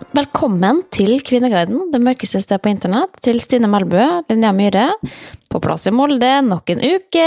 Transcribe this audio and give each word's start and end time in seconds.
Velkommen 0.00 0.80
til 0.88 1.20
Kvinneguiden, 1.22 1.90
det 1.92 1.98
mørkeste 2.00 2.40
stedet 2.40 2.62
på 2.64 2.70
internett, 2.72 3.18
til 3.22 3.36
Stine 3.42 3.68
Melbø, 3.70 4.00
Linnea 4.30 4.50
Myhre, 4.56 4.86
på 5.52 5.60
plass 5.60 5.84
i 5.90 5.92
Molde 5.92 6.30
nok 6.46 6.72
en 6.72 6.80
uke. 6.80 7.26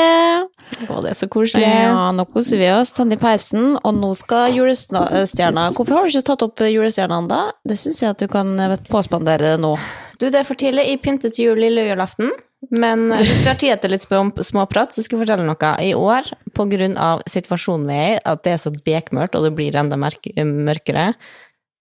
Å, 0.89 0.97
det 1.05 1.11
er 1.11 1.17
så 1.19 1.29
koselig. 1.31 1.67
Ja, 1.67 2.09
nå 2.15 2.25
koser 2.33 2.57
vi 2.57 2.71
oss, 2.73 2.91
i 2.97 3.19
peisen, 3.21 3.75
og 3.77 3.93
nå 3.99 4.09
skal 4.17 4.57
julestjerna 4.57 5.67
Hvorfor 5.77 5.99
har 5.99 6.07
du 6.07 6.15
ikke 6.15 6.27
tatt 6.31 6.47
opp 6.47 6.65
julestjerna 6.65 7.21
ennå? 7.21 7.43
Det 7.69 7.77
syns 7.77 8.01
jeg 8.01 8.15
at 8.15 8.25
du 8.25 8.27
kan 8.31 8.57
eh, 8.57 8.75
påspandere 8.89 9.53
nå. 9.61 9.75
Du, 10.17 10.27
det 10.33 10.41
er 10.41 10.49
for 10.49 10.57
tidlig. 10.57 10.87
Jeg 10.89 11.03
pyntet 11.05 11.39
jul 11.39 11.61
lille 11.61 11.85
julaften. 11.91 12.33
Men 12.73 13.09
hvis 13.11 13.41
vi 13.43 13.49
har 13.49 13.59
tid 13.59 13.81
til 13.83 13.91
litt 13.91 14.05
småprat, 14.07 14.93
så 14.95 15.03
skal 15.03 15.19
jeg 15.19 15.25
fortelle 15.25 15.45
noe. 15.45 15.71
I 15.83 15.93
år, 15.93 16.29
av 16.97 17.23
situasjonen 17.29 17.89
vi 17.89 17.97
er 17.99 18.13
i, 18.13 18.21
at 18.33 18.43
det 18.47 18.53
er 18.55 18.61
så 18.61 18.71
bekmørkt, 18.73 19.35
og 19.35 19.45
det 19.45 19.55
blir 19.57 19.75
enda 19.77 19.99
mørkere, 19.99 21.09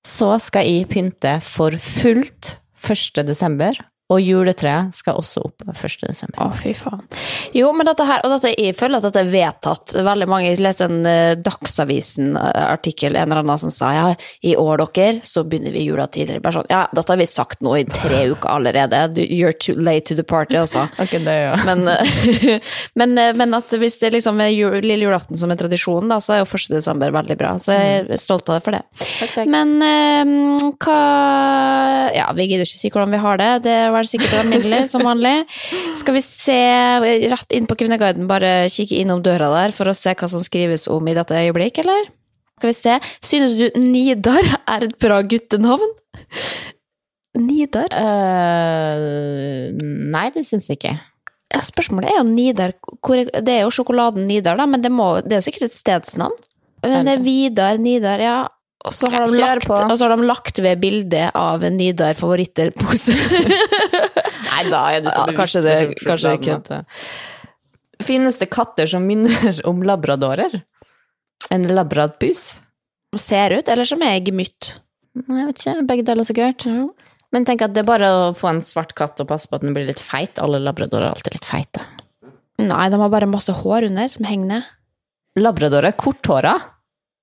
så 0.06 0.34
skal 0.42 0.66
jeg 0.68 0.88
pynte 0.90 1.38
for 1.44 1.76
fullt 1.78 2.56
1. 2.82 3.22
desember. 3.26 3.76
Og 4.12 4.20
juletreet 4.20 4.92
skal 4.94 5.18
også 5.20 5.46
opp 5.46 5.64
1. 5.72 5.94
desember. 6.04 6.38
Å, 6.44 6.50
fy 6.56 6.74
faen. 6.76 7.00
Jo, 7.56 7.70
men 7.76 7.88
dette 7.88 8.04
her, 8.08 8.20
og 8.24 8.34
dette, 8.34 8.52
jeg 8.52 8.76
føler 8.76 9.00
at 9.00 9.06
dette 9.08 9.22
er 9.22 9.30
vedtatt. 9.32 9.94
Veldig 10.04 10.28
mange 10.28 10.50
jeg 10.50 10.60
leste 10.62 10.88
en 10.88 11.06
uh, 11.06 11.32
Dagsavisen-artikkel, 11.40 13.16
en 13.16 13.30
eller 13.30 13.42
annen 13.42 13.60
som 13.62 13.72
sa 13.72 13.92
ja, 13.96 14.04
i 14.44 14.54
år 14.58 14.84
dere, 14.92 15.22
så 15.26 15.44
begynner 15.48 15.74
vi 15.74 15.86
jula 15.86 16.06
tidligere. 16.12 16.42
Bare 16.44 16.58
sånn, 16.58 16.68
ja, 16.72 16.82
dette 16.92 17.14
har 17.14 17.20
vi 17.20 17.28
sagt 17.30 17.64
nå 17.64 17.76
i 17.80 17.86
tre 17.88 18.24
uker 18.32 18.50
allerede. 18.52 19.04
You're 19.22 19.56
too 19.56 19.76
late 19.78 20.06
to 20.10 20.18
the 20.18 20.26
party, 20.26 20.58
altså. 20.60 20.86
okay, 21.02 21.22
det 21.22 21.38
ja. 21.38 21.56
Men, 21.68 21.86
uh, 21.88 22.72
men, 23.00 23.16
uh, 23.16 23.32
men 23.38 23.58
at 23.58 23.72
hvis 23.72 24.00
det 24.02 24.12
liksom 24.16 24.42
er 24.44 24.52
jul, 24.52 24.80
lille 24.82 25.08
julaften 25.08 25.40
som 25.40 25.52
en 25.52 25.60
tradisjon, 25.60 26.10
da, 26.12 26.20
så 26.22 26.36
er 26.36 26.42
jo 26.42 26.50
1. 26.50 26.68
desember 26.76 27.14
veldig 27.14 27.38
bra. 27.40 27.54
Så 27.62 27.76
jeg 27.76 28.04
er 28.04 28.20
stolt 28.20 28.50
av 28.50 28.58
deg 28.58 28.66
for 28.66 28.76
det. 28.76 28.82
Takk, 29.00 29.34
takk. 29.38 29.52
Men 29.52 29.76
hva 30.82 31.00
Ja, 32.12 32.26
vi 32.36 32.46
gidder 32.50 32.66
ikke 32.68 32.78
si 32.78 32.90
hvordan 32.92 33.12
vi 33.14 33.20
har 33.22 33.40
det. 33.40 33.50
Det 33.66 33.76
er 34.02 34.08
vel 34.08 34.10
sikkert 34.10 34.40
alminnelig, 34.40 34.88
som 34.90 35.04
vanlig. 35.06 35.34
Skal 36.00 36.16
vi 36.16 36.24
se 36.24 36.58
rett 37.30 37.54
inn 37.54 37.68
på 37.70 37.76
Kvinneguiden, 37.78 38.26
bare 38.30 38.66
kikke 38.72 38.98
innom 39.02 39.22
døra 39.24 39.50
der 39.54 39.74
for 39.76 39.90
å 39.90 39.96
se 39.96 40.14
hva 40.18 40.28
som 40.30 40.42
skrives 40.42 40.88
om 40.90 41.06
i 41.08 41.14
dette 41.16 41.38
øyeblikk, 41.38 41.82
eller? 41.84 42.10
Skal 42.58 42.70
vi 42.70 42.78
se. 42.78 42.98
Synes 43.26 43.56
du 43.58 43.80
Nidar 43.80 44.44
er 44.70 44.88
et 44.88 44.98
bra 45.02 45.20
guttenavn? 45.26 45.96
Nidar? 47.38 47.88
Uh, 47.96 49.72
nei, 50.12 50.28
det 50.34 50.44
syns 50.46 50.68
jeg 50.68 50.80
ikke. 50.80 50.96
Ja, 51.52 51.60
spørsmålet 51.64 52.08
er 52.08 52.16
jo 52.16 52.24
Nidar 52.24 52.72
Det 53.44 53.52
er 53.52 53.66
jo 53.66 53.72
sjokoladen 53.74 54.24
Nidar, 54.28 54.56
da, 54.56 54.66
men 54.68 54.84
det, 54.84 54.92
må, 54.92 55.14
det 55.24 55.36
er 55.36 55.42
jo 55.42 55.48
sikkert 55.48 55.68
et 55.68 55.76
stedsnavn. 55.76 56.36
Men 56.82 57.06
det 57.06 57.16
er 57.16 57.24
Vidar, 57.24 57.78
Nidar, 57.80 58.22
ja. 58.22 58.36
Og 58.82 58.94
så 58.96 59.06
har, 59.12 59.26
de 59.30 59.38
lagt, 59.38 59.68
og 59.70 59.92
så 59.94 60.08
har 60.08 60.16
de 60.16 60.24
lagt 60.26 60.58
ved 60.58 60.80
bildet 60.82 61.30
av 61.38 61.62
en 61.62 61.76
Nidar 61.78 62.16
favoritter-pose. 62.18 63.14
Nei, 64.48 64.62
da 64.72 64.80
er 64.90 65.04
du 65.04 65.10
så 65.12 65.22
Ja, 65.28 65.34
kanskje 65.36 65.62
det- 65.62 65.76
kanskje 66.02 66.32
det 66.32 66.38
sjokoladen 66.42 66.86
Finnes 68.02 68.38
det 68.40 68.48
katter 68.50 68.88
som 68.90 69.04
minner 69.06 69.60
om 69.70 69.84
labradorer? 69.86 70.56
En 71.54 71.62
labradpus? 71.70 72.56
Ser 73.14 73.54
ut, 73.60 73.68
eller 73.70 73.86
som 73.86 74.02
er 74.02 74.18
gemytt. 74.24 74.72
Nei, 75.14 75.38
Jeg 75.44 75.46
vet 75.52 75.62
ikke, 75.62 75.86
begge 75.86 76.06
deler 76.08 76.26
sikkert. 76.26 76.66
Men 77.32 77.46
tenk 77.46 77.62
at 77.62 77.74
det 77.76 77.84
er 77.84 77.88
bare 77.88 78.08
å 78.10 78.22
få 78.36 78.50
en 78.50 78.60
svart 78.64 78.94
katt 78.98 79.20
og 79.22 79.28
passe 79.30 79.46
på 79.48 79.54
at 79.60 79.62
den 79.62 79.74
blir 79.76 79.86
litt 79.86 80.00
feit. 80.02 80.40
Alle 80.42 80.58
labradorer 80.58 81.06
er 81.06 81.14
alltid 81.14 81.36
litt 81.38 81.46
feite. 81.46 81.84
Nei, 82.58 82.88
de 82.90 82.98
har 82.98 83.12
bare 83.14 83.30
masse 83.30 83.54
hår 83.62 83.86
under 83.92 84.10
som 84.12 84.26
henger 84.26 84.50
ned. 84.56 84.66
Labradorer 85.38 85.92
er 85.92 85.96
korthåra. 85.96 86.56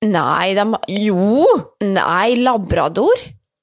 Nei, 0.06 0.54
de 0.56 0.64
Jo! 0.96 1.46
Nei, 1.84 2.36
labrador? 2.40 3.20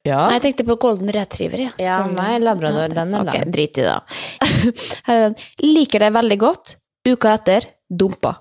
Ja. 0.06 0.26
Nei, 0.28 0.36
jeg 0.36 0.42
tenkte 0.44 0.66
på 0.68 0.76
golden 0.84 1.08
retriever. 1.14 1.62
Ja, 1.66 1.70
Ja, 1.82 1.94
nei, 2.06 2.36
labrador, 2.38 2.92
den 2.94 3.14
er 3.16 3.24
Ok, 3.24 3.32
lang. 3.34 3.50
drit 3.54 3.78
i 3.80 3.86
det. 3.86 3.94
da. 3.94 4.02
Her 5.08 5.14
er 5.16 5.22
den. 5.30 5.38
Liker 5.64 6.04
deg 6.04 6.12
veldig 6.14 6.38
godt. 6.42 6.76
Uka 7.08 7.32
etter 7.38 7.66
dumpa. 7.90 8.34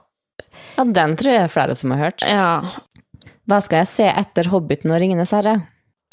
ja, 0.78 0.84
den 0.84 1.16
tror 1.18 1.32
jeg 1.32 1.44
er 1.46 1.54
flere 1.54 1.76
som 1.80 1.92
har 1.96 2.04
hørt. 2.10 2.22
Ja. 2.28 2.62
Hva 3.48 3.60
skal 3.62 3.84
jeg 3.84 3.88
se 3.94 4.06
etter 4.10 4.48
Hobbiten 4.52 4.92
og 4.92 5.00
Ringenes 5.02 5.32
herre? 5.36 5.56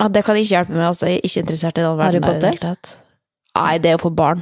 ja, 0.00 0.08
det 0.08 0.24
kan 0.26 0.36
ikke 0.36 0.54
hjelpe 0.56 0.72
meg, 0.74 0.86
altså. 0.88 1.06
Jeg 1.08 1.20
er 1.20 1.28
ikke 1.28 1.42
interessert 1.44 1.78
i 1.78 1.82
den 1.84 1.98
verden. 1.98 2.24
Harry 2.24 2.56
Potter? 2.58 2.96
Nei, 3.56 3.78
det 3.78 3.90
er 3.90 3.96
jo 3.98 4.02
for 4.06 4.16
barn. 4.16 4.40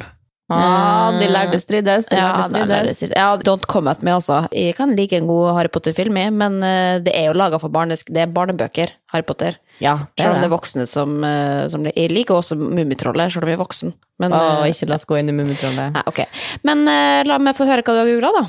Ah, 0.50 1.12
de 1.14 1.28
lærde 1.30 1.60
strides, 1.62 2.06
de 2.10 2.16
Ja, 2.16 2.32
lærde 2.50 2.94
strides. 2.94 3.14
ja, 3.16 3.36
don't 3.46 3.66
come 3.70 3.90
at 3.90 4.02
me, 4.02 4.10
altså. 4.10 4.48
Jeg 4.52 4.74
kan 4.74 4.96
like 4.96 5.12
en 5.16 5.26
god 5.28 5.54
Harry 5.54 5.68
Potter-film, 5.68 6.16
men 6.34 6.62
eh, 6.62 6.98
det 6.98 7.12
er 7.14 7.28
jo 7.28 7.36
laga 7.38 7.60
for 7.62 7.70
barnesk... 7.70 8.10
Det 8.10 8.24
er 8.24 8.32
barnebøker, 8.34 8.90
Harry 9.12 9.22
Potter. 9.22 9.58
Ja, 9.80 9.96
det 10.16 10.24
Selv 10.24 10.34
om 10.34 10.40
det 10.40 10.48
er 10.48 10.54
voksne 10.56 10.86
som, 10.90 11.22
eh, 11.24 11.68
som 11.68 11.86
Jeg 11.86 12.10
liker 12.10 12.34
også 12.34 12.56
Mummitrollet, 12.58 13.32
selv 13.32 13.46
om 13.46 13.52
jeg 13.52 13.58
er 13.58 13.62
voksen. 13.62 13.94
Men, 14.18 14.32
eh, 14.32 14.70
ikke 14.72 14.88
la 14.90 14.98
oss 14.98 15.06
gå 15.06 15.20
inn 15.20 15.30
i 15.30 15.36
Mummitrollet. 15.36 16.02
Okay. 16.06 16.26
Men 16.66 16.82
eh, 16.88 17.22
la 17.24 17.38
meg 17.38 17.54
få 17.56 17.68
høre 17.70 17.86
hva 17.86 17.94
du 17.94 18.02
har 18.02 18.10
googla, 18.10 18.34
da. 18.40 18.44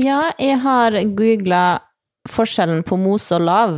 Ja, 0.00 0.20
jeg 0.38 0.60
har 0.62 0.92
googla 1.18 1.64
forskjellen 2.30 2.82
på 2.86 2.96
mose 2.96 3.34
og 3.36 3.44
lav. 3.44 3.76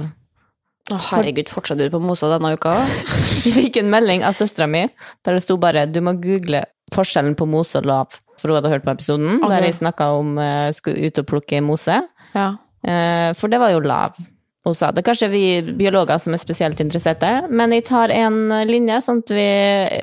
Å, 0.87 0.97
herregud, 1.11 1.49
fortsatte 1.51 1.83
du 1.83 1.91
på 1.91 1.99
Mosa 1.99 2.29
denne 2.31 2.53
uka? 2.55 2.77
Jeg 3.43 3.57
fikk 3.57 3.79
en 3.81 3.89
melding 3.91 4.23
av 4.23 4.37
søstera 4.39 4.69
mi 4.71 4.85
der 5.27 5.35
det 5.35 5.43
sto 5.43 5.57
bare 5.59 5.83
'du 5.91 5.99
må 5.99 6.13
google 6.23 6.61
forskjellen 6.95 7.35
på 7.39 7.49
mose 7.51 7.79
og 7.81 7.89
lav', 7.89 8.21
for 8.37 8.49
hun 8.51 8.61
hadde 8.61 8.71
hørt 8.71 8.85
på 8.85 8.95
episoden 8.95 9.41
okay. 9.41 9.51
der 9.55 9.67
jeg 9.67 9.81
snakka 9.81 10.13
om 10.19 10.39
uh, 10.39 10.71
skulle 10.73 11.09
ut 11.09 11.19
og 11.19 11.27
plukke 11.27 11.61
mose. 11.65 12.01
Ja. 12.35 12.49
Uh, 12.87 13.35
for 13.35 13.49
det 13.49 13.61
var 13.61 13.73
jo 13.75 13.81
lav. 13.81 14.19
Hun 14.67 14.75
sa 14.75 14.91
det 14.91 15.05
er 15.05 15.07
kanskje 15.07 15.31
vi 15.31 15.45
biologer 15.79 16.19
som 16.19 16.35
er 16.35 16.43
spesielt 16.43 16.81
interesserte, 16.83 17.47
men 17.51 17.71
jeg 17.73 17.87
tar 17.87 18.11
en 18.11 18.51
linje 18.67 18.99
sånn 19.05 19.23
at 19.23 19.31
vi 19.31 19.51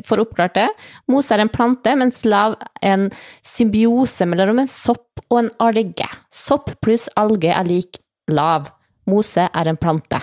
får 0.08 0.24
oppklart 0.24 0.56
det. 0.56 0.70
Mose 1.12 1.36
er 1.36 1.44
en 1.44 1.52
plante, 1.52 1.96
mens 2.00 2.24
lav 2.24 2.56
er 2.80 2.94
en 2.96 3.10
symbiose 3.44 4.28
mellom 4.30 4.64
en 4.64 4.72
sopp 4.72 5.20
og 5.28 5.42
en 5.42 5.52
alge. 5.68 6.08
Sopp 6.32 6.72
pluss 6.80 7.10
alge 7.20 7.52
er 7.52 7.68
lik 7.68 8.00
lav. 8.32 8.72
Mose 9.12 9.50
er 9.52 9.68
en 9.68 9.80
plante. 9.80 10.22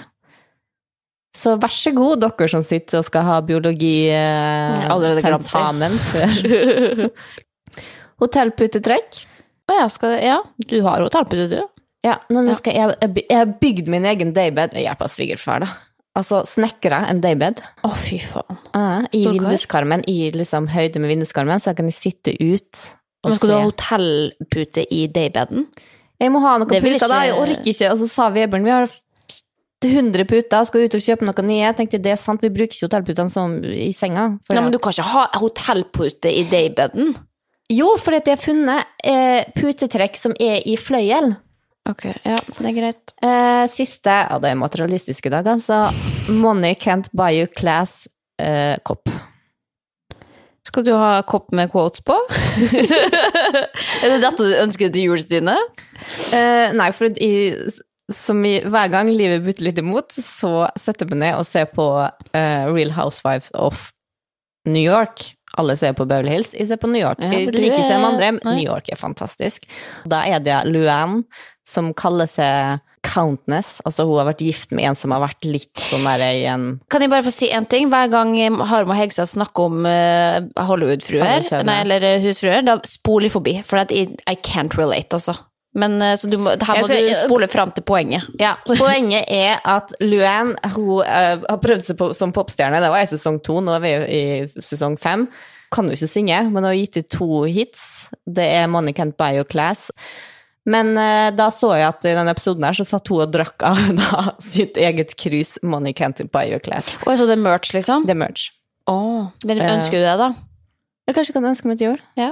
Så 1.37 1.55
vær 1.63 1.71
så 1.71 1.93
god, 1.95 2.25
dere 2.25 2.49
som 2.51 2.63
sitter 2.67 3.01
og 3.01 3.07
skal 3.07 3.27
ha 3.27 3.37
glemt 5.23 5.47
det. 5.47 5.91
før 6.11 7.05
Hotellputetrekk. 8.21 9.21
Å 9.71 9.77
ja, 9.79 9.85
skal 9.93 10.17
det, 10.17 10.25
ja, 10.27 10.41
du 10.67 10.81
har 10.85 11.05
hotellpute, 11.05 11.47
du. 11.53 11.85
Ja, 12.05 12.17
nå, 12.33 12.43
nå 12.45 12.57
skal 12.59 12.75
jeg, 12.75 12.97
jeg, 13.05 13.29
har 13.31 13.53
bygd 13.61 13.89
min 13.93 14.09
egen 14.09 14.35
daybed 14.37 14.75
ved 14.75 14.83
hjelp 14.83 15.05
av 15.07 15.13
svigerfar, 15.13 15.65
da. 15.65 15.71
Altså 16.19 16.41
snekra 16.49 17.05
en 17.07 17.21
daybed 17.23 17.61
Å, 17.87 17.93
fy 17.95 18.17
faen. 18.19 18.59
i 19.15 19.21
vinduskarmen, 19.29 20.03
i 20.11 20.33
liksom 20.35 20.67
høyde 20.73 20.99
med 20.99 21.13
vinduskarmen, 21.13 21.63
så 21.63 21.71
jeg 21.71 21.79
kan 21.79 21.93
sitte 21.95 22.35
ut 22.35 22.81
og 23.21 23.31
Men 23.31 23.37
skal 23.39 23.51
du 23.51 23.55
ha 23.55 23.61
se. 23.61 23.69
hotellpute 23.69 24.85
i 24.97 25.05
daybeden? 25.13 25.69
Jeg 26.21 26.33
må 26.33 26.41
ha 26.43 26.57
noe 26.61 26.69
Det 26.69 26.81
ikke... 26.81 27.09
da. 27.09 27.21
Jeg 27.29 27.37
orker 27.37 27.73
ikke. 27.73 27.91
Og 27.93 28.01
så 28.01 28.09
sa 28.09 28.29
Vebjørn 28.33 28.65
vi 28.65 28.73
har 28.73 28.89
100 29.89 30.27
puter, 30.29 30.65
skal 30.69 30.85
ut 30.85 30.95
og 30.97 31.03
kjøpe 31.05 31.25
noe 31.25 31.45
nye. 31.47 31.63
Jeg 31.63 31.77
tenkte 31.79 32.03
det 32.05 32.13
er 32.13 32.21
sant, 32.21 32.43
vi 32.45 32.53
bruker 32.53 32.77
ikke 32.77 32.89
hotellputene 32.89 33.33
som 33.33 33.57
i 33.65 33.91
senga. 33.97 34.27
for 34.45 34.57
Nei, 34.57 34.65
men 34.67 34.75
du 34.75 34.81
kan 34.83 34.93
ikke 34.93 35.09
ha 35.15 35.27
hotellpute 35.41 36.33
i 36.33 36.45
daybeden. 36.51 37.15
Jo, 37.71 37.95
at 37.95 38.27
jeg 38.27 38.35
har 38.35 38.43
funnet 38.43 39.07
eh, 39.07 39.47
putetrekk 39.55 40.19
som 40.19 40.35
er 40.43 40.61
i 40.67 40.75
fløyel. 40.77 41.33
Ok, 41.89 42.05
ja, 42.27 42.37
det 42.59 42.67
er 42.67 42.77
greit. 42.77 43.15
Eh, 43.25 43.65
siste, 43.73 44.13
ja 44.13 44.39
det 44.43 44.53
er 44.53 44.59
materialistiske 44.61 45.33
dager, 45.33 45.59
så 45.63 45.87
Money 46.29 46.75
can't 46.75 47.09
buy 47.17 47.39
you 47.39 47.49
class 47.49 48.05
eh, 48.43 48.77
kopp. 48.85 49.09
Skal 50.67 50.85
du 50.85 50.93
ha 50.93 51.23
kopp 51.27 51.55
med 51.57 51.71
quotes 51.73 52.03
på? 52.05 52.15
er 54.03 54.13
det 54.13 54.21
dette 54.21 54.45
du 54.45 54.59
ønsker 54.61 54.93
til 54.93 55.09
jul, 55.09 55.23
Stine? 55.23 55.57
Eh, 56.37 56.75
nei, 56.77 56.91
for 56.95 57.09
i, 57.17 57.33
som 58.15 58.41
i, 58.47 58.59
hver 58.65 58.91
gang 58.93 59.11
livet 59.13 59.45
butter 59.47 59.67
litt 59.69 59.79
imot, 59.83 60.13
så 60.13 60.69
setter 60.79 61.09
vi 61.11 61.19
ned 61.23 61.39
og 61.39 61.47
ser 61.49 61.69
på 61.73 61.87
uh, 62.05 62.65
Real 62.71 62.95
Housewives 62.97 63.51
of 63.55 63.91
New 64.69 64.83
York. 64.83 65.33
Alle 65.59 65.75
ser 65.77 65.97
på 65.99 66.07
Beverly 66.07 66.31
Hills, 66.37 66.53
jeg 66.55 66.69
ser 66.71 66.79
på 66.79 66.91
New 66.91 67.01
York. 67.03 67.19
Ja, 67.25 67.33
jeg 67.35 67.51
liker 67.51 67.81
ikke 67.81 67.89
er- 67.91 68.05
andre, 68.07 68.33
men. 68.39 68.55
New 68.55 68.67
York 68.67 68.91
er 68.93 69.01
fantastisk. 69.01 69.67
Da 70.07 70.23
er 70.31 70.39
det 70.45 70.61
Luann 70.71 71.25
som 71.67 71.93
kaller 71.95 72.31
seg 72.31 72.79
Countness, 73.01 73.79
altså 73.89 74.05
hun 74.05 74.19
har 74.21 74.27
vært 74.29 74.43
gift 74.45 74.75
med 74.77 74.85
en 74.91 74.97
som 74.99 75.15
har 75.15 75.23
vært 75.23 75.47
litt 75.49 75.81
sånn 75.89 76.05
der 76.05 76.21
i 76.37 76.43
en 76.53 76.67
Kan 76.93 77.01
jeg 77.01 77.09
bare 77.09 77.25
få 77.25 77.33
si 77.33 77.49
én 77.49 77.65
ting? 77.67 77.89
Hver 77.89 78.11
gang 78.13 78.35
Harm 78.69 78.93
og 78.93 78.99
Hegsa 78.99 79.25
snakker 79.27 79.71
om 79.71 79.87
eh, 79.89 80.43
Hollywood-fruer, 80.69 81.47
eller 81.65 82.05
eh, 82.05 82.21
husfruer, 82.21 82.61
da 82.67 82.77
spoler 82.85 83.31
jeg 83.31 83.35
forbi. 83.39 83.55
For 83.65 83.81
I, 83.81 84.05
I 84.29 84.37
can't 84.37 84.77
relate, 84.77 85.09
altså. 85.17 85.35
Men 85.79 86.03
eh, 86.03 86.17
så 86.19 86.27
du 86.27 86.37
må, 86.41 86.51
her 86.59 86.81
må 86.81 86.89
skal- 86.89 87.07
du 87.07 87.15
spole 87.15 87.47
fram 87.51 87.71
til 87.77 87.85
poenget. 87.87 88.27
Ja, 88.43 88.57
poenget 88.67 89.29
er 89.31 89.61
at 89.65 89.93
Luann 90.03 90.57
hun 90.75 91.05
uh, 91.05 91.45
har 91.47 91.61
prøvd 91.63 91.85
seg 91.87 91.99
på, 92.01 92.11
som 92.17 92.35
popstjerne. 92.35 92.81
Det 92.83 92.91
var 92.91 93.05
i 93.05 93.11
sesong 93.11 93.39
to, 93.47 93.61
nå 93.63 93.77
er 93.79 93.85
vi 93.85 93.93
i 94.17 94.25
sesong 94.49 94.99
fem. 95.01 95.29
Kan 95.71 95.87
jo 95.87 95.95
ikke 95.95 96.11
synge, 96.11 96.41
men 96.51 96.59
hun 96.65 96.73
har 96.73 96.75
gitt 96.81 96.99
ut 96.99 97.11
to 97.15 97.31
hits. 97.47 97.87
Det 98.27 98.49
er 98.59 98.67
Money 98.67 98.97
Can't 98.97 99.15
Buy 99.21 99.39
Your 99.39 99.47
Class. 99.47 99.93
Men 100.67 100.91
uh, 100.99 101.31
da 101.33 101.47
så 101.55 101.71
jeg 101.79 101.87
at 101.87 102.05
i 102.05 102.17
denne 102.19 102.35
episoden 102.35 102.67
her 102.67 102.77
så 102.77 102.85
satt 102.85 103.07
hun 103.09 103.23
og 103.23 103.31
drakk 103.33 103.63
av 103.71 103.79
da, 104.03 104.25
sitt 104.43 104.75
eget 104.81 105.15
krus 105.23 105.55
Money 105.63 105.95
Can't 105.95 106.19
Buy 106.35 106.51
Your 106.51 106.63
Class. 106.67 106.97
Og 107.07 107.15
så 107.15 107.31
det 107.31 107.39
er 107.39 107.45
merch, 107.47 107.71
liksom? 107.79 108.11
Det 108.11 108.17
er 108.17 108.23
merch. 108.27 108.51
Oh, 108.91 109.31
men 109.47 109.63
ønsker 109.63 110.03
du 110.03 110.07
det, 110.09 110.19
da? 110.19 110.33
Jeg 111.11 111.17
kanskje 111.17 111.35
kan 111.35 111.47
ønske 111.51 111.67
meg 111.67 111.81
til 111.81 111.89
jul. 111.89 112.01
Ja. 112.15 112.31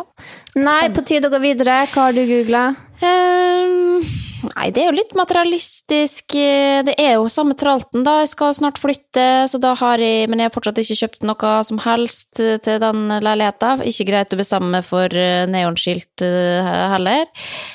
Nei, 0.54 0.84
på 0.94 1.02
tide 1.02 1.26
å 1.26 1.32
gå 1.34 1.40
videre. 1.42 1.80
Hva 1.90 2.04
har 2.06 2.14
du 2.14 2.20
googla? 2.28 2.60
Um, 3.02 4.04
nei, 4.52 4.68
det 4.70 4.84
er 4.84 4.86
jo 4.92 4.94
litt 4.94 5.16
materialistisk. 5.18 6.36
Det 6.86 6.94
er 6.94 7.16
jo 7.16 7.26
samme 7.32 7.56
tralten, 7.58 8.04
da. 8.06 8.20
Jeg 8.22 8.30
skal 8.36 8.54
snart 8.54 8.78
flytte, 8.78 9.26
så 9.50 9.58
da 9.58 9.72
har 9.80 9.98
jeg 9.98 10.30
Men 10.30 10.38
jeg 10.44 10.50
har 10.50 10.54
fortsatt 10.54 10.78
ikke 10.78 10.98
kjøpt 11.00 11.26
noe 11.26 11.52
som 11.66 11.82
helst 11.82 12.38
til 12.38 12.78
den 12.86 13.02
leiligheten. 13.18 13.82
Ikke 13.90 14.06
greit 14.12 14.34
å 14.34 14.38
bestemme 14.38 14.84
for 14.86 15.10
eh, 15.10 15.42
neonskilt 15.50 16.22
eh, 16.22 16.70
heller. 16.94 17.26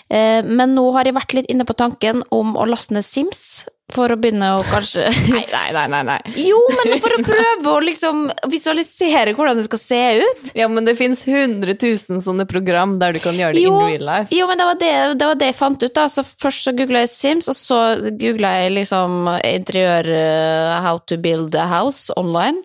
Eh, 0.07 0.39
Men 0.47 0.71
nå 0.79 0.87
har 0.95 1.11
jeg 1.11 1.19
vært 1.19 1.35
litt 1.35 1.51
inne 1.51 1.67
på 1.67 1.75
tanken 1.75 2.23
om 2.31 2.55
å 2.55 2.67
laste 2.71 2.95
ned 2.95 3.03
Sims. 3.03 3.65
For 3.93 4.13
å 4.13 4.17
begynne 4.19 4.49
å 4.57 4.63
kanskje 4.67 5.05
Nei, 5.33 5.43
nei, 5.51 5.67
nei, 5.75 5.85
nei. 5.91 6.01
nei. 6.09 6.33
Jo, 6.47 6.59
men 6.79 6.97
for 7.03 7.15
å 7.15 7.19
prøve 7.25 7.73
å 7.73 7.81
liksom 7.83 8.23
visualisere 8.51 9.35
hvordan 9.37 9.59
det 9.59 9.67
skal 9.67 9.81
se 9.81 10.01
ut. 10.23 10.51
Ja, 10.57 10.67
men 10.71 10.87
det 10.87 10.95
fins 10.99 11.23
100 11.27 11.77
000 11.77 12.23
sånne 12.25 12.47
program 12.49 12.97
der 13.01 13.15
du 13.15 13.21
kan 13.23 13.37
gjøre 13.37 13.55
det 13.57 13.63
Jo, 13.63 13.75
in 13.83 13.93
real 13.93 14.07
life. 14.09 14.33
Jo, 14.33 14.49
men 14.49 14.59
det 14.59 14.67
var 14.69 14.81
det, 14.81 14.93
det 15.21 15.29
var 15.29 15.39
det 15.39 15.51
jeg 15.51 15.59
fant 15.59 15.85
ut, 15.85 15.93
da. 15.95 16.07
Så 16.11 16.25
først 16.25 16.67
så 16.67 16.75
googla 16.75 17.05
jeg 17.05 17.13
Sims, 17.13 17.49
og 17.51 17.57
så 17.57 17.79
googla 18.19 18.55
jeg 18.63 18.75
liksom 18.79 19.31
interiør 19.37 20.11
eh, 20.17 20.75
How 20.83 20.99
to 21.09 21.19
build 21.21 21.55
a 21.55 21.69
house 21.69 22.13
online. 22.19 22.63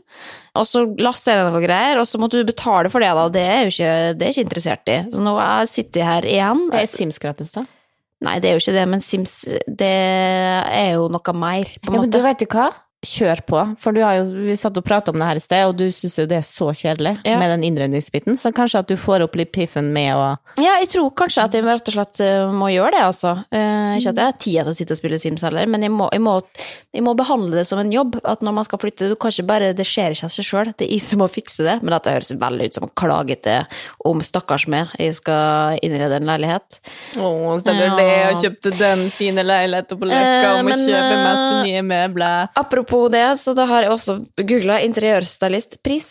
Og 0.58 0.66
så 0.66 0.82
lasta 0.98 1.32
jeg 1.32 1.44
ned 1.44 1.52
noen 1.54 1.66
greier, 1.69 2.00
og 2.00 2.06
så 2.08 2.19
måtte 2.19 2.40
du 2.40 2.48
betale 2.48 2.90
for 2.90 3.04
det, 3.04 3.12
da. 3.14 3.26
Det 3.30 3.44
er 3.46 3.60
jo 3.62 3.75
ikke, 3.75 3.96
det 4.19 4.26
er 4.26 4.34
ikke 4.34 4.46
interessert 4.48 4.90
i. 4.90 5.00
Så 5.12 5.22
nå 5.22 5.34
sitter 5.70 6.02
jeg 6.02 6.08
her 6.08 6.30
igjen. 6.36 6.64
Det 6.72 6.80
er 6.82 6.90
Sims 6.90 7.20
gratis, 7.22 7.52
da. 7.54 7.66
Nei, 8.26 8.38
det 8.43 8.50
er 8.50 8.56
jo 8.56 8.62
ikke 8.65 8.75
det, 8.75 8.85
men 8.91 9.03
Sims, 9.05 9.35
det 9.67 9.88
er 9.88 10.88
jo 10.97 11.06
noe 11.12 11.35
mer, 11.38 11.70
på 11.79 11.93
en 11.93 11.99
Ja, 11.99 12.03
men 12.03 12.11
du 12.11 12.19
vet 12.25 12.43
jo 12.43 12.49
hva? 12.50 12.69
Kjør 13.06 13.41
på, 13.47 13.59
for 13.79 13.95
du 13.95 14.00
har 14.03 14.17
jo, 14.19 14.25
vi 14.49 14.56
satt 14.59 14.75
og 14.75 14.83
pratet 14.83 15.12
om 15.12 15.21
det 15.23 15.27
her 15.29 15.39
i 15.39 15.43
sted, 15.43 15.61
og 15.71 15.77
du 15.79 15.85
syns 15.95 16.17
jo 16.19 16.25
det 16.27 16.41
er 16.41 16.47
så 16.47 16.67
kjedelig 16.75 17.12
Ja. 17.23 17.37
med 17.39 17.53
den 17.53 17.62
innredningsbiten, 17.69 18.35
så 18.35 18.50
kanskje 18.50 18.81
at 18.81 18.89
du 18.91 18.97
får 18.99 19.23
opp 19.23 19.37
litt 19.39 19.53
piffen 19.55 19.93
med 19.95 20.17
å 20.19 20.25
Ja, 20.59 20.81
jeg 20.83 20.89
tror 20.91 21.12
kanskje 21.15 21.45
at 21.45 21.53
jeg 21.55 21.62
rett 21.62 21.87
og 21.87 21.95
slett 21.95 22.19
eh, 22.27 22.50
må 22.50 22.67
gjøre 22.75 22.91
det, 22.97 23.03
altså. 23.06 23.37
Eh, 23.55 24.00
ikke 24.00 24.11
at 24.11 24.19
jeg 24.19 24.27
har 24.27 24.33
tid 24.43 24.56
til 24.65 24.73
å 24.73 24.75
sitte 24.75 24.97
og 24.97 24.99
spille 24.99 25.19
Sims 25.23 25.45
heller, 25.47 25.67
men 25.71 25.87
jeg 25.87 25.93
må, 25.95 26.09
jeg, 26.11 26.21
må, 26.27 26.35
jeg 26.99 27.05
må 27.06 27.15
behandle 27.15 27.55
det 27.61 27.69
som 27.71 27.79
en 27.79 27.93
jobb. 27.95 28.19
At 28.27 28.43
når 28.43 28.56
man 28.59 28.67
skal 28.67 28.83
flytte, 28.83 29.12
du 29.12 29.15
kan 29.15 29.31
ikke 29.31 29.47
bare 29.47 29.71
Det 29.79 29.87
skjer 29.87 30.17
ikke 30.19 30.27
av 30.27 30.35
seg 30.35 30.49
sjøl, 30.50 30.73
det 30.75 30.89
er 30.89 30.93
jeg 30.97 31.06
som 31.06 31.23
må 31.23 31.31
fikse 31.31 31.62
det. 31.62 31.79
Men 31.85 31.95
dette 31.95 32.11
høres 32.17 32.33
veldig 32.35 32.67
ut 32.67 32.81
som 32.81 32.91
klagete 32.99 33.61
om 34.11 34.19
stakkars 34.27 34.67
meg, 34.67 34.91
jeg 34.99 35.15
skal 35.21 35.79
innrede 35.87 36.19
en 36.19 36.27
leilighet. 36.27 36.81
Å, 37.15 37.31
stakkar 37.62 37.93
Ja. 37.93 37.95
det, 37.95 38.11
jeg 38.11 38.43
kjøpte 38.43 38.75
den 38.83 39.06
fine 39.15 39.47
leiligheten 39.47 40.03
på 40.03 40.11
Løkka, 40.11 40.19
Eh, 40.19 40.50
og 40.59 40.65
må 40.67 40.75
men, 40.75 40.83
kjøpe 40.83 41.15
eh, 41.15 41.25
masse 41.31 41.62
nye 41.62 41.83
møbler. 41.87 42.49
Apropos 42.59 42.87
det, 43.12 43.26
så 43.43 43.55
da 43.56 43.67
har 43.69 43.85
jeg 43.85 43.93
også 43.93 44.17
googla 44.49 44.81
interiørstylistpris. 44.87 46.08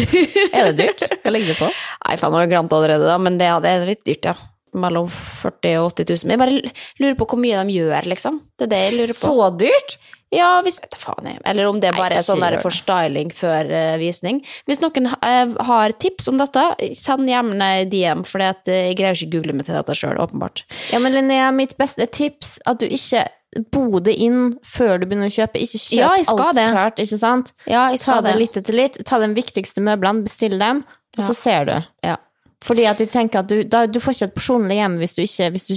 Er 0.56 0.70
det 0.70 0.74
dyrt? 0.80 1.04
Hva 1.20 1.34
legger 1.34 1.52
du 1.52 1.60
på? 1.60 1.70
Nei, 2.06 2.16
faen, 2.20 2.32
nå 2.32 2.40
har 2.40 2.46
jeg 2.46 2.54
glemt 2.54 2.74
allerede, 2.76 3.06
da, 3.10 3.20
men 3.20 3.38
det, 3.40 3.52
det 3.64 3.72
er 3.72 3.88
litt 3.88 4.04
dyrt, 4.06 4.30
ja. 4.32 4.36
Mellom 4.74 5.06
40 5.06 5.76
og 5.84 5.92
80 5.92 6.08
000. 6.10 6.26
Men 6.26 6.34
jeg 6.34 6.42
bare 6.42 6.74
lurer 7.04 7.18
på 7.20 7.28
hvor 7.30 7.38
mye 7.38 7.60
de 7.62 7.76
gjør, 7.76 8.10
liksom. 8.10 8.40
Det 8.58 8.66
er 8.66 8.72
det 8.72 8.82
jeg 8.82 8.96
lurer 8.96 9.14
på. 9.14 9.34
Så 9.34 9.50
dyrt? 9.60 9.98
Ja, 10.34 10.48
hvis 10.66 10.80
faen 10.98 11.28
jeg. 11.28 11.38
Eller 11.46 11.68
om 11.70 11.78
det 11.82 11.92
bare 11.94 12.18
er 12.18 12.26
sånn 12.26 12.42
der 12.42 12.56
for 12.62 12.74
styling 12.74 13.30
før 13.34 13.70
uh, 13.70 13.94
visning. 14.00 14.40
Hvis 14.66 14.82
noen 14.82 15.12
uh, 15.12 15.54
har 15.68 15.94
tips 16.02 16.26
om 16.32 16.40
dette, 16.40 16.64
send 16.98 17.30
gjerne 17.30 17.70
DM, 17.92 18.24
for 18.26 18.42
jeg 18.42 18.96
greier 18.98 19.14
ikke 19.14 19.36
google 19.36 19.54
meg 19.54 19.68
til 19.68 19.78
dette 19.78 19.94
sjøl, 19.98 20.18
åpenbart. 20.24 20.64
Ja, 20.90 20.98
men 21.02 21.14
Linnea, 21.14 21.52
mitt 21.54 21.76
beste 21.78 22.08
tips 22.10 22.56
at 22.66 22.82
du 22.82 22.88
ikke 22.88 23.28
bo 23.70 24.00
det 24.00 24.14
inn 24.18 24.58
før 24.64 24.98
du 25.00 25.06
begynner 25.06 25.30
å 25.30 25.34
kjøpe. 25.34 25.60
Ikke 25.62 25.78
kjøp 25.80 25.98
Ja, 25.98 26.08
alt 26.10 26.54
det. 26.56 26.66
klart, 26.72 26.96
ikke 26.98 27.18
sant? 27.18 27.52
Ja, 27.66 27.88
jeg 27.90 27.98
Ta 27.98 28.02
skal 28.02 28.22
det 28.22 28.32
det. 28.32 28.38
litt 28.40 28.56
etter 28.56 28.72
litt. 28.74 29.04
Ta 29.04 29.18
de 29.18 29.28
viktigste 29.34 29.80
møblene, 29.82 30.24
bestill 30.24 30.58
dem, 30.58 30.84
og 31.18 31.22
Ja. 31.22 31.28
så 31.28 31.34
ser 31.34 31.64
du. 31.64 31.84
Ja. 32.02 32.16
Fordi 32.62 32.86
at 32.88 32.98
de 32.98 33.06
tenker 33.06 33.38
at 33.40 33.46
du, 33.46 33.62
da, 33.64 33.86
du 33.86 33.98
får 34.00 34.14
ikke 34.14 34.28
et 34.30 34.34
personlig 34.34 34.76
hjem 34.80 34.98
hvis 34.98 35.14
du 35.14 35.22
ikke 35.22 35.50
hvis 35.52 35.66
du 35.68 35.74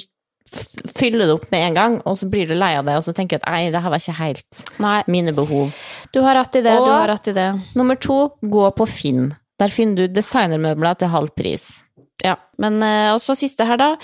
fyller 0.96 1.26
det 1.28 1.34
opp 1.36 1.52
med 1.52 1.60
en 1.68 1.74
gang, 1.74 2.02
og 2.06 2.16
så 2.18 2.30
blir 2.30 2.48
du 2.48 2.56
lei 2.56 2.74
av 2.78 2.86
det, 2.86 2.96
og 2.96 3.04
så 3.04 3.14
tenker 3.14 3.38
du 3.38 3.44
at 3.44 3.52
nei, 3.52 3.70
det 3.70 3.82
her 3.84 3.90
var 3.90 3.98
ikke 4.00 4.16
helt 4.16 4.62
Nei, 4.80 5.04
mine 5.08 5.34
behov. 5.36 5.74
du 6.14 6.22
har 6.24 6.36
rett 6.36 6.56
i 6.56 6.62
det, 6.62 6.72
du 6.78 6.84
Og- 6.84 6.88
har 6.88 7.08
rett 7.10 7.28
i 7.28 7.34
det. 7.34 7.62
Nummer 7.76 7.96
to, 8.00 8.32
gå 8.42 8.72
på 8.74 8.88
Finn. 8.88 9.36
Der 9.60 9.68
finner 9.68 9.96
du 9.96 10.08
designermøbler 10.08 10.98
til 10.98 11.10
halv 11.10 11.36
pris. 11.36 11.82
Ja, 12.24 12.36
men 12.58 12.80
også 12.80 13.14
Og 13.16 13.20
så 13.20 13.36
siste 13.36 13.66
her, 13.68 13.76
da. 13.78 13.98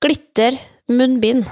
Glitter 0.00 0.58
munnbind. 0.88 1.44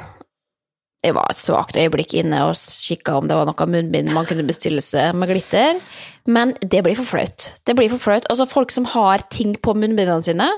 Jeg 1.04 1.16
var 1.18 1.28
et 1.28 1.42
svakt 1.42 1.76
øyeblikk 1.76 2.14
inne 2.16 2.40
og 2.48 2.56
kikka 2.56 3.18
om 3.18 3.28
det 3.28 3.36
var 3.36 3.48
noe 3.48 3.66
munnbind 3.68 4.12
man 4.14 4.28
kunne 4.28 4.46
bestille 4.48 4.80
seg 4.84 5.12
med 5.18 5.28
glitter, 5.28 5.80
men 6.24 6.54
det 6.64 6.80
blir 6.86 6.96
for 6.96 7.08
flaut. 7.08 7.50
Det 7.68 7.76
blir 7.76 7.90
for 7.92 8.00
flaut. 8.00 8.24
Altså, 8.32 8.48
folk 8.48 8.72
som 8.72 8.88
har 8.94 9.26
ting 9.34 9.52
på 9.60 9.76
munnbindene 9.76 10.24
sine, 10.24 10.48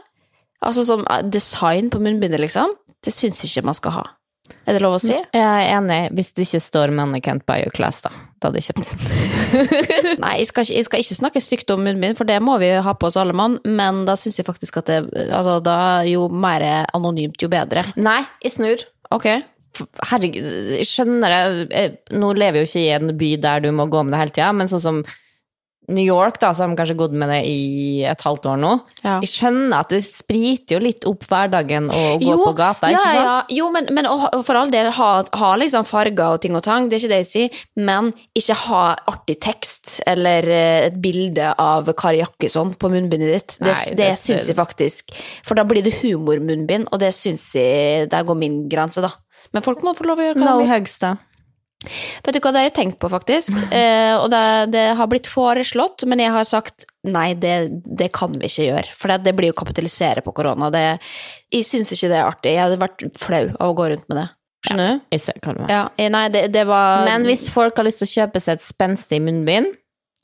altså 0.62 0.86
som 0.86 1.02
eh, 1.10 1.24
design 1.26 1.90
på 1.90 1.98
munnbindet, 2.02 2.40
liksom, 2.44 2.76
det 3.02 3.14
syns 3.14 3.42
ikke 3.46 3.66
man 3.66 3.78
skal 3.78 3.98
ha. 3.98 4.06
Er 4.66 4.76
det 4.76 4.82
lov 4.82 4.96
å 4.96 5.02
si? 5.02 5.14
Jeg 5.14 5.42
er 5.42 5.72
enig, 5.74 5.98
hvis 6.14 6.32
det 6.36 6.46
ikke 6.46 6.62
står 6.62 6.92
mannequin 6.94 7.40
Can't 7.40 7.46
Buy 7.48 7.64
You 7.64 7.74
Class', 7.74 8.04
da. 8.04 8.12
Da 8.38 8.50
hadde 8.50 8.60
jeg 8.60 8.68
kjøpt 8.68 8.92
den. 8.92 10.18
Nei, 10.22 10.32
jeg 10.42 10.50
skal, 10.50 10.66
ikke, 10.66 10.76
jeg 10.76 10.86
skal 10.86 11.02
ikke 11.02 11.18
snakke 11.18 11.42
stygt 11.42 11.72
om 11.74 11.82
munnbind, 11.86 12.18
for 12.18 12.28
det 12.28 12.38
må 12.44 12.54
vi 12.62 12.70
ha 12.82 12.94
på 12.94 13.08
oss 13.10 13.18
alle 13.18 13.34
mann, 13.34 13.58
men 13.66 14.04
da 14.06 14.14
syns 14.18 14.38
jeg 14.38 14.46
faktisk 14.46 14.78
at 14.82 14.92
det 14.92 15.00
Altså, 15.26 15.58
da 15.64 16.04
jo 16.06 16.28
mer 16.30 16.62
anonymt, 16.94 17.42
jo 17.42 17.50
bedre. 17.50 17.86
Nei, 17.98 18.20
jeg 18.44 18.54
snur. 18.54 18.86
Ok. 19.14 19.30
Herregud, 20.11 20.47
skjønner. 20.88 21.37
Jeg- 21.71 21.99
Nå 22.12 22.33
lever 22.35 22.61
jeg 22.61 22.66
jo 22.66 22.71
ikke 22.71 22.85
i 22.85 22.95
en 22.97 23.16
by 23.18 23.30
der 23.42 23.61
du 23.61 23.71
må 23.73 23.87
gå 23.90 24.04
med 24.04 24.12
det 24.12 24.21
hele 24.21 24.30
tida, 24.30 24.52
men 24.52 24.68
sånn 24.68 24.80
som 24.80 25.04
New 25.88 26.05
York, 26.05 26.40
da, 26.43 26.50
så 26.55 26.64
har 26.66 26.75
kanskje 26.78 26.97
gått 26.99 27.12
med 27.14 27.28
det 27.31 27.40
i 27.47 28.02
et 28.09 28.23
halvt 28.26 28.47
år 28.50 28.57
nå. 28.59 28.73
Ja. 29.05 29.19
Jeg 29.23 29.31
skjønner 29.31 29.76
at 29.85 29.93
det 29.95 30.00
spriter 30.07 30.76
jo 30.76 30.81
litt 30.83 31.07
opp 31.07 31.23
hverdagen 31.31 31.87
å 31.95 32.02
gå 32.23 32.37
på 32.40 32.52
gata, 32.59 32.90
ja, 32.90 32.99
ikke 32.99 33.12
sant? 33.12 33.26
Ja, 33.28 33.35
jo, 33.61 33.69
men, 33.75 33.87
men 33.95 34.09
og, 34.11 34.25
og 34.35 34.43
for 34.49 34.59
all 34.59 34.73
del 34.75 34.90
ha, 34.97 35.11
ha 35.40 35.50
liksom 35.61 35.87
farger 35.87 36.37
og 36.37 36.43
ting 36.43 36.57
og 36.59 36.64
tang, 36.66 36.88
det 36.90 36.99
er 36.99 37.05
ikke 37.05 37.12
det 37.14 37.21
jeg 37.23 37.31
sier, 37.31 37.61
men 37.87 38.11
ikke 38.38 38.59
ha 38.66 38.83
artig 39.12 39.38
tekst 39.47 40.00
eller 40.07 40.49
eh, 40.50 40.87
et 40.88 40.99
bilde 41.02 41.52
av 41.62 41.93
Kari 41.99 42.19
Jakkesson 42.25 42.75
på 42.81 42.90
munnbindet 42.93 43.33
ditt. 43.37 43.57
Det, 43.61 43.71
Nei, 43.71 43.85
det, 43.93 43.97
det- 44.02 44.19
syns 44.21 44.50
jeg 44.50 44.59
faktisk. 44.59 45.14
For 45.47 45.55
da 45.59 45.62
blir 45.69 45.85
det 45.87 45.95
humormunnbind, 46.02 46.88
og 46.93 47.00
det 47.02 47.12
syns 47.14 47.47
jeg 47.57 48.09
Der 48.11 48.25
går 48.26 48.37
min 48.38 48.64
grense, 48.71 49.00
da. 49.05 49.12
Men 49.55 49.62
folk 49.62 49.83
må 49.87 49.93
få 49.95 50.05
lov 50.09 50.19
å 50.19 50.25
gjøre 50.26 50.40
hva 50.40 50.47
No 50.50 50.59
de 50.59 50.64
vil. 50.66 50.73
hugs, 50.75 50.99
da. 51.02 51.14
Vet 52.26 52.37
du 52.37 52.40
hva 52.40 52.52
det 52.52 52.62
har 52.62 52.69
jeg 52.69 52.76
tenkt 52.81 53.00
på, 53.02 53.11
faktisk? 53.12 53.55
Eh, 53.76 54.14
og 54.16 54.31
det, 54.33 54.43
det 54.73 54.85
har 54.97 55.09
blitt 55.11 55.28
foreslått, 55.28 56.05
men 56.09 56.21
jeg 56.23 56.33
har 56.33 56.47
sagt 56.49 56.87
nei, 57.07 57.35
det, 57.38 57.83
det 57.85 58.09
kan 58.14 58.33
vi 58.35 58.49
ikke 58.49 58.69
gjøre. 58.71 58.95
For 58.97 59.12
det, 59.12 59.19
det 59.26 59.35
blir 59.37 59.50
jo 59.50 59.57
å 59.57 59.59
kapitalisere 59.59 60.23
på 60.25 60.33
korona. 60.37 60.71
Det, 60.73 60.85
jeg 61.52 61.66
syns 61.66 61.93
ikke 61.93 62.11
det 62.12 62.19
er 62.19 62.28
artig. 62.31 62.55
Jeg 62.55 62.62
hadde 62.62 62.81
vært 62.81 63.05
flau 63.21 63.45
av 63.50 63.73
å 63.73 63.76
gå 63.76 63.88
rundt 63.93 64.07
med 64.11 64.21
det. 64.23 64.26
Skjønner 64.66 64.88
du? 64.88 65.07
Jeg 65.14 65.23
ser 65.23 65.40
hva 65.43 65.55
du 65.55 65.61
mener. 65.61 65.73
Ja. 65.75 66.11
Nei, 66.16 66.26
det, 66.35 66.45
det 66.55 66.66
var 66.69 67.07
Men 67.07 67.26
hvis 67.28 67.47
folk 67.52 67.78
har 67.78 67.87
lyst 67.87 68.02
til 68.02 68.09
å 68.09 68.14
kjøpe 68.14 68.43
seg 68.43 68.59
et 68.59 68.66
spenstig 68.66 69.21
munnbind, 69.23 69.73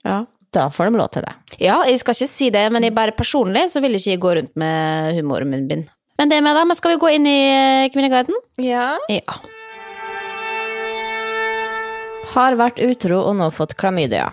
ja. 0.07 0.23
da 0.55 0.69
får 0.73 0.91
de 0.91 1.03
lov 1.03 1.11
til 1.15 1.27
det. 1.27 1.35
ja, 1.63 1.83
jeg 1.89 2.03
skal 2.03 2.17
ikke 2.17 2.33
si 2.35 2.53
det, 2.55 2.67
men 2.75 2.87
jeg 2.87 2.97
bare 2.97 3.17
personlig 3.19 3.69
så 3.75 3.83
vil 3.85 3.99
ikke 3.99 4.15
jeg 4.15 4.23
gå 4.23 4.37
rundt 4.41 4.55
med 4.59 5.19
humormunnbind. 5.21 5.91
Men 6.21 6.31
det 6.31 6.43
med 6.45 6.57
det, 6.59 6.67
men 6.69 6.79
skal 6.79 6.95
vi 6.95 7.03
gå 7.03 7.11
inn 7.17 7.27
i 7.27 7.39
eh, 7.51 7.91
Kvinneguiden? 7.95 8.37
Ja. 8.63 8.95
Ja. 9.11 9.39
Har 12.31 12.57
vært 12.57 12.81
utro 12.81 13.19
og 13.27 13.37
nå 13.37 13.51
fått 13.53 13.75
klamydia. 13.79 14.31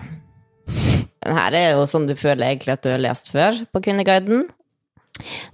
Den 1.19 1.35
her 1.35 1.55
er 1.57 1.67
jo 1.73 1.87
sånn 1.89 2.07
du 2.07 2.15
føler 2.17 2.53
egentlig 2.53 2.77
at 2.77 2.85
du 2.85 2.93
har 2.93 3.01
lest 3.03 3.31
før 3.33 3.57
på 3.73 3.81
Kvinneguiden. 3.83 4.45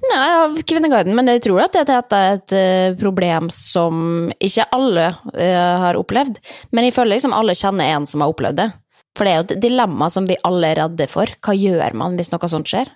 Nei, 0.06 0.26
av 0.44 0.60
Kvinneguiden, 0.68 1.16
men 1.18 1.32
jeg 1.32 1.42
tror 1.48 1.64
at 1.64 1.78
dette 1.80 2.18
er 2.20 2.36
et 2.36 2.56
eh, 2.56 2.98
problem 3.00 3.50
som 3.54 4.30
ikke 4.38 4.68
alle 4.76 5.08
eh, 5.34 5.78
har 5.82 5.98
opplevd. 5.98 6.38
Men 6.70 6.86
jeg 6.86 6.94
føler 6.98 7.16
liksom 7.16 7.34
alle 7.34 7.58
kjenner 7.58 7.96
en 7.96 8.06
som 8.10 8.22
har 8.22 8.34
opplevd 8.34 8.62
det. 8.62 8.68
For 9.16 9.26
det 9.26 9.32
er 9.32 9.40
jo 9.40 9.48
et 9.48 9.64
dilemma 9.64 10.12
som 10.12 10.28
vi 10.30 10.38
alle 10.46 10.70
er 10.70 10.82
redde 10.84 11.08
for. 11.10 11.32
Hva 11.42 11.56
gjør 11.58 11.98
man 11.98 12.20
hvis 12.20 12.30
noe 12.34 12.52
sånt 12.52 12.70
skjer? 12.70 12.92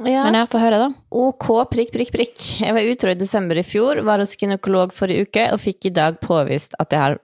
Ja. 0.00 0.24
Men 0.24 0.40
ja, 0.40 0.46
få 0.48 0.58
høre, 0.58 0.80
da. 0.80 0.88
Ok, 1.12 1.50
prikk, 1.70 1.92
prikk, 1.92 2.10
prikk. 2.14 2.44
Jeg 2.64 2.74
var 2.74 2.92
utro 2.94 3.12
i 3.12 3.18
desember 3.20 3.60
i 3.60 3.66
fjor, 3.66 4.00
var 4.08 4.24
hos 4.24 4.32
gynekolog 4.40 4.94
forrige 4.96 5.28
uke 5.28 5.50
og 5.52 5.60
fikk 5.60 5.90
i 5.90 5.96
dag 6.00 6.16
påvist 6.24 6.74
at 6.80 6.96
jeg 6.96 7.04
har 7.04 7.18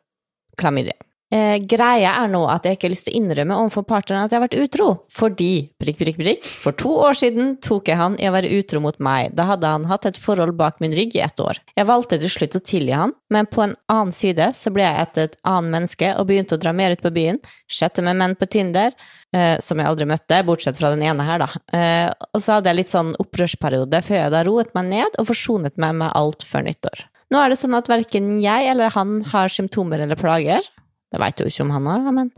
klamydia. 0.60 0.98
Eh, 1.28 1.58
greia 1.68 2.14
er 2.22 2.30
nå 2.32 2.40
at 2.48 2.64
jeg 2.64 2.78
ikke 2.78 2.86
har 2.86 2.92
lyst 2.94 3.04
til 3.04 3.12
å 3.12 3.18
innrømme 3.18 3.56
overfor 3.60 3.84
partneren 3.84 4.24
at 4.24 4.32
jeg 4.32 4.38
har 4.38 4.46
vært 4.46 4.62
utro, 4.62 4.86
fordi 5.12 5.50
prikk, 5.76 5.98
prikk, 6.00 6.16
prikk, 6.22 6.46
for 6.62 6.76
to 6.80 6.88
år 7.04 7.18
siden 7.20 7.50
tok 7.64 7.90
jeg 7.90 8.00
han 8.00 8.16
i 8.16 8.30
å 8.30 8.32
være 8.32 8.52
utro 8.56 8.80
mot 8.80 8.96
meg. 9.04 9.34
Da 9.36 9.44
hadde 9.50 9.68
han 9.74 9.84
hatt 9.90 10.08
et 10.08 10.20
forhold 10.20 10.56
bak 10.56 10.80
min 10.80 10.96
rygg 10.96 11.18
i 11.18 11.22
ett 11.26 11.42
år. 11.44 11.60
Jeg 11.76 11.88
valgte 11.90 12.16
til 12.22 12.32
slutt 12.32 12.56
å 12.56 12.62
tilgi 12.64 12.96
han, 12.96 13.12
men 13.28 13.50
på 13.50 13.66
en 13.66 13.76
annen 13.92 14.14
side 14.16 14.54
så 14.56 14.72
ble 14.72 14.86
jeg 14.86 15.04
etter 15.04 15.28
et 15.28 15.36
annet 15.44 15.74
menneske 15.74 16.14
og 16.16 16.30
begynte 16.30 16.56
å 16.56 16.62
dra 16.62 16.72
mer 16.72 16.96
ut 16.96 17.04
på 17.04 17.12
byen, 17.12 17.42
chatte 17.68 18.04
med 18.06 18.16
menn 18.22 18.38
på 18.38 18.48
Tinder, 18.48 18.96
eh, 19.36 19.60
som 19.60 19.76
jeg 19.76 19.90
aldri 19.90 20.08
møtte, 20.08 20.40
bortsett 20.48 20.80
fra 20.80 20.94
den 20.96 21.04
ene 21.04 21.28
her, 21.28 21.44
da. 21.44 21.50
Eh, 21.76 22.08
og 22.32 22.40
så 22.40 22.56
hadde 22.56 22.72
jeg 22.72 22.80
litt 22.80 22.96
sånn 22.96 23.12
opprørsperiode 23.20 24.00
før 24.08 24.20
jeg 24.22 24.32
da 24.32 24.42
roet 24.48 24.72
meg 24.78 24.88
ned 24.94 25.20
og 25.20 25.28
forsonet 25.28 25.76
meg 25.76 26.00
med 26.00 26.16
alt 26.16 26.48
før 26.48 26.64
nyttår. 26.70 27.04
Nå 27.28 27.44
er 27.44 27.52
det 27.52 27.60
sånn 27.60 27.76
at 27.76 27.92
verken 27.92 28.38
jeg 28.40 28.72
eller 28.72 28.94
han 28.96 29.18
har 29.28 29.52
symptomer 29.52 30.00
eller 30.00 30.16
plager. 30.16 30.64
Det 31.08 31.20
veit 31.22 31.40
jo 31.40 31.48
ikke 31.48 31.64
om 31.64 31.72
han 31.76 31.86
har, 31.88 32.10
men 32.12 32.32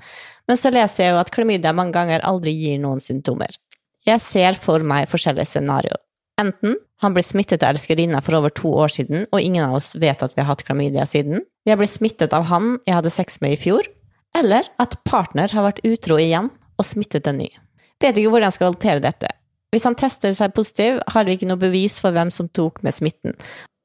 Men 0.48 0.58
så 0.58 0.70
leser 0.70 1.04
jeg 1.04 1.12
jo 1.12 1.20
at 1.20 1.30
klamydia 1.30 1.72
mange 1.72 1.94
ganger 1.94 2.24
aldri 2.26 2.50
gir 2.50 2.78
noen 2.82 3.00
symptomer. 3.00 3.54
Jeg 4.06 4.20
ser 4.20 4.56
for 4.58 4.82
meg 4.82 5.08
forskjellige 5.10 5.46
scenarioer. 5.46 6.00
Enten 6.40 6.78
han 7.00 7.14
ble 7.14 7.22
smittet 7.24 7.62
av 7.62 7.74
elskerinna 7.74 8.20
for 8.24 8.36
over 8.38 8.50
to 8.50 8.72
år 8.82 8.90
siden, 8.92 9.26
og 9.30 9.40
ingen 9.40 9.64
av 9.64 9.76
oss 9.78 9.94
vet 9.94 10.22
at 10.22 10.34
vi 10.34 10.42
har 10.42 10.50
hatt 10.50 10.64
klamydia 10.66 11.06
siden. 11.06 11.44
Jeg 11.68 11.78
ble 11.80 11.88
smittet 11.88 12.34
av 12.36 12.48
han 12.50 12.78
jeg 12.86 12.96
hadde 12.96 13.12
sex 13.14 13.40
med 13.44 13.54
i 13.54 13.60
fjor. 13.60 13.86
Eller 14.36 14.68
at 14.82 14.98
partner 15.08 15.52
har 15.52 15.66
vært 15.66 15.82
utro 15.86 16.18
igjen 16.20 16.50
og 16.78 16.86
smittet 16.86 17.26
en 17.30 17.40
ny. 17.42 17.48
Vet 18.00 18.16
ikke 18.16 18.32
hvordan 18.32 18.48
jeg 18.48 18.58
skal 18.58 18.72
håndtere 18.72 19.04
dette. 19.04 19.30
Hvis 19.70 19.86
han 19.86 19.96
tester 19.98 20.34
seg 20.34 20.54
positiv, 20.56 20.98
har 21.14 21.26
vi 21.26 21.36
ikke 21.36 21.48
noe 21.50 21.60
bevis 21.60 21.98
for 22.02 22.14
hvem 22.14 22.32
som 22.34 22.48
tok 22.50 22.80
med 22.86 22.96
smitten. 22.96 23.36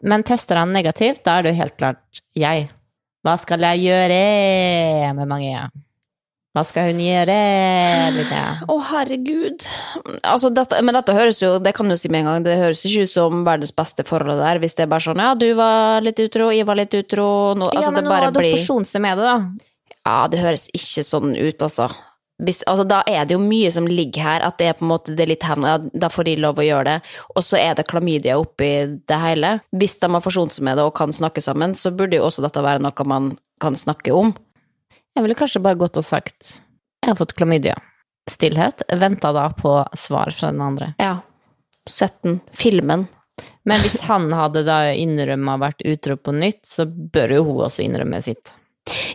Men 0.05 0.25
tester 0.25 0.59
han 0.59 0.73
negativt, 0.73 1.23
da 1.25 1.37
er 1.37 1.45
det 1.45 1.53
jo 1.53 1.61
helt 1.61 1.77
klart 1.77 2.21
jeg. 2.37 2.69
Hva 3.25 3.33
skal 3.41 3.63
jeg 3.65 3.87
gjøre 3.87 4.21
med 5.17 5.25
mange? 5.25 5.65
Hva 6.55 6.61
skal 6.63 6.91
hun 6.91 6.99
gjøre, 7.03 7.33
Å, 8.63 8.67
Å, 8.71 8.75
herregud. 8.93 9.65
Altså, 10.21 10.51
dette, 10.55 10.77
men 10.85 10.95
dette 10.95 11.15
høres 11.17 11.41
jo, 11.41 11.55
det 11.59 11.73
kan 11.75 11.89
du 11.91 11.97
si 11.99 12.07
med 12.07 12.21
en 12.21 12.29
gang, 12.29 12.45
det 12.45 12.55
høres 12.61 12.85
ikke 12.87 13.09
ut 13.09 13.11
som 13.11 13.41
verdens 13.43 13.73
beste 13.75 14.05
forhold 14.07 14.39
der, 14.39 14.61
hvis 14.63 14.77
det 14.77 14.85
er 14.85 14.91
bare 14.93 15.03
sånn 15.03 15.19
ja, 15.19 15.33
du 15.35 15.49
var 15.57 16.05
litt 16.05 16.21
utro, 16.23 16.47
jeg 16.55 16.67
var 16.69 16.79
litt 16.79 16.95
utro, 16.95 17.27
nå, 17.59 17.67
altså, 17.73 17.81
ja, 17.81 17.91
men 17.91 18.05
det 18.05 18.07
nå 18.07 18.15
har 18.15 18.31
du 18.31 18.39
blir 18.39 18.55
forsont 18.55 18.87
seg 18.87 19.03
med 19.03 19.19
det, 19.19 19.33
da. 19.33 19.67
Ja, 20.05 20.17
det 20.31 20.45
høres 20.45 20.69
ikke 20.77 21.03
sånn 21.03 21.33
ut, 21.35 21.65
altså. 21.65 21.89
Altså. 22.41 22.83
Da 22.83 23.01
er 23.07 23.25
det 23.25 23.37
jo 23.37 23.43
mye 23.43 23.69
som 23.71 23.87
ligger 23.87 24.25
her, 24.25 24.43
at 24.43 24.57
det 24.59 24.67
er 24.69 24.77
på 24.79 24.85
en 24.85 24.91
måte 24.91 25.15
det 25.15 25.23
er 25.23 25.31
litt 25.31 25.45
hevn, 25.47 25.67
ja, 25.69 25.77
da 25.79 26.09
får 26.11 26.27
de 26.27 26.35
lov 26.43 26.59
å 26.59 26.65
gjøre 26.67 26.87
det, 26.89 27.13
og 27.31 27.45
så 27.47 27.59
er 27.61 27.77
det 27.77 27.87
klamydia 27.87 28.35
oppi 28.41 28.71
det 29.07 29.19
hele. 29.21 29.53
Hvis 29.71 29.97
de 30.01 30.11
har 30.11 30.23
forsont 30.23 30.55
seg 30.55 30.67
med 30.67 30.79
det 30.79 30.87
og 30.87 30.95
kan 30.97 31.15
snakke 31.15 31.43
sammen, 31.43 31.77
så 31.79 31.93
burde 31.95 32.19
jo 32.19 32.27
også 32.27 32.43
dette 32.43 32.63
være 32.65 32.83
noe 32.83 33.07
man 33.07 33.33
kan 33.63 33.77
snakke 33.79 34.11
om. 34.11 34.33
Jeg 35.15 35.23
ville 35.23 35.37
kanskje 35.39 35.63
bare 35.63 35.79
gått 35.79 35.95
og 36.01 36.03
sagt 36.03 36.57
jeg 37.05 37.13
har 37.13 37.19
fått 37.19 37.35
klamydia. 37.37 37.75
Stillhet. 38.31 38.81
Venta 38.97 39.29
da 39.31 39.51
på 39.53 39.77
svar 39.93 40.33
fra 40.33 40.49
den 40.51 40.61
andre. 40.65 40.93
Ja. 40.97 41.19
Sett 41.89 42.23
den. 42.25 42.39
Filmen. 42.51 43.05
Men 43.63 43.81
hvis 43.83 43.99
han 44.07 44.31
hadde 44.33 44.63
da 44.65 44.79
innrømma 44.93 45.59
vært 45.61 45.85
utro 45.85 46.17
på 46.17 46.33
nytt, 46.33 46.63
så 46.65 46.87
bør 46.89 47.35
jo 47.37 47.43
hun 47.45 47.63
også 47.67 47.85
innrømme 47.85 48.23
sitt. 48.25 48.55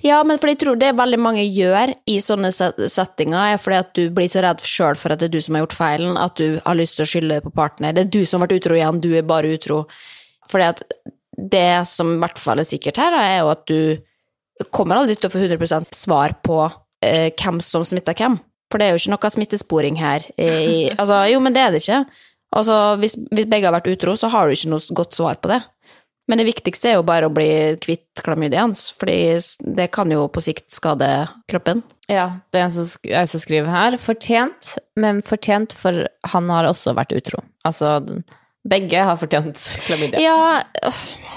Ja, 0.03 0.19
men 0.27 0.41
for 0.41 0.51
jeg 0.51 0.59
tror 0.59 0.79
det 0.81 0.91
veldig 0.99 1.19
mange 1.23 1.45
gjør 1.47 1.93
i 2.11 2.17
sånne 2.25 2.51
settinger, 2.51 3.53
er 3.55 3.61
fordi 3.63 3.79
at 3.79 3.93
du 3.95 4.03
blir 4.15 4.31
så 4.31 4.43
redd 4.43 4.65
sjøl 4.67 4.99
for 4.99 5.15
at 5.15 5.23
det 5.23 5.29
er 5.29 5.37
du 5.37 5.45
som 5.45 5.55
har 5.55 5.65
gjort 5.65 5.77
feilen, 5.79 6.19
at 6.19 6.41
du 6.41 6.59
har 6.65 6.79
lyst 6.79 6.99
til 6.99 7.07
å 7.07 7.11
skylde 7.13 7.37
det 7.37 7.45
på 7.47 7.55
partner. 7.55 7.95
Det 7.95 8.07
er 8.07 8.13
du 8.17 8.25
som 8.27 8.41
har 8.41 8.49
vært 8.49 8.59
utro 8.59 8.79
igjen, 8.79 9.03
du 9.05 9.11
er 9.15 9.27
bare 9.29 9.53
utro. 9.55 9.85
Fordi 10.51 10.69
at 10.73 10.83
det 11.55 11.87
som 11.89 12.17
i 12.17 12.21
hvert 12.21 12.41
fall 12.43 12.61
er 12.61 12.69
sikkert 12.69 12.99
her, 13.01 13.15
er 13.17 13.37
jo 13.39 13.53
at 13.53 13.65
du 13.71 14.67
kommer 14.75 15.01
aldri 15.01 15.17
til 15.17 15.31
å 15.31 15.33
få 15.33 15.45
100% 15.47 15.95
svar 15.97 16.35
på 16.45 16.59
eh, 17.07 17.31
hvem 17.31 17.63
som 17.65 17.87
smitta 17.87 18.17
hvem. 18.17 18.41
For 18.71 18.79
det 18.79 18.87
er 18.87 18.95
jo 18.95 19.03
ikke 19.03 19.15
noe 19.15 19.31
smittesporing 19.35 20.01
her. 20.01 20.27
I, 20.37 20.91
altså, 21.01 21.23
jo, 21.31 21.39
men 21.43 21.55
det 21.55 21.63
er 21.63 21.75
det 21.75 21.85
ikke. 21.85 22.03
Altså, 22.59 22.77
hvis, 22.99 23.15
hvis 23.31 23.49
begge 23.51 23.71
har 23.71 23.77
vært 23.77 23.91
utro, 23.93 24.17
så 24.19 24.31
har 24.33 24.49
du 24.49 24.57
ikke 24.57 24.73
noe 24.73 24.99
godt 24.99 25.17
svar 25.17 25.39
på 25.39 25.53
det. 25.53 25.63
Men 26.31 26.39
det 26.39 26.47
viktigste 26.47 26.93
er 26.93 26.99
jo 27.01 27.07
bare 27.07 27.27
å 27.27 27.33
bli 27.35 27.75
kvitt 27.83 28.21
klamydiaen, 28.23 28.77
fordi 28.95 29.17
det 29.75 29.89
kan 29.91 30.13
jo 30.15 30.29
på 30.31 30.43
sikt 30.45 30.69
skade 30.71 31.09
kroppen. 31.51 31.83
Ja, 32.07 32.29
det 32.55 32.61
er 32.61 32.69
en 32.69 32.75
som, 32.77 32.87
jeg 33.03 33.31
som 33.33 33.43
skriver 33.43 33.73
her. 33.73 33.97
Fortjent, 33.99 34.77
men 35.01 35.25
fortjent 35.27 35.75
for 35.75 36.05
han 36.31 36.53
har 36.55 36.69
også 36.71 36.95
vært 36.95 37.17
utro. 37.19 37.43
Altså, 37.67 37.97
begge 38.71 39.03
har 39.09 39.19
fortjent 39.19 39.59
klamydia. 39.89 40.23
Ja, 40.23 40.93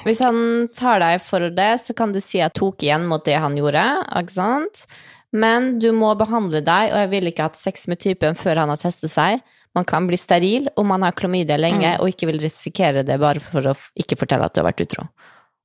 Hvis 0.06 0.22
han 0.22 0.70
tar 0.78 1.02
deg 1.02 1.24
for 1.26 1.50
det, 1.50 1.72
så 1.88 1.98
kan 1.98 2.14
du 2.14 2.22
si 2.22 2.44
at 2.44 2.54
tok 2.60 2.86
igjen 2.86 3.10
mot 3.10 3.26
det 3.26 3.40
han 3.42 3.58
gjorde, 3.58 3.88
ikke 4.20 4.36
sant? 4.38 4.86
Men 5.34 5.80
du 5.82 5.90
må 5.98 6.14
behandle 6.20 6.62
deg, 6.62 6.94
og 6.94 7.00
jeg 7.02 7.12
vil 7.16 7.32
ikke 7.32 7.48
ha 7.48 7.50
hatt 7.50 7.58
sex 7.58 7.88
med 7.90 8.04
typen 8.04 8.38
før 8.38 8.62
han 8.62 8.70
har 8.70 8.82
testet 8.82 9.10
seg. 9.10 9.42
Man 9.74 9.86
kan 9.90 10.06
bli 10.08 10.18
steril 10.20 10.68
om 10.78 10.92
man 10.94 11.02
har 11.06 11.16
klamydia 11.18 11.58
lenge 11.58 11.96
og 12.00 12.12
ikke 12.12 12.30
vil 12.30 12.42
risikere 12.44 13.02
det 13.06 13.18
bare 13.22 13.42
for 13.42 13.72
å 13.72 13.74
ikke 13.98 14.20
fortelle 14.20 14.46
at 14.46 14.54
du 14.54 14.62
har 14.62 14.70
vært 14.70 14.84
utro. 14.86 15.08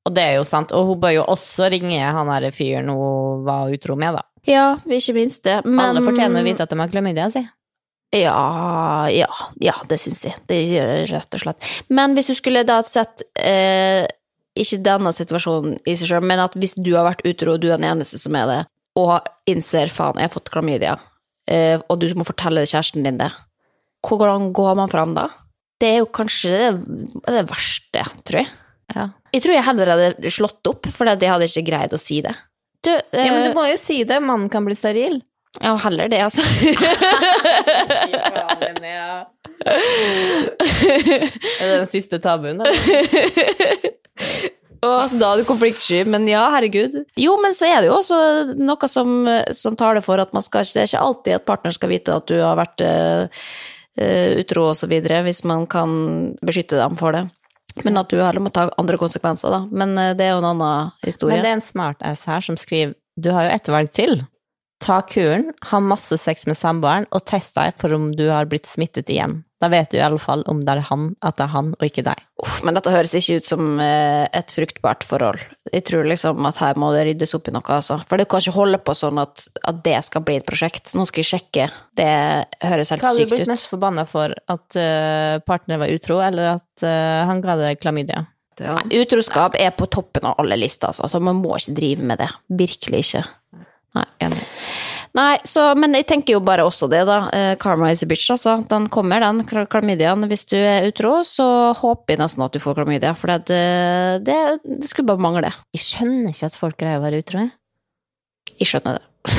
Og 0.09 0.15
det 0.17 0.25
er 0.25 0.39
jo 0.39 0.47
sant, 0.49 0.73
og 0.73 0.89
hun 0.89 1.01
bør 1.03 1.19
jo 1.19 1.27
også 1.29 1.69
ringe 1.75 2.01
han 2.01 2.31
her 2.33 2.49
fyren 2.55 2.89
hun 2.89 3.45
var 3.45 3.69
utro 3.75 3.99
med, 4.01 4.17
da. 4.17 4.25
ja, 4.49 4.67
ikke 4.87 5.17
minst 5.19 5.45
det. 5.45 5.61
Men 5.67 5.91
Alle 5.91 6.05
fortjener 6.07 6.41
å 6.41 6.47
vite 6.47 6.65
at 6.65 6.73
de 6.73 6.79
har 6.81 6.93
klamydia, 6.93 7.29
si. 7.35 7.45
Ja, 8.17 9.09
ja, 9.13 9.29
ja, 9.61 9.75
det 9.91 9.99
syns 10.01 10.23
jeg. 10.25 10.39
Det 10.49 10.63
gjør 10.65 10.95
jeg 10.95 11.11
rett 11.11 11.35
og 11.37 11.43
slett. 11.43 11.67
Men 11.93 12.15
hvis 12.17 12.31
du 12.33 12.39
skulle 12.39 12.65
da 12.65 12.79
sett 12.87 13.27
eh, 13.37 14.07
ikke 14.57 14.81
denne 14.87 15.13
situasjonen 15.13 15.77
i 15.85 15.97
seg 15.99 16.15
sjøl, 16.15 16.25
men 16.25 16.41
at 16.41 16.57
hvis 16.57 16.79
du 16.81 16.95
har 16.95 17.05
vært 17.11 17.27
utro, 17.29 17.59
og 17.59 17.61
du 17.61 17.69
er 17.69 17.77
den 17.77 17.91
eneste 17.91 18.17
som 18.21 18.39
er 18.41 18.49
det, 18.49 18.63
og 18.97 19.29
innser 19.51 19.93
faen, 19.93 20.17
jeg 20.17 20.31
har 20.31 20.33
fått 20.33 20.49
klamydia, 20.55 20.97
eh, 21.53 21.77
og 21.85 22.01
du 22.01 22.09
må 22.17 22.25
fortelle 22.25 22.65
kjæresten 22.65 23.05
din 23.05 23.21
det, 23.21 23.29
hvordan 24.07 24.51
går 24.57 24.75
man 24.79 24.91
fram 24.93 25.15
da? 25.17 25.29
Det 25.79 25.93
er 25.95 26.01
jo 26.03 26.11
kanskje 26.11 26.51
det, 26.55 26.71
det 27.27 27.45
verste, 27.51 28.05
tror 28.27 28.43
jeg. 28.43 28.51
Ja. 28.95 29.09
Jeg 29.35 29.45
tror 29.45 29.55
jeg 29.55 29.67
heller 29.67 29.93
hadde 29.93 30.33
slått 30.33 30.71
opp, 30.71 30.89
for 30.95 31.09
de 31.09 31.27
jeg 31.27 31.35
hadde 31.35 31.49
ikke 31.51 31.69
greid 31.69 31.95
å 31.95 32.01
si 32.01 32.21
det. 32.25 32.35
Du, 32.85 32.93
eh, 32.95 33.27
ja, 33.27 33.33
men 33.35 33.49
du 33.49 33.57
må 33.57 33.67
jo 33.69 33.77
si 33.81 34.03
det, 34.07 34.21
mannen 34.23 34.49
kan 34.53 34.65
bli 34.67 34.77
steril. 34.79 35.21
ja, 35.61 35.75
heller 35.85 36.09
det, 36.11 36.23
altså. 36.23 36.43
Er 39.69 41.65
det 41.67 41.79
den 41.83 41.89
siste 41.91 42.21
tabuen, 42.23 42.63
da? 42.63 42.71
Og 44.79 44.93
altså, 44.95 45.19
da 45.19 45.33
er 45.33 45.41
du 45.41 45.49
konfliktsky, 45.49 46.05
men 46.07 46.29
ja, 46.31 46.45
herregud. 46.55 46.95
Jo, 47.19 47.35
men 47.43 47.57
så 47.57 47.67
er 47.67 47.83
det 47.83 47.89
jo 47.91 47.97
også 47.99 48.19
noe 48.55 48.91
som, 48.91 49.27
som 49.57 49.77
taler 49.79 50.05
for 50.05 50.23
at 50.23 50.31
man 50.37 50.45
skal 50.45 50.67
Det 50.69 50.85
er 50.85 50.91
ikke 50.91 51.03
alltid 51.09 51.39
at 51.41 51.49
partneren 51.49 51.75
skal 51.75 51.91
vite 51.91 52.15
at 52.15 52.31
du 52.31 52.37
har 52.39 52.59
vært 52.61 52.85
uh, 52.87 53.43
utro 54.43 54.69
og 54.71 54.79
så 54.79 54.89
videre, 54.91 55.23
hvis 55.27 55.43
man 55.49 55.67
kan 55.71 55.91
beskytte 56.45 56.79
dem 56.81 56.97
for 56.99 57.17
det. 57.17 57.27
Men 57.85 58.01
at 58.01 58.11
du 58.11 58.19
heller 58.19 58.43
må 58.43 58.51
ta 58.55 58.69
andre 58.81 58.99
konsekvenser, 59.01 59.53
da. 59.55 59.61
Men 59.71 59.95
eh, 59.99 60.15
det 60.19 60.27
er 60.27 60.35
jo 60.35 60.43
en 60.43 60.51
annen 60.53 60.97
historie. 61.05 61.37
Men 61.37 61.45
det 61.45 61.53
er 61.53 61.61
en 61.61 61.69
smartass 61.69 62.27
her 62.31 62.45
som 62.45 62.59
skriver 62.61 62.97
du 63.19 63.33
har 63.35 63.49
jo 63.49 63.55
ett 63.57 63.69
valg 63.75 63.91
til. 63.97 64.21
Ta 64.79 65.01
kuren, 65.03 65.49
ha 65.73 65.81
masse 65.83 66.21
sex 66.23 66.47
med 66.47 66.55
samboeren, 66.55 67.09
og 67.11 67.25
test 67.27 67.57
deg 67.59 67.75
for 67.81 67.97
om 67.97 68.13
du 68.15 68.29
har 68.31 68.47
blitt 68.47 68.69
smittet 68.71 69.11
igjen. 69.11 69.41
Da 69.59 69.67
vet 69.73 69.91
du 69.91 69.97
i 69.99 70.03
alle 70.05 70.21
fall 70.23 70.45
om 70.47 70.61
det 70.63 70.77
er 70.77 70.85
han, 70.87 71.09
at 71.25 71.39
det 71.41 71.45
er 71.49 71.51
han, 71.51 71.73
og 71.75 71.83
ikke 71.83 72.05
deg. 72.07 72.21
Uff, 72.39 72.61
men 72.63 72.77
dette 72.77 72.93
høres 72.95 73.15
ikke 73.19 73.41
ut 73.41 73.49
som 73.49 73.81
eh, 73.83 74.25
et 74.39 74.55
fruktbart 74.55 75.03
forhold. 75.07 75.43
Jeg 75.73 75.83
tror 75.89 76.07
liksom 76.07 76.47
at 76.47 76.61
her 76.63 76.79
må 76.79 76.93
det 76.95 77.03
ryddes 77.09 77.35
opp 77.35 77.51
i 77.51 77.55
noe, 77.57 77.65
altså. 77.75 77.99
For 78.07 78.21
det 78.21 78.29
kan 78.31 78.45
ikke 78.45 78.55
holde 78.55 78.79
på 78.87 78.95
sånn 78.95 79.19
at, 79.19 79.49
at 79.67 79.81
det 79.83 79.97
skal 80.07 80.23
bli 80.29 80.39
et 80.39 80.47
prosjekt. 80.47 80.95
Nå 80.95 81.09
skal 81.11 81.25
jeg 81.25 81.31
sjekke. 81.33 81.69
Det 81.99 82.11
høres 82.63 82.95
helt 82.95 83.03
sykt 83.03 83.03
ut. 83.03 83.09
Hva 83.09 83.11
hadde 83.11 83.27
du 83.27 83.35
blitt 83.35 83.47
ut. 83.49 83.53
mest 83.53 83.71
forbanna 83.73 84.07
for? 84.09 84.37
At 84.55 84.79
uh, 84.79 85.43
partneren 85.43 85.83
var 85.83 85.95
utro, 85.97 86.21
eller 86.23 86.53
at 86.55 86.87
uh, 86.87 87.27
han 87.27 87.43
ga 87.43 87.59
deg 87.59 87.83
klamydia? 87.83 88.23
Ja. 88.63 88.79
Nei, 88.79 89.03
utroskap 89.03 89.59
er 89.59 89.75
på 89.75 89.91
toppen 89.91 90.31
av 90.31 90.39
alle 90.43 90.59
lister, 90.59 90.95
altså. 90.95 91.19
Man 91.23 91.43
må 91.43 91.59
ikke 91.59 91.75
drive 91.79 92.07
med 92.07 92.23
det. 92.23 92.31
Virkelig 92.63 93.03
ikke. 93.09 93.27
Nei. 93.99 94.07
Enig. 94.23 94.47
Nei, 95.17 95.39
så, 95.49 95.71
men 95.79 95.95
jeg 95.97 96.05
tenker 96.11 96.35
jo 96.37 96.41
bare 96.45 96.65
også 96.69 96.89
det, 96.93 97.01
da. 97.09 97.19
Eh, 97.35 97.55
Karma 97.61 97.87
is 97.93 98.03
a 98.05 98.07
bitch, 98.11 98.29
altså. 98.35 98.53
Den 98.69 98.89
kommer, 98.93 99.25
den 99.25 99.39
klamydiaen. 99.49 100.27
Hvis 100.31 100.45
du 100.51 100.57
er 100.59 100.89
utro, 100.91 101.13
så 101.27 101.47
håper 101.79 102.15
jeg 102.15 102.21
nesten 102.23 102.45
at 102.45 102.55
du 102.55 102.61
får 102.63 102.79
klamydia, 102.81 103.13
for 103.19 103.27
det, 103.33 103.39
det, 104.27 104.39
det 104.67 104.89
skulle 104.91 105.09
bare 105.09 105.25
mangle. 105.25 105.51
Jeg 105.77 105.83
skjønner 105.87 106.29
ikke 106.35 106.51
at 106.51 106.61
folk 106.61 106.77
greier 106.81 107.01
å 107.01 107.07
være 107.07 107.21
utro. 107.25 107.37
jeg. 107.47 107.53
Jeg 108.59 108.67
skjønner 108.73 108.93
det. 108.99 109.05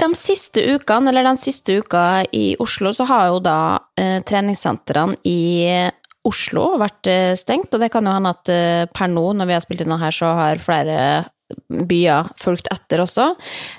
De 0.00 0.06
siste 0.16 0.62
ukene, 0.64 1.10
eller 1.10 1.26
den 1.26 1.36
siste 1.36 1.74
uka 1.76 2.22
i 2.32 2.54
Oslo, 2.62 2.88
så 2.96 3.04
har 3.04 3.26
jo 3.28 3.36
da 3.44 3.56
eh, 4.00 4.22
treningssentrene 4.24 5.18
i 5.28 5.36
Oslo 6.28 6.74
vært 6.80 7.08
eh, 7.08 7.32
stengt, 7.38 7.72
og 7.72 7.80
det 7.80 7.90
kan 7.92 8.04
jo 8.04 8.12
hende 8.12 8.34
at 8.34 8.52
eh, 8.52 8.84
per 8.92 9.08
nå, 9.08 9.24
når 9.36 9.48
vi 9.48 9.56
har 9.56 9.64
spilt 9.64 9.84
inn 9.84 9.96
her, 9.96 10.12
så 10.12 10.34
har 10.36 10.60
flere 10.60 10.98
byer 11.70 12.34
fulgt 12.38 12.68
etter 12.70 13.02
også, 13.06 13.32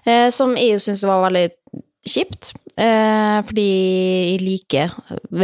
eh, 0.09 0.27
som 0.33 0.57
jeg 0.57 0.81
syns 0.81 1.05
var 1.07 1.27
veldig 1.27 1.47
kjipt, 2.01 2.55
fordi 2.71 3.63
jeg 4.31 4.37
liker 4.41 4.93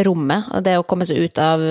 rommet, 0.07 0.47
det 0.65 0.73
å 0.79 0.85
komme 0.89 1.05
seg 1.05 1.19
ut 1.27 1.41
av 1.43 1.61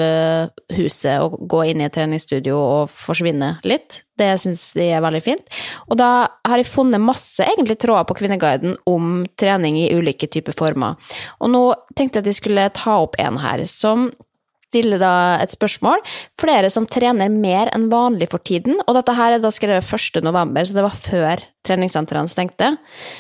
huset 0.77 1.25
og 1.25 1.41
gå 1.51 1.63
inn 1.73 1.81
i 1.81 1.87
et 1.89 1.95
treningsstudio 1.97 2.55
og 2.55 2.93
forsvinne 2.93 3.49
litt, 3.67 3.97
det 4.21 4.29
syns 4.39 4.63
jeg 4.79 4.95
er 4.95 5.03
veldig 5.03 5.23
fint. 5.25 5.57
Og 5.89 5.99
da 5.99 6.11
har 6.47 6.61
jeg 6.61 6.69
funnet 6.71 7.03
masse 7.03 7.43
egentlig 7.43 7.81
tråder 7.83 8.07
på 8.07 8.19
Kvinneguiden 8.21 8.77
om 8.87 9.25
trening 9.35 9.81
i 9.81 9.91
ulike 9.97 10.29
typer 10.31 10.55
former. 10.55 10.95
Og 11.41 11.51
nå 11.51 11.65
tenkte 11.97 12.21
jeg 12.21 12.29
at 12.29 12.31
jeg 12.31 12.41
skulle 12.45 12.69
ta 12.77 13.01
opp 13.03 13.19
en 13.19 13.41
her, 13.43 13.65
som 13.67 14.13
stiller 14.69 15.01
da 15.01 15.13
et 15.41 15.53
spørsmål. 15.55 16.03
Flere 16.41 16.71
som 16.73 16.89
trener 16.91 17.33
mer 17.33 17.71
enn 17.75 17.89
vanlig 17.93 18.31
for 18.33 18.43
tiden, 18.43 18.81
og 18.87 18.99
dette 18.99 19.15
her 19.17 19.37
er 19.37 19.43
da 19.43 19.53
skrevet 19.55 19.87
1. 19.87 20.23
november, 20.27 20.67
så 20.67 20.77
det 20.77 20.85
var 20.87 20.99
før 20.99 21.45
treningssentrene 21.67 22.31
stengte. 22.31 22.73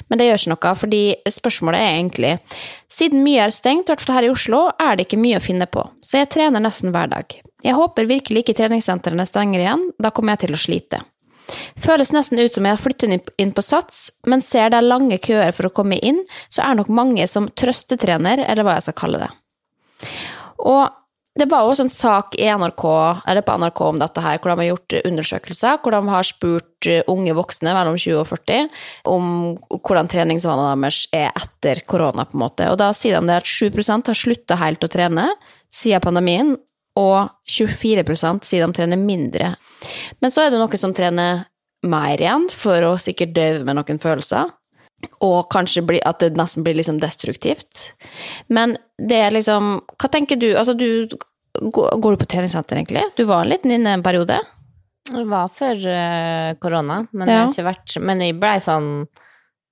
Men 0.09 0.21
det 0.21 0.29
gjør 0.29 0.43
ikke 0.43 0.55
noe, 0.55 0.75
fordi 0.83 1.03
spørsmålet 1.39 1.83
er 1.83 1.97
egentlig 1.97 2.35
Siden 2.93 3.25
mye 3.27 3.43
er 3.45 3.53
stengt, 3.53 3.89
i 3.89 3.93
hvert 3.93 4.05
fall 4.05 4.17
her 4.17 4.29
i 4.29 4.31
Oslo, 4.33 4.63
er 4.81 4.97
det 4.97 5.09
ikke 5.09 5.21
mye 5.21 5.41
å 5.41 5.45
finne 5.45 5.67
på, 5.69 5.83
så 6.07 6.23
jeg 6.23 6.31
trener 6.33 6.63
nesten 6.63 6.95
hver 6.95 7.11
dag. 7.11 7.35
Jeg 7.65 7.75
håper 7.77 8.07
virkelig 8.09 8.45
ikke 8.45 8.55
treningssentrene 8.61 9.27
stenger 9.27 9.63
igjen, 9.65 9.83
da 9.99 10.13
kommer 10.15 10.37
jeg 10.37 10.47
til 10.47 10.57
å 10.57 10.61
slite. 10.63 11.03
Føles 11.83 12.13
nesten 12.15 12.41
ut 12.41 12.55
som 12.55 12.67
jeg 12.67 12.75
har 12.75 12.83
flyttet 12.83 13.33
inn- 13.39 13.55
på 13.55 13.63
Sats, 13.63 14.11
men 14.27 14.43
ser 14.43 14.71
det 14.71 14.81
er 14.81 14.87
lange 14.87 15.19
køer 15.23 15.53
for 15.55 15.69
å 15.69 15.75
komme 15.75 15.99
inn, 15.99 16.23
så 16.51 16.65
er 16.67 16.79
nok 16.79 16.89
mange 16.89 17.27
som 17.31 17.49
trøstetrener, 17.49 18.43
eller 18.47 18.67
hva 18.67 18.79
jeg 18.79 18.89
skal 18.89 18.99
kalle 19.03 19.23
det. 19.27 19.31
Og 20.59 20.89
det 21.37 21.47
var 21.51 21.67
også 21.69 21.85
en 21.85 21.93
sak 21.93 22.37
NRK, 22.41 22.85
på 23.45 23.57
NRK 23.61 23.81
om 23.85 23.99
dette 24.01 24.23
her, 24.25 24.39
hvor 24.41 24.53
de 24.53 24.63
har 24.63 24.71
gjort 24.71 24.95
undersøkelser, 25.03 25.81
hvor 25.83 25.93
de 25.93 26.01
har 26.09 26.25
spurt 26.25 26.89
eh, 26.89 27.03
unge 27.13 27.35
voksne 27.37 27.75
mellom 27.77 27.99
20 28.01 28.23
og 28.23 28.29
40 28.31 28.71
om 29.13 29.27
hvordan 29.77 30.09
treningsvanene 30.13 30.87
deres 30.87 31.03
er 31.15 31.29
etter 31.37 31.83
korona, 31.89 32.25
på 32.25 32.39
en 32.39 32.45
måte. 32.47 32.71
Og 32.73 32.81
da 32.81 32.89
sier 32.97 33.21
de 33.21 33.37
at 33.37 33.49
7 33.49 33.69
har 33.77 34.17
slutta 34.17 34.57
helt 34.63 34.85
å 34.85 34.93
trene 34.93 35.29
siden 35.73 36.05
pandemien, 36.05 36.55
og 36.97 37.29
24% 37.53 38.47
sier 38.49 38.65
de 38.65 38.73
trener 38.73 38.97
mindre. 38.97 39.53
Men 40.25 40.33
så 40.33 40.47
er 40.47 40.55
det 40.55 40.61
noen 40.63 40.81
som 40.81 40.95
trener 40.97 41.45
mer 41.87 42.23
igjen, 42.23 42.49
for 42.49 42.89
å 42.89 42.97
sikkert 42.97 43.37
døve 43.37 43.67
med 43.69 43.77
noen 43.77 44.01
følelser. 44.01 44.49
Og 45.25 45.49
kanskje 45.53 45.85
bli, 45.87 46.01
at 46.07 46.21
det 46.21 46.37
nesten 46.39 46.65
blir 46.67 46.77
liksom 46.79 46.99
destruktivt. 47.03 47.93
Men 48.49 48.77
det 48.99 49.19
er 49.27 49.35
liksom 49.37 49.81
Hva 49.97 50.09
tenker 50.13 50.37
du? 50.41 50.51
Altså, 50.57 50.75
du 50.77 51.09
Går 51.57 52.13
du 52.13 52.17
på 52.21 52.27
treningssenter, 52.29 52.77
egentlig? 52.77 53.03
Du 53.17 53.25
var 53.25 53.47
litt 53.49 53.65
inne 53.65 53.95
en 53.97 54.03
periode? 54.05 54.37
Det 55.09 55.23
var 55.31 55.49
før 55.49 55.79
eh, 55.89 56.55
korona, 56.61 57.07
men, 57.13 57.29
Ja. 57.31 57.47
jeg 57.47 57.47
har 57.47 57.55
ikke 57.55 57.65
vært, 57.71 57.95
men 58.05 58.21
jeg 58.21 58.35
blei 58.41 58.59
sånn 58.61 59.07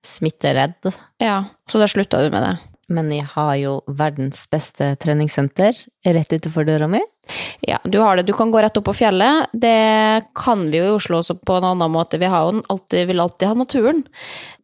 smitteredd. 0.05 0.95
Ja. 1.21 1.45
Så 1.69 1.81
da 1.81 1.89
slutta 1.91 2.23
du 2.25 2.31
med 2.33 2.43
det? 2.47 2.55
Men 2.93 3.09
jeg 3.13 3.25
har 3.33 3.55
jo 3.57 3.79
verdens 3.89 4.43
beste 4.53 4.91
treningssenter 5.01 5.77
rett 6.05 6.33
utenfor 6.35 6.67
døra 6.69 6.89
mi. 6.89 7.01
Ja, 7.65 7.79
du 7.85 7.99
har 8.03 8.17
det. 8.17 8.27
Du 8.29 8.35
kan 8.37 8.51
gå 8.53 8.61
rett 8.61 8.77
opp 8.77 8.85
på 8.91 8.95
fjellet. 8.99 9.49
Det 9.57 10.27
kan 10.37 10.67
vi 10.71 10.83
jo 10.83 10.91
i 10.91 10.97
Oslo 10.99 11.23
også 11.23 11.39
på 11.41 11.57
en 11.57 11.65
annen 11.71 11.93
måte. 11.95 12.21
Vi 12.21 12.29
har 12.29 12.45
jo 12.53 12.61
alltid, 12.69 13.07
vil 13.09 13.21
alltid 13.25 13.49
ha 13.49 13.55
naturen. 13.57 14.03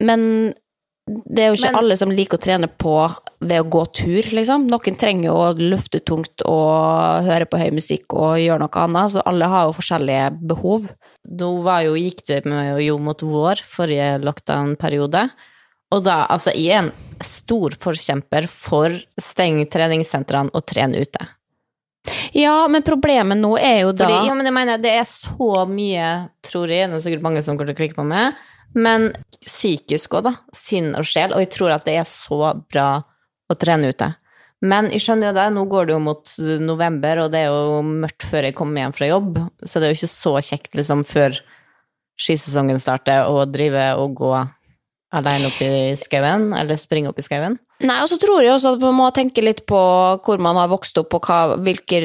Men 0.04 0.52
det 1.10 1.42
er 1.42 1.48
jo 1.50 1.58
ikke 1.58 1.72
Men- 1.72 1.80
alle 1.80 1.96
som 1.96 2.10
liker 2.10 2.38
å 2.38 2.42
trene 2.42 2.68
på 2.68 2.94
ved 3.40 3.62
å 3.62 3.68
gå 3.68 3.84
tur, 3.92 4.22
liksom. 4.36 4.68
Noen 4.68 4.98
trenger 4.98 5.24
jo 5.30 5.34
å 5.34 5.54
løfte 5.58 6.00
tungt 6.04 6.42
og 6.44 7.24
høre 7.24 7.46
på 7.46 7.58
høy 7.58 7.70
musikk 7.72 8.14
og 8.14 8.38
gjøre 8.38 8.60
noe 8.60 8.82
annet, 8.84 9.10
så 9.10 9.22
alle 9.26 9.48
har 9.48 9.66
jo 9.66 9.78
forskjellige 9.78 10.46
behov. 10.46 10.90
Nå 11.26 11.62
var 11.62 11.82
jo, 11.82 11.94
gikk 11.94 12.24
det 12.26 12.44
med, 12.46 12.80
jo 12.84 12.98
mot 12.98 13.18
vår 13.18 13.62
forrige 13.64 14.20
lockdown-periode. 14.22 15.30
Og 15.92 16.04
da, 16.04 16.26
altså, 16.30 16.54
jeg 16.54 16.70
er 16.70 16.84
en 16.84 16.92
stor 17.26 17.70
forkjemper 17.70 18.46
for 18.48 18.94
steng 19.18 19.64
treningssentrene 19.66 20.50
og 20.54 20.64
tren 20.66 20.94
ute. 20.94 21.26
Ja, 22.32 22.66
men 22.68 22.84
problemet 22.86 23.36
nå 23.36 23.58
er 23.58 23.82
jo 23.82 23.92
da 23.92 24.06
Fordi, 24.06 24.28
ja, 24.30 24.34
men 24.34 24.48
jeg 24.48 24.56
mener, 24.56 24.80
det 24.80 24.92
er 25.02 25.08
så 25.08 25.66
mye, 25.68 26.30
tror 26.46 26.70
jeg, 26.72 26.88
det 26.88 26.96
er 26.96 27.04
sikkert 27.04 27.26
mange 27.26 27.42
som 27.44 27.58
kommer 27.58 27.72
til 27.72 27.76
å 27.76 27.80
klikke 27.82 27.98
på 27.98 28.06
meg, 28.08 28.38
men 28.76 29.10
psykisk 29.40 30.18
òg, 30.18 30.28
da. 30.28 30.34
Sinn 30.56 30.92
og 30.98 31.06
sjel. 31.08 31.34
Og 31.34 31.42
jeg 31.44 31.52
tror 31.56 31.74
at 31.74 31.86
det 31.88 31.96
er 32.00 32.08
så 32.08 32.54
bra 32.70 32.88
å 33.50 33.56
trene 33.58 33.90
ute. 33.90 34.12
Men 34.60 34.90
jeg 34.92 35.00
skjønner 35.06 35.30
jo 35.30 35.36
det, 35.38 35.46
nå 35.56 35.64
går 35.72 35.88
det 35.88 35.94
jo 35.94 36.02
mot 36.04 36.32
november, 36.60 37.22
og 37.24 37.32
det 37.32 37.46
er 37.46 37.48
jo 37.48 37.80
mørkt 37.86 38.26
før 38.28 38.46
jeg 38.46 38.56
kommer 38.58 38.84
hjem 38.84 38.96
fra 38.96 39.08
jobb, 39.08 39.38
så 39.64 39.80
det 39.80 39.88
er 39.88 39.94
jo 39.94 39.98
ikke 40.02 40.12
så 40.12 40.32
kjekt 40.50 40.76
liksom 40.76 41.04
før 41.08 41.38
skisesongen 42.20 42.80
starter 42.82 43.24
å 43.24 43.46
drive 43.48 43.86
og 43.96 44.18
gå 44.20 44.34
alene 45.10 45.48
opp 45.50 45.58
i 45.64 45.96
skauen, 45.98 46.52
eller 46.54 46.78
springe 46.78 47.10
opp 47.10 47.18
i 47.18 47.24
skauen. 47.26 47.58
Nei, 47.80 47.96
og 48.04 48.10
så 48.10 48.18
tror 48.20 48.42
jeg 48.44 48.52
også 48.52 48.74
at 48.74 48.82
man 48.84 48.96
må 48.98 49.06
tenke 49.16 49.40
litt 49.40 49.62
på 49.68 49.78
hvor 50.20 50.42
man 50.42 50.58
har 50.60 50.68
vokst 50.68 50.98
opp, 51.00 51.16
og 51.16 51.24
hva, 51.26 51.56
hvilke 51.64 52.00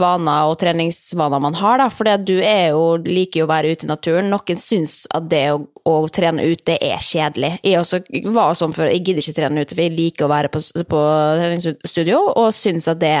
vaner 0.00 0.50
og 0.50 0.56
treningsvaner 0.60 1.42
man 1.42 1.54
har, 1.60 1.78
da. 1.78 1.86
For 1.94 2.10
du 2.26 2.34
jo, 2.34 2.82
liker 3.06 3.42
jo 3.42 3.46
å 3.46 3.52
være 3.52 3.70
ute 3.70 3.86
i 3.86 3.90
naturen. 3.92 4.30
Noen 4.32 4.60
syns 4.60 5.04
at 5.14 5.30
det 5.30 5.44
å, 5.54 5.62
å 5.86 5.94
trene 6.10 6.48
ut, 6.50 6.64
det 6.66 6.80
er 6.82 6.98
kjedelig. 7.04 7.54
Jeg 7.62 7.78
også 7.78 8.02
var 8.34 8.58
sånn 8.58 8.74
før, 8.76 8.90
jeg 8.90 9.04
gidder 9.06 9.22
ikke 9.22 9.38
trene 9.38 9.64
ute, 9.64 9.76
for 9.76 9.86
jeg 9.86 9.96
liker 9.96 10.26
å 10.26 10.32
være 10.34 10.52
på, 10.52 10.64
på 10.90 11.06
treningsstudio, 11.40 12.20
og 12.34 12.50
syns 12.56 12.90
at 12.90 13.00
det 13.00 13.14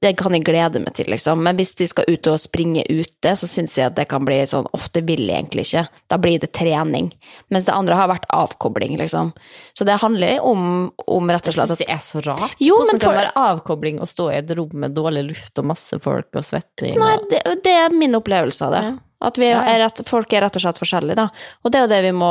det 0.00 0.14
kan 0.16 0.32
jeg 0.32 0.44
glede 0.46 0.80
meg 0.80 0.94
til, 0.96 1.10
liksom. 1.12 1.42
Men 1.44 1.58
hvis 1.60 1.74
de 1.76 1.86
skal 1.90 2.06
ut 2.08 2.26
og 2.32 2.38
springe 2.40 2.86
ute, 2.88 3.34
så 3.36 3.44
syns 3.50 3.74
jeg 3.76 3.90
at 3.90 3.96
det 3.98 4.06
kan 4.08 4.24
bli 4.24 4.38
sånn 4.48 4.64
Ofte 4.72 5.02
vil 5.04 5.26
jeg 5.28 5.36
egentlig 5.36 5.66
ikke. 5.66 5.82
Da 6.08 6.16
blir 6.16 6.38
det 6.40 6.52
trening. 6.56 7.10
Mens 7.52 7.66
det 7.68 7.74
andre 7.76 7.98
har 7.98 8.08
vært 8.08 8.24
avkobling, 8.32 8.96
liksom. 8.96 9.34
Så 9.76 9.84
det 9.84 9.98
handler 10.00 10.40
om, 10.40 10.88
om 11.06 11.28
rett 11.30 11.44
og 11.44 11.52
Det 11.52 11.58
slett 11.58 11.68
syns 11.74 11.80
at 11.80 11.84
jeg 11.84 11.92
er 11.98 12.04
så 12.06 12.24
rart. 12.24 12.56
Jo, 12.58 12.78
Hvordan 12.78 12.86
men 12.94 13.00
kan 13.00 13.10
for- 13.10 13.18
det 13.18 13.26
være 13.26 13.44
avkobling 13.52 14.00
å 14.00 14.08
stå 14.08 14.30
i 14.32 14.38
et 14.40 14.56
rom 14.56 14.72
med 14.86 14.96
dårlig 14.96 15.26
luft 15.28 15.58
og 15.60 15.68
masse 15.74 16.00
folk 16.00 16.32
og 16.34 16.44
svetting? 16.48 16.96
Nei, 16.98 17.16
det, 17.28 17.44
det 17.64 17.76
er 17.84 17.92
min 17.92 18.16
opplevelse 18.16 18.66
av 18.70 18.72
det. 18.78 18.82
Ja. 18.88 18.96
At 19.20 19.36
er 19.36 19.78
rett, 19.82 20.00
folk 20.08 20.32
er 20.32 20.40
rett 20.46 20.54
og 20.56 20.62
slett 20.64 20.78
forskjellige, 20.80 21.16
da. 21.18 21.26
Og 21.62 21.70
det 21.72 21.78
er 21.78 21.82
jo 21.84 21.90
det 21.92 22.02
vi 22.06 22.12
må 22.16 22.28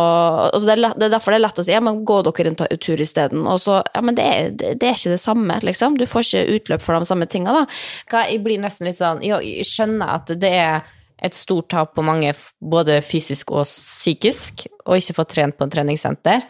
altså 0.47 0.65
det, 0.65 0.73
er 0.73 0.81
lett, 0.81 0.95
det 0.97 1.05
er 1.05 1.11
derfor 1.13 1.31
det 1.35 1.37
er 1.37 1.43
lett 1.43 1.59
å 1.61 1.65
si 1.67 1.73
ja, 1.75 1.81
men 1.85 1.99
gå 2.05 2.15
dere 2.25 2.49
en 2.49 2.57
tur 2.81 3.03
isteden. 3.03 3.43
Og 3.45 3.59
så 3.61 3.83
Ja, 3.93 4.01
men 4.01 4.15
det 4.17 4.25
er, 4.25 4.49
det, 4.57 4.77
er 4.89 4.95
ikke 4.97 5.13
det 5.13 5.21
samme, 5.21 5.59
liksom. 5.61 5.97
Du 5.99 6.05
får 6.09 6.25
ikke 6.25 6.57
utløp 6.57 6.81
for 6.85 6.97
de 6.97 7.05
samme 7.05 7.27
tinga, 7.29 7.53
da. 7.53 7.65
Hva- 8.09 8.25
Jeg 8.31 8.41
blir 8.43 8.57
nesten 8.59 8.87
litt 8.89 8.97
sånn 8.97 9.21
Jeg 9.21 9.65
skjønner 9.69 10.15
at 10.15 10.33
det 10.39 10.49
er 10.49 10.81
et 11.21 11.35
stort 11.35 11.67
tap 11.69 11.93
på 11.95 12.01
mange, 12.07 12.33
både 12.63 13.01
fysisk 13.03 13.51
og 13.51 13.65
psykisk, 13.67 14.65
å 14.87 14.95
ikke 14.95 15.17
få 15.17 15.25
trent 15.27 15.57
på 15.59 15.65
en 15.67 15.73
treningssenter. 15.73 16.45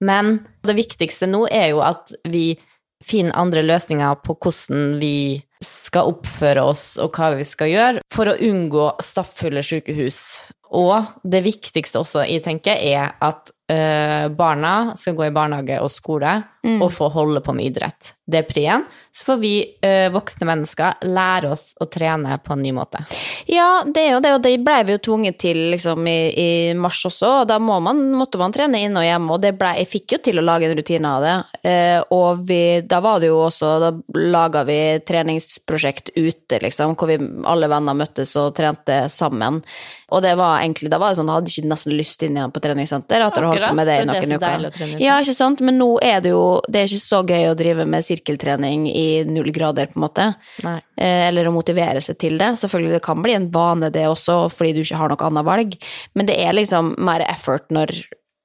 Men 0.00 0.38
det 0.64 0.74
viktigste 0.78 1.28
nå 1.28 1.44
er 1.52 1.68
jo 1.74 1.82
at 1.84 2.10
vi 2.24 2.56
finner 3.04 3.36
andre 3.36 3.62
løsninger 3.62 4.16
på 4.24 4.34
hvordan 4.40 4.96
vi 4.98 5.42
skal 5.66 6.12
oppføre 6.12 6.64
oss 6.70 6.84
og 7.02 7.16
hva 7.16 7.32
vi 7.38 7.46
skal 7.48 7.72
gjøre 7.72 8.04
for 8.12 8.30
å 8.30 8.38
unngå 8.48 8.90
stappfulle 9.04 9.64
sykehus. 9.64 10.20
Og 10.74 11.12
det 11.22 11.44
viktigste 11.44 12.00
også 12.02 12.24
jeg 12.26 12.44
tenker, 12.46 12.78
er 12.78 13.14
at 13.22 13.52
eh, 13.68 14.28
barna 14.28 14.94
skal 14.96 15.16
gå 15.18 15.26
i 15.28 15.34
barnehage 15.34 15.80
og 15.82 15.92
skole 15.92 16.36
og 16.64 16.92
få 16.92 17.10
holde 17.12 17.42
på 17.44 17.52
med 17.52 17.66
idrett. 17.68 18.14
Det 18.24 18.38
er 18.40 18.46
prien. 18.48 18.84
Så 19.12 19.26
får 19.26 19.36
vi 19.36 19.52
eh, 19.84 20.08
voksne 20.12 20.46
mennesker 20.48 21.04
lære 21.12 21.50
oss 21.52 21.74
å 21.80 21.86
trene 21.92 22.38
på 22.40 22.54
en 22.54 22.62
ny 22.64 22.72
måte. 22.74 23.02
Ja, 23.46 23.84
det 23.84 24.00
er 24.00 24.14
jo 24.14 24.22
det, 24.24 24.32
og 24.38 24.40
det 24.46 24.54
ble 24.64 24.78
vi 24.88 24.96
jo 24.96 25.02
tvunget 25.10 25.36
til 25.44 25.60
liksom 25.74 26.08
i, 26.08 26.16
i 26.32 26.48
mars 26.74 27.02
også, 27.06 27.30
og 27.42 27.50
da 27.50 27.60
må 27.62 27.76
man, 27.84 28.00
måtte 28.16 28.40
man 28.40 28.54
trene 28.54 28.80
inne 28.80 29.02
og 29.02 29.06
hjemme, 29.06 29.36
og 29.36 29.44
det 29.44 29.52
ble, 29.60 29.74
jeg 29.82 29.90
fikk 29.90 30.16
jo 30.16 30.20
til 30.24 30.40
å 30.40 30.46
lage 30.46 30.70
en 30.70 30.76
rutine 30.78 31.12
av 31.18 31.26
det. 31.26 31.36
Eh, 31.68 32.00
og 32.16 32.46
vi, 32.48 32.62
da 32.88 33.02
var 33.04 33.20
det 33.20 33.28
jo 33.28 33.42
også, 33.44 33.74
da 33.84 33.92
laga 34.34 34.64
vi 34.66 34.80
treningsprosjekt 35.04 36.14
ute, 36.16 36.62
liksom, 36.64 36.96
hvor 36.96 37.12
vi 37.12 37.20
alle 37.44 37.68
venner 37.70 38.00
møttes 38.00 38.32
og 38.40 38.54
trente 38.56 39.02
sammen. 39.12 39.60
Og 40.14 40.24
det 40.24 40.34
var 40.38 40.62
egentlig, 40.62 40.90
da 40.92 40.98
var 41.02 41.12
det 41.12 41.20
sånn, 41.20 41.28
jeg 41.28 41.40
hadde 41.40 41.52
ikke 41.52 41.70
nesten 41.70 41.94
lyst 41.98 42.24
inn 42.24 42.40
igjen 42.40 42.52
på 42.54 42.64
treningssenter, 42.64 43.28
at 43.28 43.38
ha 43.38 43.53
holdt 43.54 43.78
med 43.78 43.88
det 43.90 43.96
i 44.00 44.06
noen 44.08 44.34
uker. 44.36 44.94
Ja, 45.02 45.18
ikke 45.22 45.36
sant, 45.36 45.62
men 45.64 45.78
nå 45.80 45.90
er 46.04 46.22
det 46.24 46.32
jo 46.34 46.60
Det 46.68 46.82
er 46.82 46.90
ikke 46.90 47.04
så 47.04 47.20
gøy 47.26 47.48
å 47.50 47.56
drive 47.58 47.86
med 47.88 48.06
sirkeltrening 48.06 48.86
i 48.90 49.06
null 49.28 49.50
grader, 49.54 49.90
på 49.92 49.98
en 49.98 50.06
måte. 50.06 50.26
Nei. 50.64 50.78
Eh, 50.96 51.28
Eller 51.28 51.48
å 51.48 51.54
motivere 51.54 52.02
seg 52.04 52.18
til 52.22 52.38
det. 52.40 52.54
Selvfølgelig, 52.60 52.96
det 52.98 53.04
kan 53.04 53.22
bli 53.22 53.36
en 53.36 53.50
bane, 53.54 53.90
det 53.94 54.06
også, 54.08 54.44
fordi 54.52 54.74
du 54.76 54.82
ikke 54.84 55.00
har 55.00 55.12
noe 55.12 55.28
annet 55.28 55.46
valg, 55.46 55.78
men 56.14 56.26
det 56.30 56.38
er 56.40 56.56
liksom 56.56 56.94
mer 56.98 57.24
effort 57.28 57.70
når 57.74 57.94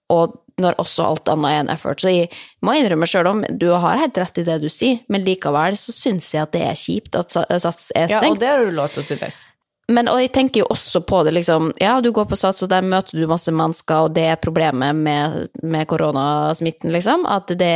Og 0.10 0.40
når 0.60 0.76
også 0.82 1.06
alt 1.06 1.30
annet 1.32 1.52
er 1.54 1.60
en 1.62 1.70
effort. 1.70 2.02
Så 2.02 2.12
jeg 2.12 2.30
må 2.66 2.74
innrømme 2.76 3.08
sjøl 3.08 3.30
om 3.30 3.44
du 3.62 3.70
har 3.72 4.02
helt 4.02 4.18
rett 4.18 4.42
i 4.42 4.44
det 4.44 4.58
du 4.64 4.68
sier, 4.74 5.00
men 5.08 5.24
likevel 5.24 5.78
så 5.80 5.94
syns 5.96 6.34
jeg 6.34 6.44
at 6.44 6.52
det 6.56 6.66
er 6.68 6.76
kjipt 6.76 7.16
at 7.16 7.32
Sats 7.32 7.92
er 7.96 8.10
stengt. 8.12 8.12
Ja, 8.12 8.34
og 8.34 8.42
det 8.42 8.52
har 8.52 8.66
du 8.66 8.76
lov 8.76 8.92
til 8.96 9.06
å 9.06 9.08
synes. 9.08 9.46
Men 9.90 10.10
og 10.12 10.20
jeg 10.22 10.32
tenker 10.36 10.62
jo 10.62 10.68
også 10.70 11.02
på 11.08 11.24
det, 11.26 11.34
liksom 11.40 11.72
Ja, 11.82 11.98
du 12.02 12.12
går 12.14 12.28
på 12.30 12.38
Sats, 12.38 12.62
og 12.66 12.70
der 12.70 12.86
møter 12.86 13.18
du 13.18 13.26
masse 13.30 13.54
mennesker, 13.54 14.06
og 14.06 14.14
det 14.18 14.28
er 14.30 14.42
problemet 14.42 14.96
med, 14.96 15.50
med 15.64 15.90
koronasmitten, 15.90 16.94
liksom. 16.94 17.26
At 17.30 17.50
det, 17.50 17.74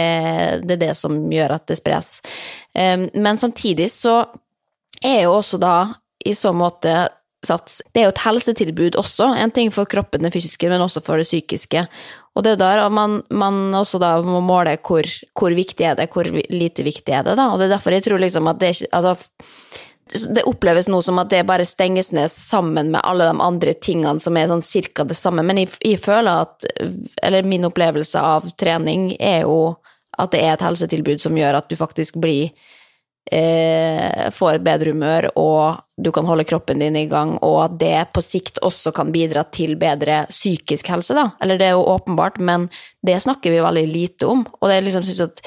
det 0.67 0.77
er 0.77 0.83
det 0.87 0.93
som 0.99 1.17
gjør 1.31 1.57
at 1.57 1.67
det 1.71 1.79
spres. 1.81 2.15
Um, 2.77 3.09
men 3.13 3.41
samtidig 3.41 3.89
så 3.93 4.21
er 5.03 5.25
jo 5.25 5.35
også 5.39 5.59
da 5.61 5.75
i 6.25 6.35
så 6.37 6.53
måte 6.55 7.09
Sats 7.43 7.81
Det 7.91 7.99
er 7.99 8.05
jo 8.07 8.11
et 8.13 8.21
helsetilbud 8.23 8.95
også. 8.95 9.25
En 9.35 9.51
ting 9.51 9.67
for 9.75 9.89
kroppen, 9.89 10.23
den 10.23 10.31
fysiske, 10.31 10.69
men 10.71 10.79
også 10.79 11.01
for 11.03 11.19
det 11.19 11.27
psykiske. 11.27 11.81
Og 12.37 12.45
det 12.45 12.53
er 12.53 12.61
der 12.61 12.85
man, 12.87 13.17
man 13.35 13.73
også 13.75 13.99
da 13.99 14.13
må 14.23 14.39
måle 14.39 14.77
hvor, 14.79 15.09
hvor 15.35 15.51
viktig 15.51 15.85
er 15.89 15.97
det, 15.99 16.07
hvor 16.13 16.23
lite 16.31 16.85
viktig 16.87 17.11
er 17.11 17.25
det, 17.27 17.35
da. 17.35 17.49
Og 17.51 17.59
det 17.59 17.67
er 17.67 17.75
derfor 17.75 17.97
jeg 17.97 18.05
tror 18.07 18.23
liksom 18.23 18.47
at 18.47 18.61
det 18.61 18.69
er 18.69 18.77
ikke 18.77 18.95
Altså 18.95 19.15
det 20.35 20.43
oppleves 20.43 20.89
nå 20.91 20.99
som 21.01 21.19
at 21.21 21.29
det 21.31 21.45
bare 21.47 21.65
stenges 21.65 22.11
ned 22.11 22.31
sammen 22.31 22.91
med 22.91 23.01
alle 23.03 23.29
de 23.29 23.41
andre 23.41 23.73
tingene 23.73 24.19
som 24.19 24.37
er 24.37 24.49
sånn 24.51 24.65
cirka 24.65 25.05
det 25.07 25.15
samme, 25.15 25.45
men 25.47 25.61
jeg, 25.63 25.71
jeg 25.79 26.01
føler 26.03 26.43
at 26.43 26.65
Eller 27.23 27.47
min 27.47 27.65
opplevelse 27.65 28.19
av 28.19 28.49
trening 28.59 29.13
er 29.19 29.45
jo 29.47 29.77
at 30.19 30.33
det 30.33 30.43
er 30.43 30.53
et 30.53 30.65
helsetilbud 30.65 31.23
som 31.23 31.37
gjør 31.37 31.57
at 31.57 31.69
du 31.71 31.77
faktisk 31.79 32.19
blir 32.21 32.51
eh, 33.31 34.29
Får 34.33 34.57
et 34.57 34.65
bedre 34.65 34.93
humør, 34.93 35.29
og 35.39 35.83
du 35.97 36.09
kan 36.11 36.25
holde 36.25 36.45
kroppen 36.49 36.81
din 36.81 36.95
i 36.97 37.05
gang, 37.11 37.35
og 37.45 37.57
at 37.65 37.77
det 37.81 37.97
på 38.15 38.23
sikt 38.23 38.59
også 38.65 38.93
kan 38.95 39.11
bidra 39.13 39.45
til 39.53 39.75
bedre 39.79 40.23
psykisk 40.29 40.89
helse, 40.89 41.15
da. 41.17 41.29
Eller 41.43 41.59
det 41.59 41.69
er 41.69 41.75
jo 41.77 41.85
åpenbart, 41.93 42.39
men 42.39 42.67
det 43.05 43.19
snakker 43.21 43.53
vi 43.53 43.61
veldig 43.63 43.85
lite 43.91 44.29
om. 44.29 44.45
Og 44.59 44.69
det 44.71 44.81
liksom 44.87 45.05
synes 45.05 45.21
at, 45.27 45.43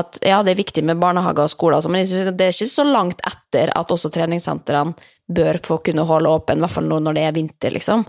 at 0.00 0.20
ja, 0.22 0.42
det 0.46 0.54
er 0.54 0.62
viktig 0.62 0.84
med 0.86 1.00
barnehager 1.02 1.48
og 1.48 1.54
skoler, 1.54 1.82
sånn, 1.82 1.96
men 1.96 2.06
det 2.06 2.50
er 2.50 2.54
ikke 2.54 2.70
så 2.70 2.86
langt 2.86 3.24
etter 3.26 3.74
at 3.74 3.94
også 3.94 4.12
treningssentrene 4.14 4.94
bør 5.28 5.58
få 5.64 5.82
kunne 5.84 6.06
holde 6.08 6.30
åpen, 6.32 6.60
i 6.60 6.64
hvert 6.64 6.78
fall 6.78 6.88
nå 6.88 7.02
når 7.04 7.18
det 7.18 7.26
er 7.26 7.36
vinter, 7.36 7.74
liksom. 7.74 8.06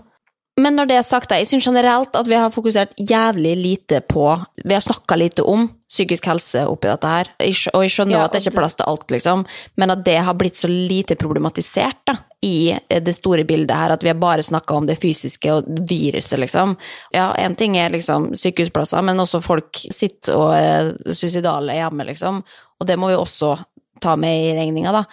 Men 0.58 0.76
når 0.76 0.88
det 0.90 0.96
er 0.98 1.06
sagt, 1.06 1.30
jeg 1.32 1.46
syns 1.48 1.68
generelt 1.68 2.16
at 2.18 2.28
vi 2.28 2.36
har 2.36 2.50
fokusert 2.52 2.96
jævlig 2.98 3.52
lite 3.56 4.00
på 4.02 4.24
Vi 4.64 4.74
har 4.74 4.82
snakka 4.82 5.16
lite 5.16 5.44
om 5.46 5.68
psykisk 5.90 6.26
helse 6.30 6.62
oppi 6.70 6.86
dette 6.86 7.10
her, 7.10 7.28
og 7.74 7.82
jeg 7.82 7.90
skjønner 7.90 8.14
Ja, 8.14 8.24
at 8.28 8.34
det 8.34 8.44
ikke 8.44 8.52
er 8.52 8.58
plass 8.60 8.76
til 8.78 8.86
alt, 8.86 9.08
liksom, 9.10 9.40
men 9.82 9.90
at 9.90 10.04
det 10.06 10.20
har 10.22 10.36
blitt 10.38 10.60
så 10.60 10.68
lite 10.70 11.16
problematisert 11.18 11.98
da, 12.06 12.14
i 12.46 12.70
det 12.78 13.14
store 13.16 13.42
bildet 13.48 13.74
her, 13.74 13.96
at 13.96 14.04
vi 14.06 14.12
har 14.12 14.20
bare 14.20 14.44
snakka 14.46 14.76
om 14.78 14.86
det 14.86 15.00
fysiske 15.02 15.50
og 15.50 15.66
viruset, 15.90 16.38
liksom. 16.38 16.76
Ja, 17.10 17.32
én 17.42 17.58
ting 17.58 17.74
er 17.74 17.90
liksom 17.90 18.30
sykehusplasser, 18.38 19.02
men 19.02 19.18
også 19.18 19.42
folk 19.42 19.82
sitter 19.90 20.38
og 20.38 20.54
er 20.54 20.94
suicidale 21.10 21.74
hjemme, 21.80 22.06
liksom, 22.12 22.38
og 22.78 22.86
det 22.86 22.98
må 23.00 23.10
vi 23.10 23.18
også 23.18 23.56
ta 24.00 24.14
med 24.16 24.46
i 24.46 24.54
regninga, 24.56 24.94
da. 24.94 25.04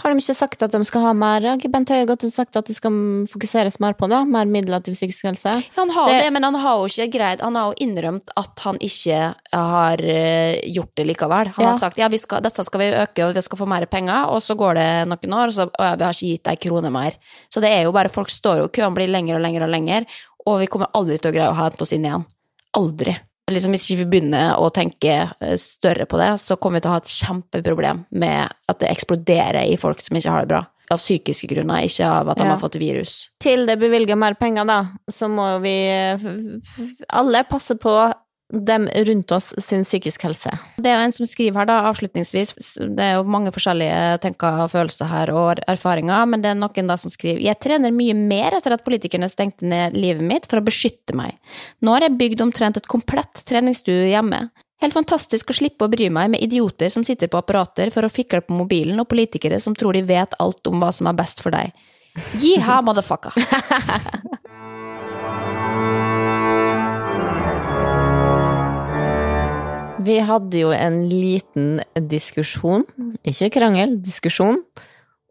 Har 0.00 0.14
de 0.14 0.20
ikke 0.22 0.34
sagt 0.36 0.62
at 0.64 0.72
de 0.72 0.80
skal 0.88 1.02
ha 1.04 1.12
mer? 1.12 1.44
Bent 1.68 1.90
Høie 1.92 2.06
har 2.06 2.10
og 2.14 2.22
sagt 2.32 2.56
at 2.56 2.64
det 2.70 2.76
skal 2.76 2.92
fokuseres 3.28 3.76
mer 3.84 3.92
på 3.98 4.08
det? 4.08 4.20
Mer 4.32 4.48
midler 4.48 4.80
til 4.84 4.94
psykisk 4.96 5.26
helse? 5.28 5.52
Han 5.76 5.90
har 5.92 6.08
det, 6.08 6.22
Det- 6.24 6.32
men 6.32 6.42
han 6.42 6.54
har 6.54 6.78
jo 6.78 6.86
ikke 6.88 7.10
greid 7.12 7.40
Han 7.44 7.54
har 7.54 7.72
jo 7.72 7.86
innrømt 7.86 8.30
at 8.36 8.58
han 8.64 8.78
ikke 8.80 9.34
har 9.52 10.00
eh, 10.00 10.60
gjort 10.72 10.94
det 10.96 11.06
likevel. 11.06 11.52
Han 11.56 11.64
Ja. 11.64 11.72
har 11.72 11.78
sagt 11.78 11.98
ja, 11.98 12.08
vi 12.08 12.16
skal, 12.18 12.40
dette 12.40 12.64
skal 12.64 12.80
vi 12.80 12.90
øke, 12.96 13.28
og 13.28 13.34
vi 13.34 13.42
skal 13.42 13.58
få 13.58 13.66
mer 13.68 13.84
penger, 13.86 14.28
og 14.30 14.40
så 14.40 14.56
går 14.56 14.74
det 14.74 15.08
noen 15.08 15.34
år, 15.34 15.46
og 15.48 15.52
så 15.52 15.62
og 15.68 15.84
ja, 15.84 15.94
vi 15.96 16.04
har 16.04 16.12
ikke 16.12 16.32
gitt 16.38 16.48
ei 16.48 16.56
krone 16.56 16.90
mer. 16.90 17.12
Så 17.52 17.60
det 17.60 17.70
er 17.70 17.82
jo 17.84 17.92
bare 17.92 18.08
Folk 18.10 18.28
står 18.30 18.58
jo, 18.58 18.68
køene 18.68 18.94
blir 18.94 19.08
lengre 19.08 19.36
og 19.36 19.42
lengre 19.42 19.64
og 19.64 19.70
lengre, 19.70 20.06
og 20.46 20.60
vi 20.60 20.66
kommer 20.66 20.88
aldri 20.94 21.18
til 21.20 21.30
å 21.30 21.34
greie 21.34 21.50
å 21.52 21.54
hente 21.56 21.82
oss 21.82 21.92
inn 21.92 22.04
igjen. 22.04 22.24
Aldri. 22.74 23.16
Liksom, 23.50 23.72
hvis 23.74 23.86
ikke 23.90 24.04
vi 24.04 24.08
begynner 24.14 24.56
å 24.62 24.68
tenke 24.74 25.14
eh, 25.40 25.56
større 25.60 26.06
på 26.06 26.18
det, 26.20 26.28
så 26.40 26.56
kommer 26.56 26.78
vi 26.78 26.84
til 26.86 26.90
å 26.92 26.96
ha 26.96 27.00
et 27.02 27.10
kjempeproblem 27.14 28.04
med 28.22 28.52
at 28.70 28.78
det 28.82 28.90
eksploderer 28.92 29.64
i 29.72 29.76
folk 29.80 30.00
som 30.04 30.16
ikke 30.16 30.30
har 30.30 30.46
det 30.46 30.52
bra. 30.54 30.62
Av 30.90 30.98
psykiske 30.98 31.46
grunner, 31.52 31.84
ikke 31.86 32.06
av 32.10 32.28
at 32.32 32.38
de 32.40 32.44
Ja. 32.48 32.50
har 32.56 32.58
fått 32.58 32.74
virus. 32.80 33.28
Til 33.38 33.66
det 33.66 33.76
bevilger 33.78 34.16
mer 34.18 34.34
penger, 34.34 34.64
da, 34.66 34.78
så 35.10 35.28
må 35.30 35.60
vi 35.62 35.74
f- 36.16 37.04
alle 37.14 37.44
passe 37.46 37.76
på 37.78 37.92
dem 38.52 38.88
rundt 39.06 39.32
oss 39.32 39.50
sin 39.62 39.84
psykisk 39.84 40.24
helse. 40.26 40.50
Det 40.76 40.90
er 40.90 40.98
jo 40.98 41.06
en 41.06 41.14
som 41.14 41.28
skriver 41.28 41.62
her, 41.62 41.68
da, 41.70 41.78
avslutningsvis. 41.90 42.54
Det 42.96 43.04
er 43.04 43.18
jo 43.18 43.26
mange 43.30 43.52
forskjellige 43.54 44.20
tenker, 44.24 44.64
følelser 44.72 45.10
her 45.10 45.32
og 45.34 45.62
erfaringer, 45.70 46.26
men 46.30 46.42
det 46.42 46.52
er 46.52 46.58
noen 46.58 46.90
da 46.90 46.96
som 47.00 47.12
skriver 47.12 47.42
Jeg 47.44 47.60
trener 47.62 47.94
mye 47.94 48.16
mer 48.16 48.58
etter 48.58 48.74
at 48.74 48.84
politikerne 48.86 49.30
stengte 49.30 49.68
ned 49.68 49.96
livet 49.98 50.26
mitt 50.26 50.50
for 50.50 50.60
å 50.60 50.66
beskytte 50.66 51.16
meg. 51.16 51.38
Nå 51.84 51.94
har 51.94 52.08
jeg 52.08 52.18
bygd 52.20 52.44
omtrent 52.46 52.80
et 52.80 52.90
komplett 52.90 53.44
treningsstue 53.48 54.10
hjemme. 54.10 54.48
Helt 54.80 54.96
fantastisk 54.96 55.52
å 55.52 55.56
slippe 55.56 55.84
å 55.84 55.92
bry 55.92 56.08
meg 56.08 56.32
med 56.32 56.42
idioter 56.42 56.88
som 56.92 57.04
sitter 57.04 57.28
på 57.28 57.40
apparater 57.42 57.92
for 57.92 58.06
å 58.06 58.12
fikle 58.12 58.40
på 58.46 58.56
mobilen, 58.56 58.98
og 59.02 59.10
politikere 59.12 59.60
som 59.60 59.76
tror 59.76 59.98
de 59.98 60.06
vet 60.08 60.36
alt 60.40 60.66
om 60.70 60.80
hva 60.80 60.88
som 60.96 61.10
er 61.10 61.18
best 61.18 61.44
for 61.44 61.52
deg. 61.52 61.74
Jiha, 62.40 62.80
motherfucker. 62.82 63.36
Vi 70.00 70.16
hadde 70.24 70.62
jo 70.62 70.70
en 70.72 71.02
liten 71.10 71.80
diskusjon, 72.08 72.86
ikke 73.26 73.50
krangel, 73.58 73.98
diskusjon, 74.00 74.62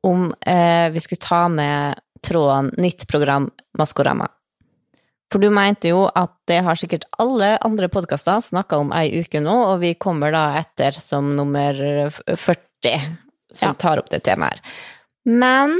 om 0.06 0.30
eh, 0.48 0.90
vi 0.94 1.02
skulle 1.04 1.24
ta 1.24 1.48
med 1.52 2.00
tråden 2.26 2.70
nytt 2.78 3.08
program 3.10 3.50
Maskorama. 3.80 4.28
For 5.30 5.42
du 5.42 5.50
mente 5.54 5.92
jo 5.92 6.08
at 6.18 6.32
det 6.50 6.62
har 6.66 6.78
sikkert 6.80 7.06
alle 7.22 7.54
andre 7.66 7.90
podkaster 7.92 8.42
snakka 8.42 8.80
om 8.82 8.94
ei 8.98 9.22
uke 9.22 9.42
nå, 9.46 9.56
og 9.74 9.84
vi 9.84 9.94
kommer 10.02 10.34
da 10.34 10.46
etter 10.62 10.96
som 10.98 11.36
nummer 11.38 11.78
40 12.30 13.18
som 13.54 13.70
Ja. 13.70 13.74
tar 13.74 14.02
opp 14.02 14.10
det 14.10 14.24
temaet 14.26 14.58
her. 14.58 14.62
Men 15.26 15.80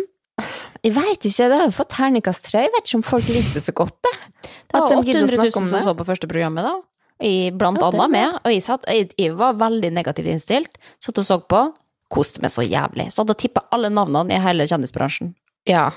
jeg 0.84 0.94
veit 0.96 1.26
ikke, 1.26 1.50
det 1.50 1.58
har 1.58 1.66
jo 1.66 1.76
fått 1.76 1.96
terningkast 1.98 2.46
tre. 2.46 2.62
Jeg 2.66 2.72
vet 2.76 2.86
ikke 2.86 3.00
om 3.02 3.04
folk 3.04 3.28
likte 3.28 3.58
det 3.58 3.66
så 3.66 3.74
godt, 3.74 3.98
det. 4.06 4.14
Det 4.42 4.74
var 4.74 4.86
At 4.86 4.90
de 4.90 5.12
gidder 5.12 5.26
å 5.26 5.28
800 5.28 5.44
000 5.50 5.52
som 5.52 5.68
så 5.90 5.96
på 5.98 6.06
første 6.08 6.30
programmet, 6.30 6.64
da. 6.64 6.76
Jeg, 7.20 7.54
blant 7.60 7.82
Ja, 7.82 7.90
annet 7.90 8.14
med. 8.14 8.40
Og 8.44 8.54
jeg, 8.54 8.64
satt, 8.64 8.88
jeg, 8.88 9.12
jeg 9.20 9.36
var 9.40 9.58
veldig 9.60 9.92
negativt 9.96 10.32
innstilt. 10.32 10.80
Satt 11.04 11.20
og 11.20 11.28
så 11.28 11.40
på. 11.44 11.66
Koste 12.10 12.42
meg 12.42 12.54
så 12.54 12.64
jævlig. 12.66 13.10
Satt 13.14 13.30
og 13.30 13.38
tippa 13.38 13.66
alle 13.76 13.92
navnene 13.94 14.38
i 14.38 14.42
hele 14.42 14.66
kjendisbransjen. 14.70 15.34
Ja, 15.70 15.90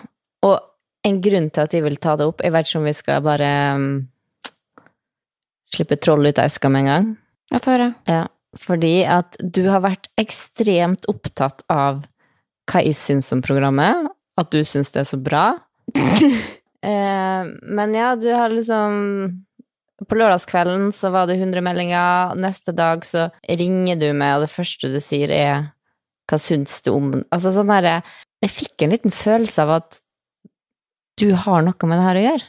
og 0.45 0.59
en 1.07 1.21
grunn 1.23 1.49
til 1.51 1.65
at 1.65 1.75
jeg 1.75 1.85
vil 1.87 1.99
ta 2.03 2.17
det 2.19 2.27
opp, 2.29 2.43
jeg 2.45 2.55
vet 2.55 2.69
ikke 2.69 2.81
om 2.81 2.87
vi 2.87 2.95
skal 2.95 3.25
bare 3.25 3.51
um, 3.79 3.87
slippe 5.73 5.99
troll 5.99 6.29
ut 6.29 6.39
av 6.39 6.47
eska 6.47 6.71
med 6.71 6.85
en 6.85 6.91
gang. 6.91 7.11
Jeg 7.53 7.65
få 7.65 7.75
høre. 7.75 7.91
Ja, 8.11 8.25
fordi 8.61 8.95
at 9.09 9.39
du 9.41 9.65
har 9.71 9.83
vært 9.85 10.09
ekstremt 10.21 11.09
opptatt 11.11 11.65
av 11.73 12.05
hva 12.71 12.83
jeg 12.85 12.97
syns 12.97 13.33
om 13.35 13.43
programmet, 13.45 14.11
at 14.39 14.53
du 14.53 14.63
syns 14.67 14.93
det 14.95 15.03
er 15.03 15.09
så 15.09 15.19
bra. 15.21 15.47
eh, 15.99 17.43
men 17.49 17.97
ja, 17.99 18.13
du 18.17 18.31
har 18.31 18.53
liksom 18.53 19.01
På 20.09 20.19
lørdagskvelden 20.19 20.91
så 20.97 21.13
var 21.15 21.29
det 21.29 21.39
100 21.39 21.63
meldinger, 21.65 22.35
neste 22.41 22.75
dag 22.77 23.05
så 23.07 23.29
ringer 23.49 24.01
du 24.01 24.09
meg, 24.13 24.37
og 24.37 24.47
det 24.47 24.55
første 24.55 24.91
du 24.93 24.99
sier 25.03 25.33
er 25.35 25.69
hva 26.31 26.39
syns 26.41 26.81
du 26.87 26.93
om? 26.95 27.13
Altså 27.35 27.53
sånn 27.53 27.71
derre 27.71 28.01
Jeg 28.43 28.55
fikk 28.55 28.85
en 28.85 28.95
liten 28.95 29.15
følelse 29.15 29.65
av 29.65 29.77
at 29.81 30.01
du 31.21 31.33
har 31.37 31.63
noe 31.63 31.89
med 31.89 31.99
det 32.01 32.07
her 32.07 32.19
å 32.19 32.23
gjøre. 32.25 32.47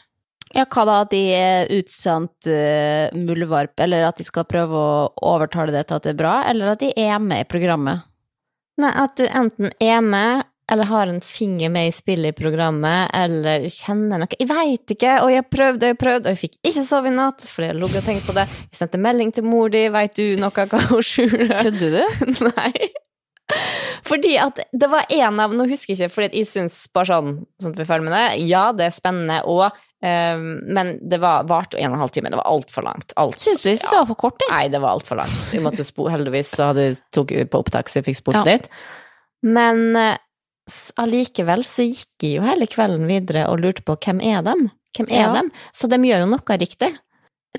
Ja, 0.54 0.64
hva 0.70 0.86
da? 0.86 0.96
At 1.04 1.12
de 1.12 1.22
er 1.34 1.72
utsendt 1.74 2.48
uh, 2.48 3.10
muldvarp, 3.18 3.74
eller 3.84 4.06
at 4.08 4.22
de 4.22 4.26
skal 4.26 4.48
prøve 4.50 4.78
å 4.78 5.12
overtale 5.34 5.74
det 5.74 5.88
til 5.90 5.98
at 5.98 6.06
det 6.06 6.14
er 6.14 6.20
bra, 6.22 6.34
eller 6.50 6.74
at 6.74 6.82
de 6.84 6.92
er 6.94 7.18
med 7.22 7.44
i 7.44 7.50
programmet? 7.50 8.06
Nei, 8.82 8.90
at 9.04 9.18
du 9.18 9.26
enten 9.28 9.74
er 9.82 10.02
med, 10.06 10.46
eller 10.72 10.88
har 10.90 11.08
en 11.12 11.22
finger 11.22 11.70
med 11.70 11.88
i 11.90 11.92
spillet 11.96 12.34
i 12.34 12.38
programmet, 12.42 13.12
eller 13.14 13.66
kjenner 13.70 14.22
noe 14.24 14.40
Jeg 14.40 14.48
veit 14.50 14.94
ikke, 14.96 15.18
og 15.26 15.32
jeg 15.34 15.46
prøvde 15.52 15.86
og 15.88 15.94
jeg 15.94 16.00
prøvde, 16.00 16.30
og 16.30 16.36
jeg 16.38 16.42
fikk 16.46 16.58
ikke 16.72 16.86
sove 16.88 17.12
i 17.12 17.16
natt, 17.16 17.46
fordi 17.50 17.72
jeg 17.72 17.80
lå 17.82 17.90
og 17.90 18.06
tenkte 18.06 18.30
på 18.30 18.38
det. 18.38 18.48
Jeg 18.72 18.80
sendte 18.80 19.02
melding 19.04 19.34
til 19.36 19.48
mor 19.48 19.74
di, 19.74 19.86
veit 19.94 20.16
du 20.16 20.38
noe 20.40 20.68
hva 20.72 20.84
hun 20.90 21.04
skjuler? 21.04 21.58
Kødder 21.60 21.98
du? 22.00 22.28
Nei. 22.50 22.92
Fordi 24.08 24.38
at 24.40 24.60
det 24.72 24.88
var 24.90 25.06
en 25.14 25.40
av 25.44 25.52
Nå 25.56 25.66
husker 25.70 25.94
jeg 25.94 26.00
ikke, 26.08 26.14
fordi 26.16 26.40
jeg 26.42 26.50
syns 26.50 26.78
bare 26.96 27.12
sånn, 27.12 27.34
sånn 27.62 27.76
at 27.76 27.82
vi 27.84 27.88
følger 27.88 28.08
med 28.08 28.16
det, 28.16 28.26
ja, 28.50 28.64
det 28.76 28.88
er 28.88 28.96
spennende, 28.96 29.42
og 29.52 29.66
um, 29.68 30.48
Men 30.76 30.96
det 31.12 31.20
var 31.24 31.46
varte 31.50 31.78
en 31.80 31.92
og 31.92 31.98
en 32.00 32.04
halv 32.06 32.14
time. 32.16 32.32
Det 32.34 32.40
var 32.40 32.50
altfor 32.50 32.88
langt. 32.88 33.14
Alt. 33.20 33.40
Syns 33.44 33.64
du 33.64 33.70
ikke 33.72 33.92
det 33.92 34.00
var 34.02 34.10
for 34.10 34.22
kort? 34.26 34.40
Det? 34.42 34.50
Nei, 34.52 34.66
det 34.74 34.82
var 34.84 34.98
altfor 34.98 35.20
langt. 35.22 35.40
Vi 35.54 35.62
måtte 35.64 35.86
spo, 35.88 36.08
heldigvis 36.12 36.56
så 36.56 36.72
hadde 36.72 36.90
tok 37.16 37.36
vi 37.36 37.46
på 37.48 37.64
opptak, 37.64 37.92
så 37.92 38.00
jeg 38.02 38.10
fikk 38.10 38.22
spurt 38.24 38.40
Ja. 38.42 38.46
litt. 38.48 38.70
Men 39.44 39.90
eh, 40.00 40.16
allikevel 40.98 41.64
så 41.68 41.84
gikk 41.88 42.24
jeg 42.24 42.38
jo 42.38 42.46
hele 42.46 42.68
kvelden 42.72 43.08
videre 43.10 43.48
og 43.52 43.60
lurte 43.64 43.84
på 43.86 43.98
hvem 44.00 44.22
er 44.24 44.44
dem? 44.46 44.70
Hvem 44.96 45.10
er 45.10 45.26
Ja. 45.26 45.34
dem? 45.34 45.52
Så 45.74 45.90
de 45.90 45.98
gjør 45.98 46.24
jo 46.24 46.30
noe 46.32 46.58
riktig. 46.58 46.98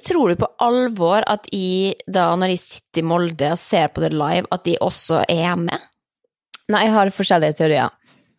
tror 0.04 0.28
du 0.28 0.36
på 0.36 0.48
alvor 0.58 1.22
at 1.26 1.46
jeg, 1.52 1.94
da 2.10 2.34
når 2.34 2.48
jeg 2.50 2.58
sitter 2.58 2.98
i 2.98 3.02
Molde 3.06 3.50
og 3.52 3.58
ser 3.58 3.88
på 3.88 4.00
det 4.02 4.12
live, 4.12 4.46
at 4.50 4.64
de 4.64 4.76
også 4.80 5.24
er 5.28 5.56
med? 5.56 5.78
Nei, 6.68 6.84
jeg 6.86 6.92
har 6.92 7.10
forskjellige 7.14 7.56
teorier. 7.56 7.90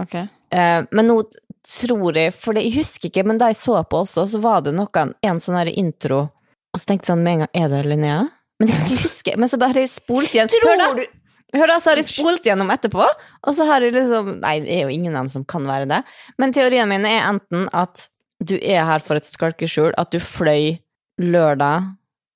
Ok. 0.02 0.16
Eh, 0.52 0.82
men 0.92 1.08
nå 1.08 1.24
tror 1.66 2.14
jeg, 2.18 2.34
for 2.34 2.54
jeg 2.54 2.74
husker 2.76 3.10
ikke, 3.10 3.26
men 3.26 3.38
da 3.38 3.48
jeg 3.48 3.56
så 3.56 3.80
på 3.88 4.04
også, 4.04 4.28
så 4.28 4.42
var 4.42 4.62
det 4.66 4.74
noe, 4.76 4.90
en 5.24 5.40
sånn 5.40 5.56
her 5.58 5.72
intro, 5.72 6.20
og 6.74 6.78
så 6.80 6.86
tenkte 6.86 7.08
jeg 7.08 7.14
sånn 7.14 7.24
med 7.24 7.34
en 7.34 7.40
gang, 7.46 7.54
er 7.54 7.70
det 7.70 7.86
Linnea? 7.86 8.26
Men 8.60 8.70
jeg 8.72 9.00
husker, 9.04 9.38
men 9.38 9.50
så 9.50 9.58
bare 9.60 9.88
spolte 9.88 10.38
jeg 10.38 10.50
spolt 10.50 10.84
igjen. 11.00 11.08
Hør 11.54 11.70
da! 11.70 11.78
Så 11.80 11.92
har 11.92 12.00
jeg 12.02 12.10
spolt 12.10 12.48
gjennom 12.48 12.72
etterpå, 12.74 13.06
og 13.06 13.54
så 13.56 13.68
har 13.70 13.86
jeg 13.86 13.94
liksom 13.96 14.40
Nei, 14.42 14.58
det 14.66 14.74
er 14.80 14.88
jo 14.88 14.96
ingen 14.96 15.14
av 15.16 15.26
dem 15.26 15.34
som 15.36 15.46
kan 15.48 15.68
være 15.70 15.88
det. 15.92 16.02
Men 16.42 16.56
teorien 16.56 16.90
min 16.90 17.06
er 17.08 17.28
enten 17.30 17.68
at 17.76 18.08
du 18.44 18.58
er 18.58 18.84
her 18.88 19.00
for 19.04 19.16
et 19.20 19.28
skalkeskjul, 19.30 19.94
at 19.98 20.12
du 20.12 20.20
fløy 20.20 20.78
lørdag 21.22 21.92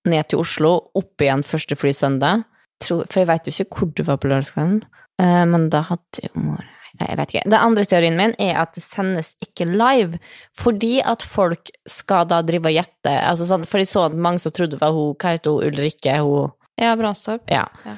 ned 0.07 0.29
til 0.31 0.39
Oslo, 0.39 0.71
opp 0.95 1.21
igjen 1.21 1.43
første 1.43 1.75
fly 1.75 1.91
søndag. 1.93 2.45
Tror, 2.79 3.03
for 3.11 3.19
jeg 3.19 3.27
veit 3.27 3.47
jo 3.49 3.51
ikke 3.51 3.79
hvor 3.81 3.89
du 3.97 4.03
var 4.07 4.19
på 4.21 4.29
lørdagskvelden, 4.31 4.83
eh, 5.19 5.43
men 5.51 5.67
da 5.73 5.81
hadde 5.89 6.23
jo 6.29 6.45
mor 6.45 6.63
Jeg 6.99 7.15
vet 7.19 7.31
ikke. 7.33 7.43
Den 7.51 7.59
andre 7.59 7.83
teorien 7.87 8.15
min 8.17 8.33
er 8.41 8.57
at 8.59 8.73
det 8.75 8.81
sendes 8.83 9.33
ikke 9.45 9.67
live, 9.69 10.17
fordi 10.57 10.97
at 11.05 11.21
folk 11.23 11.69
skal 11.87 12.25
da 12.27 12.39
drive 12.43 12.71
og 12.71 12.75
gjette. 12.75 13.13
Altså 13.13 13.45
sånn, 13.47 13.63
for 13.69 13.79
jeg 13.79 13.87
så 13.91 14.07
mange 14.11 14.41
som 14.43 14.51
trodde 14.55 14.75
det 14.75 14.81
var 14.81 14.95
hun, 14.95 15.13
hva 15.19 15.35
heter 15.35 15.53
hun, 15.53 15.67
Ulrikke, 15.69 16.15
hun 16.23 16.49
Ja, 16.79 16.95
Branstorp. 16.99 17.43
ja. 17.51 17.67
Ja. 17.85 17.95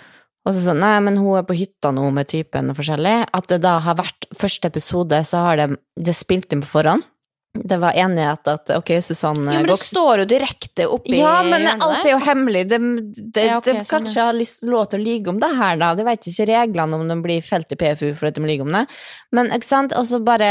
Og 0.47 0.56
så 0.56 0.63
sånn, 0.65 0.80
nei, 0.82 0.95
men 1.06 1.19
hun 1.21 1.38
er 1.38 1.45
på 1.45 1.54
hytta 1.54 1.91
nå 1.93 2.08
med 2.15 2.27
typen 2.32 2.71
og 2.73 2.77
forskjellig. 2.80 3.17
At 3.38 3.47
det 3.51 3.60
da 3.62 3.75
har 3.86 3.99
vært 3.99 4.25
første 4.34 4.71
episode, 4.71 5.19
så 5.27 5.43
har 5.45 5.60
de 5.62 5.67
det 6.01 6.15
spilt 6.17 6.54
inn 6.56 6.63
på 6.65 6.71
forhånd. 6.80 7.06
Det 7.51 7.75
var 7.82 7.91
enighet 7.99 8.47
at 8.47 8.69
ok, 8.77 8.89
Susanne 9.04 9.41
Jo, 9.51 9.58
men 9.60 9.65
det 9.67 9.73
Goks- 9.73 9.89
står 9.91 10.21
jo 10.21 10.25
direkte 10.32 10.86
oppi 10.88 11.17
ja, 11.19 11.34
men 11.43 11.65
alt 11.84 12.06
er 12.08 12.13
jo 12.13 12.21
hemmelig. 12.23 12.62
De, 12.71 12.77
de, 13.12 13.43
Ja, 13.43 13.58
ok, 13.60 13.67
de 13.67 13.84
sånn, 13.89 14.08
har 14.15 14.32
lyst, 14.38 14.63
lov 14.63 14.86
til 14.93 15.01
å 15.01 15.04
lyge 15.04 15.27
om 15.34 15.41
det 15.43 15.49
her, 15.60 15.75
da. 15.82 15.89
De 15.99 16.06
vet 16.08 16.30
ikke 16.32 16.47
reglene 16.47 16.95
om 16.95 17.04
de 17.12 17.17
blir 17.25 17.43
felt 17.43 17.75
i 17.75 17.77
PFU 17.82 18.13
for 18.15 18.30
at 18.32 18.39
de 18.39 18.45
lyver 18.47 18.63
om 18.63 18.71
det. 18.80 18.86
Men 19.36 19.51
ikke 19.51 19.67
sant, 19.67 19.91
og 19.99 20.08
så 20.08 20.21
bare 20.23 20.47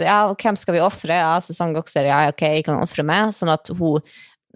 Ja, 0.00 0.22
hvem 0.32 0.56
skal 0.56 0.78
vi 0.78 0.82
ofre? 0.88 1.20
Ja, 1.20 1.36
Susanne 1.44 1.76
Goksøyr, 1.76 2.08
ja, 2.08 2.22
ok, 2.32 2.46
jeg 2.56 2.64
kan 2.64 2.80
ofre 2.80 3.04
meg. 3.04 3.36
Sånn 3.36 3.52
at 3.52 3.68
hun 3.68 4.00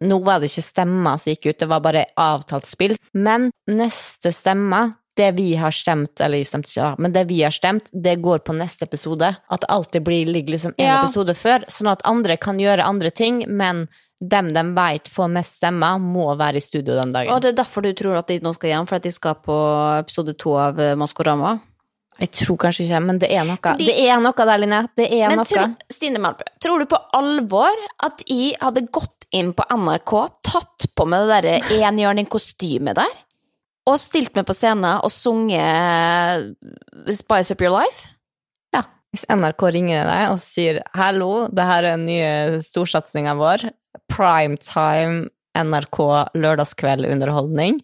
Nå 0.02 0.18
var 0.24 0.40
det 0.40 0.50
ikke 0.50 0.62
stemmer 0.66 1.16
som 1.18 1.32
gikk 1.32 1.46
ut, 1.50 1.58
det 1.58 1.68
var 1.68 1.80
bare 1.80 2.04
avtalt 2.20 2.66
spill. 2.68 2.96
Men 3.14 3.50
neste 3.68 4.32
stemme 4.34 4.94
det 5.16 5.30
vi 5.38 5.54
har 5.56 5.72
stemt, 5.72 6.20
eller 6.20 6.42
jeg 6.42 6.46
stemte 6.50 6.68
ikke, 6.68 6.90
men 7.00 7.12
det 7.14 7.22
vi 7.30 7.38
har 7.40 7.50
stemt, 7.54 7.86
det 7.92 8.18
går 8.20 8.42
på 8.44 8.52
neste 8.52 8.84
episode. 8.84 9.30
At 9.48 9.60
det 9.64 9.70
alltid 9.72 10.02
blir, 10.04 10.26
ligger 10.28 10.52
liksom 10.58 10.74
en 10.76 10.84
Ja. 10.84 10.98
episode 11.04 11.32
før, 11.34 11.64
sånn 11.72 11.88
at 11.90 12.02
andre 12.04 12.36
kan 12.36 12.58
gjøre 12.58 12.84
andre 12.84 13.10
ting, 13.10 13.44
men 13.48 13.88
dem 14.20 14.52
de 14.52 14.62
vet 14.74 15.08
får 15.08 15.30
mest 15.32 15.56
stemmer, 15.56 15.98
må 15.98 16.36
være 16.36 16.56
i 16.56 16.60
studio 16.60 17.00
den 17.00 17.12
dagen. 17.12 17.32
Og 17.32 17.40
det 17.40 17.54
er 17.58 17.62
derfor 17.64 17.82
du 17.82 17.94
tror 17.94 18.18
at 18.18 18.26
de 18.28 18.40
nå 18.40 18.52
skal 18.54 18.68
hjem, 18.70 18.86
for 18.86 18.96
at 18.96 19.02
de 19.02 19.10
skal 19.12 19.34
på 19.36 19.56
episode 20.00 20.36
to 20.36 20.52
av 20.56 20.78
eh, 20.78 20.94
Maskorama? 20.94 21.60
Jeg 22.18 22.30
tror 22.32 22.56
kanskje 22.56 22.86
ikke, 22.86 23.02
men 23.04 23.18
det 23.18 23.30
er 23.30 23.44
noe. 23.44 23.56
Fordi- 23.56 23.86
det 23.86 23.98
er 24.08 24.20
noe 24.20 24.32
der, 24.32 24.58
Line. 24.58 24.88
Det 24.96 25.10
er 25.12 25.28
Men 25.28 25.38
noe. 25.38 25.74
Stine 25.92 26.18
Melbø, 26.18 26.44
tror 26.60 26.78
du 26.80 26.86
på 26.86 26.98
alvor 27.12 27.74
at 28.02 28.22
jeg 28.26 28.56
hadde 28.60 28.86
gått 28.90 29.15
inn 29.34 29.52
på 29.56 29.66
NRK, 29.70 30.12
tatt 30.46 30.88
på 30.94 31.06
meg 31.08 31.24
det 31.24 31.30
derre 31.32 31.86
enhjørning-kostymet 31.88 32.98
der, 32.98 33.14
og 33.86 33.98
stilt 34.02 34.34
meg 34.34 34.46
på 34.48 34.54
scenen 34.56 34.98
og 34.98 35.12
sunget 35.14 36.54
Spice 37.14 37.54
Up 37.54 37.62
Your 37.62 37.74
Life? 37.74 38.12
Ja. 38.74 38.82
Hvis 39.14 39.26
NRK 39.30 39.68
ringer 39.76 40.08
deg 40.10 40.24
og 40.32 40.40
sier 40.42 40.82
'hallo, 40.94 41.46
det 41.48 41.66
her 41.66 41.84
er 41.84 41.96
den 41.96 42.06
nye 42.06 42.62
storsatsinga 42.66 43.36
vår', 43.38 43.70
primetime 44.10 45.30
NRK 45.56 45.98
lørdagskveld 46.34 47.06
underholdning, 47.08 47.80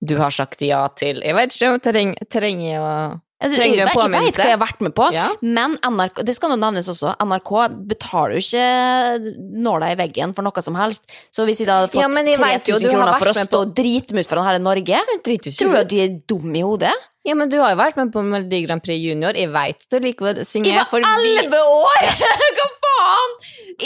du 0.00 0.16
har 0.16 0.32
sagt 0.32 0.62
ja 0.64 0.86
til 0.96 1.20
Jeg 1.20 1.34
vet 1.36 1.52
ikke 1.52 1.68
om 1.68 1.80
jeg 1.80 2.28
trenger, 2.30 3.20
Jeg, 3.40 3.54
jeg, 3.56 3.72
jeg, 3.72 3.86
vet 3.88 3.96
påminnelse? 3.96 4.36
hva 4.36 4.48
jeg 4.50 4.52
har 4.52 4.60
vært 4.60 4.80
med 4.84 4.92
på, 4.92 5.06
Ja. 5.14 5.28
men 5.40 5.78
NRK, 5.80 6.18
det 6.28 6.34
skal 6.36 6.52
nå 6.52 6.58
nevnes 6.60 6.90
også, 6.92 7.14
NRK 7.24 7.52
betaler 7.88 8.36
jo 8.36 8.42
ikke 8.44 9.36
nåla 9.64 9.92
i 9.94 9.96
veggen 9.96 10.34
for 10.36 10.44
noe 10.44 10.64
som 10.66 10.76
helst. 10.76 11.06
Så 11.32 11.46
hvis 11.48 11.62
de 11.62 11.68
da 11.70 11.78
hadde 11.80 11.92
fått 11.94 12.02
Ja, 12.02 12.10
men 12.12 12.28
jeg 12.28 12.36
vet 12.36 12.68
jo, 12.68 12.76
3000 12.76 12.92
kroner 12.92 13.16
for 13.22 13.32
å 13.32 13.36
stå 13.38 13.62
og 13.64 13.72
drite 13.78 14.12
dem 14.12 14.20
ut 14.20 14.28
foran 14.28 14.44
hele 14.50 14.60
Norge, 14.60 15.00
Jeg 15.00 15.54
tror 15.56 15.72
du 15.72 15.78
at 15.80 15.88
de 15.88 16.02
er 16.04 16.18
dumme 16.28 16.60
i 16.60 16.66
hodet? 16.66 16.92
Ja, 17.24 17.34
men 17.36 17.50
du 17.52 17.58
har 17.60 17.72
jo 17.74 17.78
vært 17.80 17.96
med 18.00 18.12
på 18.12 18.22
Melodi 18.24 18.62
Grand 18.64 18.80
Prix 18.84 19.00
Junior. 19.00 19.36
Jeg 19.36 19.50
veit 19.52 19.84
du 19.92 19.98
liker 20.00 20.30
å 20.30 20.44
synge. 20.48 20.72
Jeg 20.72 20.86
var 20.88 21.04
elleve 21.04 21.60
år! 21.60 22.06
Hva 22.56 22.68
faen? 22.84 23.34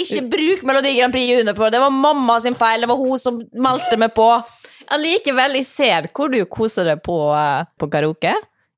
Ikke 0.03 0.23
bruk 0.31 0.63
Melodi 0.67 0.95
Grand 0.99 1.15
Prix 1.15 1.31
Junior 1.33 1.57
på 1.59 1.67
det. 1.67 1.77
Det 1.77 1.83
var 1.83 1.95
mamma 1.95 2.39
sin 2.43 2.55
feil. 2.59 2.87
Det 2.87 2.91
var 2.91 2.99
hun 2.99 3.19
som 3.19 3.41
meldte 3.55 3.99
meg 3.99 4.15
på. 4.15 4.29
Allikevel, 4.95 5.59
jeg 5.59 5.67
ser 5.67 6.11
hvor 6.15 6.31
du 6.31 6.39
koser 6.47 6.87
deg 6.93 7.03
på, 7.03 7.17
eh, 7.35 7.65
på 7.81 7.91
karaoke. 7.91 8.35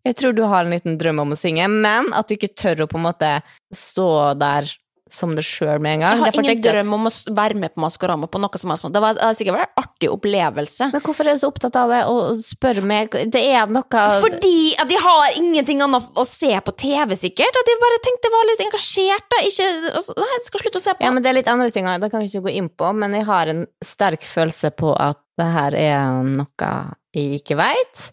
Jeg 0.07 0.19
tror 0.21 0.35
du 0.37 0.45
har 0.47 0.65
en 0.65 0.75
liten 0.75 0.99
drøm 1.01 1.25
om 1.25 1.35
å 1.35 1.39
synge, 1.39 1.67
men 1.71 2.13
at 2.15 2.29
du 2.29 2.37
ikke 2.37 2.55
tør 2.55 2.85
å 2.85 2.91
på 2.91 3.01
en 3.01 3.09
måte 3.09 3.31
stå 3.75 4.11
der 4.39 4.69
som 5.13 5.37
det 5.39 5.45
sjøl 5.47 5.79
med 5.83 5.97
en 5.97 6.03
gang. 6.03 6.19
Jeg 6.19 6.35
har 6.35 6.39
ingen 6.41 6.63
drøm 6.65 6.95
om 6.97 7.09
å 7.09 7.11
være 7.35 7.57
med 7.59 7.75
på 7.75 7.83
Maskorama 7.85 8.27
på 8.31 8.41
noe 8.43 8.59
som 8.59 8.73
helst. 8.73 8.89
Det 8.93 9.03
var 9.03 9.19
sikkert 9.39 9.61
en 9.63 9.83
artig 9.83 10.11
opplevelse. 10.11 10.89
Men 10.93 11.05
hvorfor 11.07 11.29
er 11.29 11.37
du 11.37 11.43
så 11.43 11.51
opptatt 11.53 11.79
av 11.79 11.93
det, 11.95 12.01
og 12.11 12.41
spør 12.43 12.81
meg 12.87 13.15
Det 13.31 13.43
er 13.43 13.71
noe 13.71 14.07
Fordi 14.25 14.75
at 14.83 14.91
de 14.91 14.99
har 15.03 15.39
ingenting 15.39 15.85
annet 15.87 16.19
å 16.19 16.27
se 16.27 16.51
på 16.51 16.75
TV, 16.83 17.15
sikkert. 17.19 17.61
At 17.61 17.71
de 17.71 17.77
bare 17.83 18.01
tenkte 18.07 18.33
var 18.35 18.49
litt 18.51 18.65
engasjert. 18.67 19.29
Da. 19.31 19.43
Ikke, 19.47 19.69
altså, 19.93 20.17
nei, 20.19 20.31
jeg 20.35 20.47
skal 20.49 20.65
slutte 20.65 20.83
å 20.83 20.87
se 20.89 20.97
på. 20.97 21.07
Ja, 21.07 21.13
men 21.15 21.23
det 21.23 21.31
er 21.31 21.39
litt 21.39 21.53
andre 21.53 21.71
ting, 21.75 21.87
det 21.87 22.11
kan 22.11 22.25
vi 22.25 22.33
ikke 22.33 22.49
gå 22.49 22.57
inn 22.59 22.73
på, 22.73 22.91
men 22.99 23.15
jeg 23.15 23.29
har 23.31 23.53
en 23.53 23.63
sterk 23.87 24.27
følelse 24.27 24.73
på 24.75 24.91
at 24.99 25.23
det 25.39 25.47
her 25.53 25.79
er 25.79 26.27
noe 26.27 26.75
jeg 27.15 27.41
ikke 27.41 27.59
veit. 27.61 28.09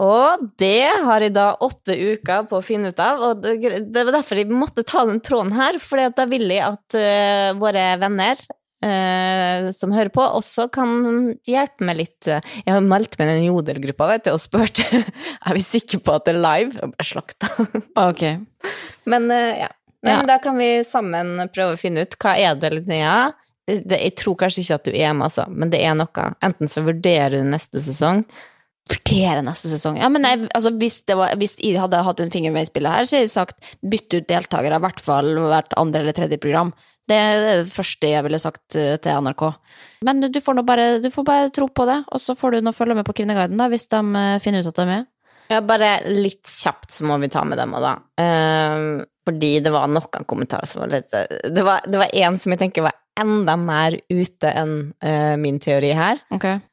Og 0.00 0.46
det 0.56 0.88
har 1.04 1.20
jeg 1.20 1.34
da 1.36 1.50
åtte 1.60 1.92
uker 1.92 2.46
på 2.48 2.58
å 2.58 2.64
finne 2.64 2.92
ut 2.94 3.00
av, 3.02 3.20
og 3.26 3.42
det 3.44 3.92
var 3.92 4.14
derfor 4.14 4.40
jeg 4.40 4.48
måtte 4.48 4.86
ta 4.88 5.04
den 5.08 5.20
tråden 5.20 5.52
her, 5.52 5.76
for 5.82 6.00
da 6.16 6.24
vil 6.30 6.48
jeg 6.48 6.64
at 6.64 6.96
uh, 6.96 7.50
våre 7.60 7.84
venner 8.00 8.40
uh, 8.40 9.68
som 9.76 9.92
hører 9.92 10.08
på, 10.14 10.24
også 10.24 10.70
kan 10.72 11.34
hjelpe 11.44 11.84
meg 11.84 12.00
litt. 12.00 12.30
Jeg 12.30 12.72
har 12.72 12.80
meldt 12.80 13.18
meg 13.20 13.28
i 13.28 13.36
den 13.36 13.50
jodelgruppa 13.50 14.08
vet 14.14 14.24
du, 14.24 14.32
og 14.32 14.40
spurt 14.40 14.80
er 15.46 15.58
vi 15.58 15.66
sikre 15.66 16.00
på 16.00 16.16
at 16.16 16.24
det 16.24 16.38
er 16.38 16.40
live. 16.40 16.80
Og 16.80 16.96
bare 16.96 17.08
slakta. 17.10 17.52
Ok. 18.08 18.24
Men 19.12 19.28
uh, 19.28 19.52
ja. 19.66 19.70
Men 20.02 20.24
Ja. 20.24 20.26
da 20.26 20.38
kan 20.42 20.56
vi 20.58 20.80
sammen 20.82 21.36
prøve 21.54 21.76
å 21.76 21.78
finne 21.78 22.02
ut 22.02 22.16
hva 22.18 22.32
er 22.34 22.56
det, 22.58 22.72
Linnea. 22.74 23.28
Det, 23.70 24.00
jeg 24.00 24.16
tror 24.18 24.34
kanskje 24.40 24.64
ikke 24.64 24.78
at 24.80 24.88
du 24.88 24.96
er 24.98 25.12
med, 25.14 25.28
altså, 25.28 25.44
men 25.46 25.70
det 25.70 25.78
er 25.86 25.94
noe. 25.94 26.24
Enten 26.42 26.66
så 26.66 26.82
vurderer 26.82 27.36
du 27.36 27.46
neste 27.46 27.78
sesong. 27.84 28.24
Vurdere 28.90 29.44
neste 29.46 29.70
sesong. 29.70 29.98
Ja, 30.00 30.08
men 30.10 30.26
jeg, 30.26 30.48
altså, 30.56 30.72
hvis, 30.80 31.00
var, 31.06 31.36
hvis 31.38 31.54
jeg 31.62 31.78
hadde 31.78 32.02
hatt 32.02 32.22
en 32.22 32.32
finger 32.34 32.54
med 32.54 32.66
i 32.66 32.70
spillet 32.70 32.92
her, 32.92 33.06
så 33.06 33.16
hadde 33.16 33.28
jeg 33.28 33.34
sagt 33.34 33.68
bytt 33.78 34.16
ut 34.16 34.26
deltakere, 34.28 34.80
i 34.80 34.84
hvert 34.86 35.02
fall 35.02 35.30
hvert 35.38 35.76
andre 35.78 36.02
eller 36.02 36.16
tredje 36.16 36.40
program. 36.42 36.72
Det 37.08 37.18
er 37.18 37.40
det 37.42 37.70
første 37.72 38.10
jeg 38.10 38.24
ville 38.26 38.40
sagt 38.42 38.76
eh, 38.78 38.96
til 39.02 39.24
NRK. 39.26 39.46
Men 40.06 40.26
du 40.26 40.38
får, 40.42 40.60
bare, 40.66 40.86
du 41.02 41.08
får 41.14 41.26
bare 41.26 41.54
tro 41.54 41.68
på 41.70 41.86
det, 41.88 42.02
og 42.10 42.22
så 42.22 42.36
får 42.38 42.56
du 42.56 42.66
nå 42.66 42.74
følge 42.74 42.98
med 42.98 43.06
på 43.06 43.14
Kvinneguiden 43.18 43.58
da, 43.58 43.70
hvis 43.72 43.88
de 43.90 44.02
eh, 44.18 44.38
finner 44.42 44.62
ut 44.62 44.70
at 44.70 44.78
de 44.78 44.84
er 44.84 44.92
med. 44.92 45.08
Ja, 45.52 45.60
bare 45.66 45.96
litt 46.08 46.48
kjapt 46.48 46.94
så 46.94 47.06
må 47.06 47.18
vi 47.20 47.30
ta 47.32 47.42
med 47.44 47.58
dem 47.60 47.74
òg, 47.76 47.84
da. 47.84 47.96
Uh, 48.16 49.02
fordi 49.26 49.52
det 49.62 49.72
var 49.74 49.90
noen 49.90 50.26
kommentarer 50.28 50.66
som 50.66 50.82
var 50.82 50.92
litt 50.94 51.12
eh, 51.14 51.50
Det 51.52 51.62
var, 51.62 51.84
en 51.86 52.38
som 52.40 52.54
jeg 52.54 52.62
tenker 52.62 52.86
var 52.86 52.96
enda 53.20 53.56
mer 53.60 53.96
ute 54.10 54.52
enn 54.56 54.76
uh, 55.04 55.34
min 55.40 55.58
teori 55.62 55.92
her. 55.96 56.22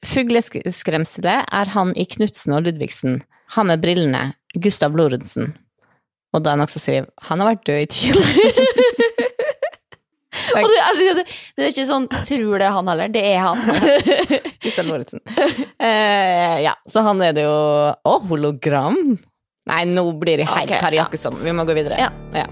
Fugleskremselet 0.06 1.50
er 1.52 1.74
han 1.76 1.94
i 2.00 2.06
Knutsen 2.10 2.56
og 2.56 2.68
Ludvigsen. 2.68 3.22
Han 3.56 3.72
med 3.72 3.84
brillene. 3.84 4.30
Gustav 4.58 4.96
Lorentzen. 4.98 5.54
Og 6.34 6.44
da 6.44 6.52
er 6.52 6.58
han 6.58 6.66
også 6.66 6.82
skriver 6.82 7.10
han 7.30 7.42
har 7.42 7.52
vært 7.52 7.66
død 7.70 7.84
i 7.84 7.90
ti 7.94 8.12
år. 8.14 8.34
Og 10.50 10.66
det, 10.66 10.78
er, 10.82 11.18
det, 11.18 11.24
det 11.58 11.66
er 11.66 11.72
ikke 11.74 11.86
sånn 11.86 12.06
'tror 12.10 12.62
det 12.62 12.66
er 12.66 12.74
han' 12.74 12.90
heller, 12.90 13.12
det 13.14 13.22
er 13.22 13.42
han. 13.44 13.60
Gustav 14.64 14.88
Lorentzen. 14.88 15.22
Uh, 15.78 16.58
ja, 16.68 16.74
så 16.90 17.04
han 17.06 17.22
er 17.26 17.36
det 17.38 17.46
jo 17.46 17.60
Å, 17.94 18.16
hologram! 18.30 19.20
Nei, 19.70 19.84
nå 19.86 20.08
blir 20.18 20.42
det 20.42 20.50
helt 20.50 20.72
Ok, 20.72 20.80
Kari 20.82 20.98
ja. 20.98 21.06
Jakkesson. 21.06 21.38
Vi 21.44 21.54
må 21.54 21.68
gå 21.70 21.78
videre. 21.78 22.00
Ja. 22.02 22.10
ja. 22.34 22.48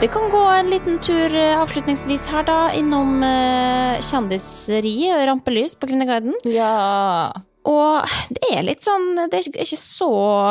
Vi 0.00 0.06
kan 0.08 0.30
gå 0.30 0.38
en 0.38 0.70
liten 0.70 0.98
tur 1.02 1.34
eh, 1.34 1.58
avslutningsvis 1.58 2.28
her, 2.30 2.44
da, 2.46 2.58
innom 2.70 3.18
kjendiseriet 3.18 3.98
kjendiseriet 4.06 5.26
Rampelys 5.26 5.74
på 5.74 5.88
Kvinneguiden. 5.90 6.36
Ja. 6.46 7.32
Og 7.68 8.12
det 8.32 8.48
er 8.54 8.64
litt 8.64 8.86
sånn 8.86 9.26
Det 9.28 9.40
er 9.40 9.48
ikke 9.64 9.78
så 9.78 10.08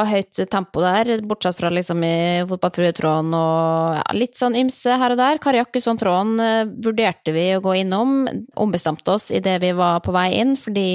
høyt 0.08 0.38
tempo 0.52 0.84
der, 0.84 1.24
bortsett 1.26 1.58
fra 1.58 1.72
liksom 1.74 2.04
i 2.06 2.18
fotballfruetråden 2.50 3.34
og 3.38 3.98
ja, 3.98 4.04
litt 4.18 4.38
sånn 4.38 4.58
ymse 4.60 4.98
her 5.02 5.16
og 5.16 5.20
der. 5.20 5.42
Kari 5.42 5.62
Jakkesson-tråden 5.62 6.44
eh, 6.44 6.70
vurderte 6.86 7.34
vi 7.36 7.48
å 7.56 7.64
gå 7.64 7.74
innom, 7.82 8.28
ombestemte 8.60 9.16
oss 9.16 9.30
idet 9.34 9.58
vi 9.64 9.74
var 9.78 10.04
på 10.06 10.14
vei 10.16 10.28
inn, 10.42 10.54
fordi 10.60 10.88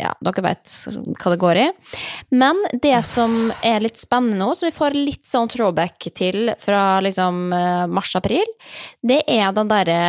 ja, 0.00 0.12
dere 0.24 0.46
vet 0.48 0.74
hva 1.20 1.34
det 1.34 1.40
går 1.42 1.62
i. 1.62 1.66
Men 2.34 2.62
det 2.82 2.96
som 3.06 3.52
er 3.62 3.84
litt 3.84 4.02
spennende 4.02 4.40
nå, 4.40 4.50
som 4.56 4.68
vi 4.68 4.74
får 4.74 4.98
litt 4.98 5.26
sånn 5.30 5.50
throwback 5.52 6.10
til 6.16 6.50
fra 6.62 6.98
liksom 7.04 7.46
eh, 7.54 7.84
mars-april, 7.86 8.50
det 9.06 9.22
er 9.30 9.54
den 9.54 9.70
derre 9.70 10.00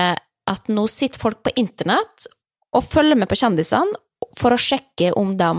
at 0.48 0.70
nå 0.72 0.88
sitter 0.90 1.22
folk 1.22 1.44
på 1.46 1.54
internett 1.60 2.30
og 2.76 2.86
følger 2.88 3.20
med 3.20 3.30
på 3.30 3.38
kjendisene 3.40 4.07
for 4.38 4.54
å 4.54 4.62
sjekke 4.62 5.14
om 5.18 5.36
de 5.38 5.52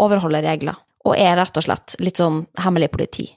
overholder 0.00 0.46
regler, 0.46 0.78
og 1.06 1.18
er 1.18 1.36
rett 1.40 1.60
og 1.60 1.66
slett 1.66 1.98
litt 2.02 2.20
sånn 2.20 2.44
hemmelig 2.60 2.90
politi. 2.94 3.28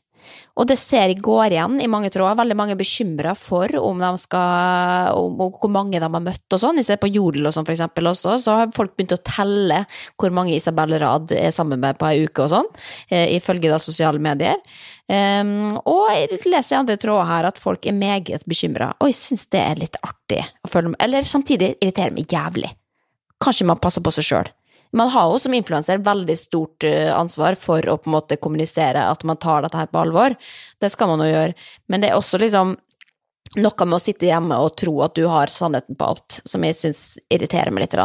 Og 0.53 0.67
det 0.69 0.75
ser 0.77 1.09
jeg 1.09 1.21
går 1.25 1.55
igjen 1.55 1.79
i 1.81 1.89
mange 1.89 2.11
tråder. 2.13 2.37
Veldig 2.37 2.55
mange 2.57 2.75
er 2.75 2.79
bekymra 2.79 3.33
for 3.37 3.73
om 3.79 4.01
de 4.01 4.11
skal 4.21 5.17
om, 5.17 5.39
om 5.41 5.51
hvor 5.55 5.71
mange 5.73 5.97
de 5.97 6.05
har 6.05 6.23
møtt 6.23 6.55
og 6.55 6.61
sånn. 6.61 6.77
Jeg 6.77 6.87
ser 6.91 6.99
på 7.01 7.09
Jodel 7.09 7.49
og 7.49 7.55
sånn 7.55 7.65
for 7.65 7.73
eksempel 7.73 8.11
også, 8.11 8.35
så 8.41 8.59
har 8.59 8.73
folk 8.75 8.93
begynt 8.93 9.15
å 9.17 9.21
telle 9.25 9.81
hvor 10.21 10.33
mange 10.35 10.53
Isabel 10.55 10.93
Rad 11.01 11.33
er 11.35 11.49
sammen 11.55 11.81
med 11.81 11.97
på 11.97 12.09
ei 12.11 12.27
uke 12.27 12.45
og 12.45 12.53
sånn, 12.53 12.69
eh, 13.09 13.33
ifølge 13.39 13.73
da 13.73 13.81
sosiale 13.81 14.21
medier. 14.21 14.61
Um, 15.09 15.73
og 15.89 16.05
jeg 16.13 16.37
leser 16.47 16.77
i 16.77 16.79
andre 16.79 16.95
tråder 17.01 17.27
her 17.27 17.49
at 17.49 17.59
folk 17.59 17.89
er 17.89 17.97
meget 17.97 18.45
bekymra, 18.47 18.93
og 19.01 19.09
jeg 19.09 19.19
syns 19.19 19.49
det 19.51 19.59
er 19.59 19.81
litt 19.81 19.97
artig 20.05 20.39
å 20.63 20.71
følge 20.71 20.93
med. 20.93 21.01
Eller 21.03 21.27
samtidig 21.27 21.73
irriterer 21.79 22.13
meg 22.15 22.29
jævlig. 22.31 22.71
Kanskje 23.43 23.67
man 23.67 23.81
passer 23.83 24.05
på 24.05 24.13
seg 24.15 24.29
sjøl. 24.29 24.53
Man 24.93 25.09
har 25.09 25.31
jo 25.31 25.39
som 25.41 25.53
influenser 25.57 26.03
veldig 26.05 26.35
stort 26.37 26.85
eh, 26.85 27.09
ansvar 27.13 27.57
for 27.59 27.81
å 27.89 27.97
på 27.97 28.09
en 28.09 28.17
måte 28.17 28.37
kommunisere 28.37 29.07
at 29.09 29.23
man 29.25 29.39
tar 29.41 29.65
dette 29.65 29.79
her 29.79 29.89
på 29.89 30.03
alvor. 30.03 30.35
Det 30.81 30.91
skal 30.93 31.09
man 31.09 31.23
jo 31.25 31.31
gjøre. 31.31 31.55
Men 31.89 32.03
det 32.03 32.11
er 32.11 32.19
også 32.19 32.41
liksom 32.41 32.75
noe 33.57 33.85
med 33.85 33.97
å 33.97 34.01
sitte 34.01 34.29
hjemme 34.29 34.57
og 34.61 34.75
tro 34.81 34.93
at 35.05 35.15
du 35.17 35.25
har 35.29 35.51
sannheten 35.53 35.97
på 35.97 36.11
alt, 36.13 36.39
som 36.45 36.63
jeg 36.65 36.77
syns 36.77 37.03
irriterer 37.33 37.73
meg 37.73 37.85
litt. 37.85 37.97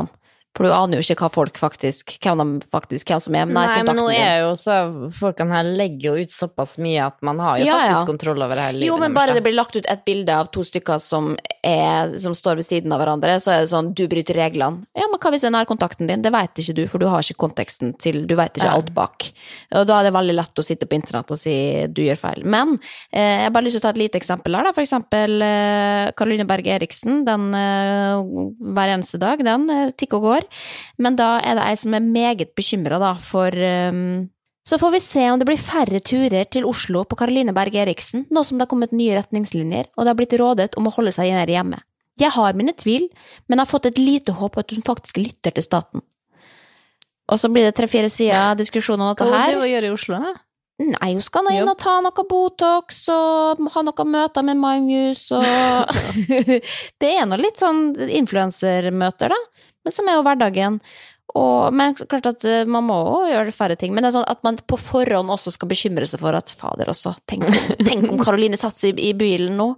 For 0.57 0.67
du 0.67 0.73
aner 0.75 0.99
jo 0.99 1.05
ikke 1.05 1.23
hva 1.23 1.29
folk 1.31 1.59
faktisk, 1.61 2.17
hvem 2.25 2.41
de 2.41 2.67
faktisk, 2.73 3.07
hvem 3.07 3.21
som 3.23 3.37
er 3.39 3.47
Nei, 3.47 3.67
men 3.87 3.99
nå 3.99 4.09
er 4.11 4.41
jo 4.43 4.55
så 4.59 4.79
Folkene 5.15 5.55
her 5.55 5.69
legger 5.79 6.17
jo 6.17 6.25
ut 6.27 6.35
såpass 6.35 6.77
mye 6.83 7.05
at 7.05 7.19
man 7.23 7.39
har 7.43 7.61
jo 7.61 7.69
Ja, 7.69 7.77
faktisk 7.79 7.95
ja. 7.95 8.07
kontroll 8.09 8.43
over 8.43 8.59
det 8.59 8.65
hele 8.67 8.81
livet. 8.81 8.89
Jo, 8.91 8.97
men 8.99 9.15
bare 9.15 9.37
det 9.37 9.43
blir 9.45 9.55
lagt 9.55 9.77
ut 9.79 9.87
et 9.87 10.03
bilde 10.09 10.35
av 10.35 10.51
to 10.55 10.65
stykker 10.67 10.99
som, 11.03 11.31
er, 11.63 12.17
som 12.19 12.35
står 12.35 12.59
ved 12.59 12.67
siden 12.67 12.95
av 12.95 13.03
hverandre, 13.03 13.37
så 13.43 13.55
er 13.55 13.63
det 13.63 13.71
sånn 13.71 13.93
du 13.95 14.05
bryter 14.11 14.39
reglene. 14.41 14.89
Ja, 14.99 15.07
men 15.07 15.21
hva 15.23 15.33
hvis 15.35 15.45
det 15.47 15.51
er 15.53 15.55
nærkontakten 15.61 16.11
din? 16.11 16.25
Det 16.27 16.33
vet 16.35 16.63
ikke 16.65 16.77
du, 16.81 16.83
for 16.91 17.03
du 17.03 17.07
har 17.13 17.23
ikke 17.23 17.39
konteksten 17.47 17.95
til 18.03 18.25
Du 18.29 18.35
vet 18.39 18.59
ikke 18.59 18.73
alt 18.73 18.91
bak. 18.97 19.29
Og 19.79 19.87
da 19.89 20.01
er 20.01 20.09
det 20.09 20.15
veldig 20.17 20.37
lett 20.41 20.59
å 20.59 20.67
sitte 20.67 20.89
på 20.91 20.99
internett 20.99 21.31
og 21.35 21.39
si 21.39 21.55
du 21.95 22.03
gjør 22.03 22.19
feil. 22.19 22.43
Men 22.49 22.75
eh, 23.13 23.45
jeg 23.45 23.47
har 23.47 23.55
bare 23.55 23.69
lyst 23.69 23.79
til 23.79 23.85
å 23.85 23.87
ta 23.87 23.95
et 23.95 24.03
lite 24.03 24.19
eksempel 24.19 24.59
her, 24.59 24.67
da. 24.67 24.75
For 24.75 24.83
eksempel 24.83 25.39
eh, 25.45 26.11
Karoline 26.19 26.49
Berg 26.51 26.67
Eriksen. 26.79 27.23
Den 27.29 27.49
eh, 27.55 28.27
hver 28.75 28.95
eneste 28.97 29.23
dag, 29.23 29.43
den 29.45 29.71
eh, 29.71 29.95
tikker 29.95 30.19
og 30.19 30.29
går. 30.29 30.38
Men 30.99 31.17
da 31.19 31.39
er 31.41 31.59
det 31.59 31.69
ei 31.69 31.79
som 31.81 31.97
er 31.97 32.05
meget 32.05 32.55
bekymra, 32.59 33.01
da, 33.03 33.15
for 33.19 33.55
um, 33.55 34.29
så 34.69 34.77
får 34.79 34.91
vi 34.93 35.01
se 35.01 35.31
om 35.33 35.41
det 35.41 35.47
blir 35.49 35.61
færre 35.61 36.01
turer 36.05 36.45
til 36.53 36.67
Oslo 36.69 37.07
på 37.09 37.17
Caroline 37.17 37.55
Berg 37.57 37.79
Eriksen, 37.81 38.27
nå 38.29 38.43
som 38.45 38.59
det 38.59 38.67
har 38.67 38.73
kommet 38.75 38.93
nye 38.93 39.15
retningslinjer, 39.17 39.95
og 39.97 40.05
det 40.05 40.13
har 40.13 40.19
blitt 40.19 40.37
rådet 40.37 40.75
om 40.77 40.91
å 40.91 40.93
holde 40.93 41.15
seg 41.17 41.33
mer 41.33 41.49
hjemme. 41.49 41.79
Jeg 42.21 42.35
har 42.35 42.59
mine 42.59 42.75
tvil, 42.77 43.07
men 43.49 43.63
har 43.63 43.71
fått 43.71 43.89
et 43.89 44.01
lite 44.01 44.35
håp 44.37 44.59
at 44.61 44.75
hun 44.75 44.85
faktisk 44.85 45.21
lytter 45.23 45.55
til 45.57 45.65
staten. 45.65 46.05
Og 47.29 47.41
så 47.41 47.49
blir 47.53 47.65
det 47.69 47.77
tre-fire 47.79 48.11
sider 48.13 48.59
diskusjon 48.59 49.01
om 49.01 49.09
dette 49.13 49.25
Hva 49.25 49.41
her. 49.41 49.55
er 49.55 49.57
det 49.57 49.65
å 49.65 49.71
gjøre 49.71 49.89
i 49.89 49.95
Oslo, 49.95 50.21
da? 50.21 50.35
Nei, 50.79 51.09
hun 51.11 51.25
skal 51.25 51.43
nå 51.43 51.57
inn 51.57 51.67
og 51.67 51.79
ta 51.81 51.97
noe 52.05 52.25
Botox 52.29 53.01
og 53.11 53.65
ha 53.75 53.81
noen 53.83 54.11
møter 54.13 54.45
med 54.47 54.61
MyMuse 54.61 55.41
og 55.41 55.97
Det 57.03 57.11
er 57.11 57.27
nå 57.27 57.39
litt 57.41 57.59
sånn 57.59 57.97
influensermøter, 58.21 59.35
da, 59.35 59.41
men 59.89 59.97
som 59.97 60.11
er 60.11 60.19
jo 60.19 60.27
hverdagen. 60.27 60.83
Og, 61.37 61.75
men 61.77 61.93
klart 62.09 62.27
at 62.31 62.45
eh, 62.49 62.69
man 62.69 62.87
må 62.89 62.99
gjøre 63.29 63.53
færre 63.53 63.77
ting. 63.79 63.93
Men 63.93 64.05
det 64.05 64.11
er 64.11 64.19
sånn 64.19 64.31
at 64.31 64.41
man 64.47 64.57
på 64.65 64.79
forhånd 64.81 65.33
også 65.33 65.53
skal 65.55 65.69
bekymre 65.71 66.07
seg 66.09 66.23
for 66.23 66.37
at 66.37 66.53
fader 66.57 66.89
også, 66.89 67.13
tenk, 67.29 67.45
tenk 67.89 68.09
om 68.09 68.21
Karoline 68.23 68.59
satser 68.61 68.95
i, 68.95 69.11
i 69.11 69.17
bilen 69.19 69.59
nå 69.59 69.75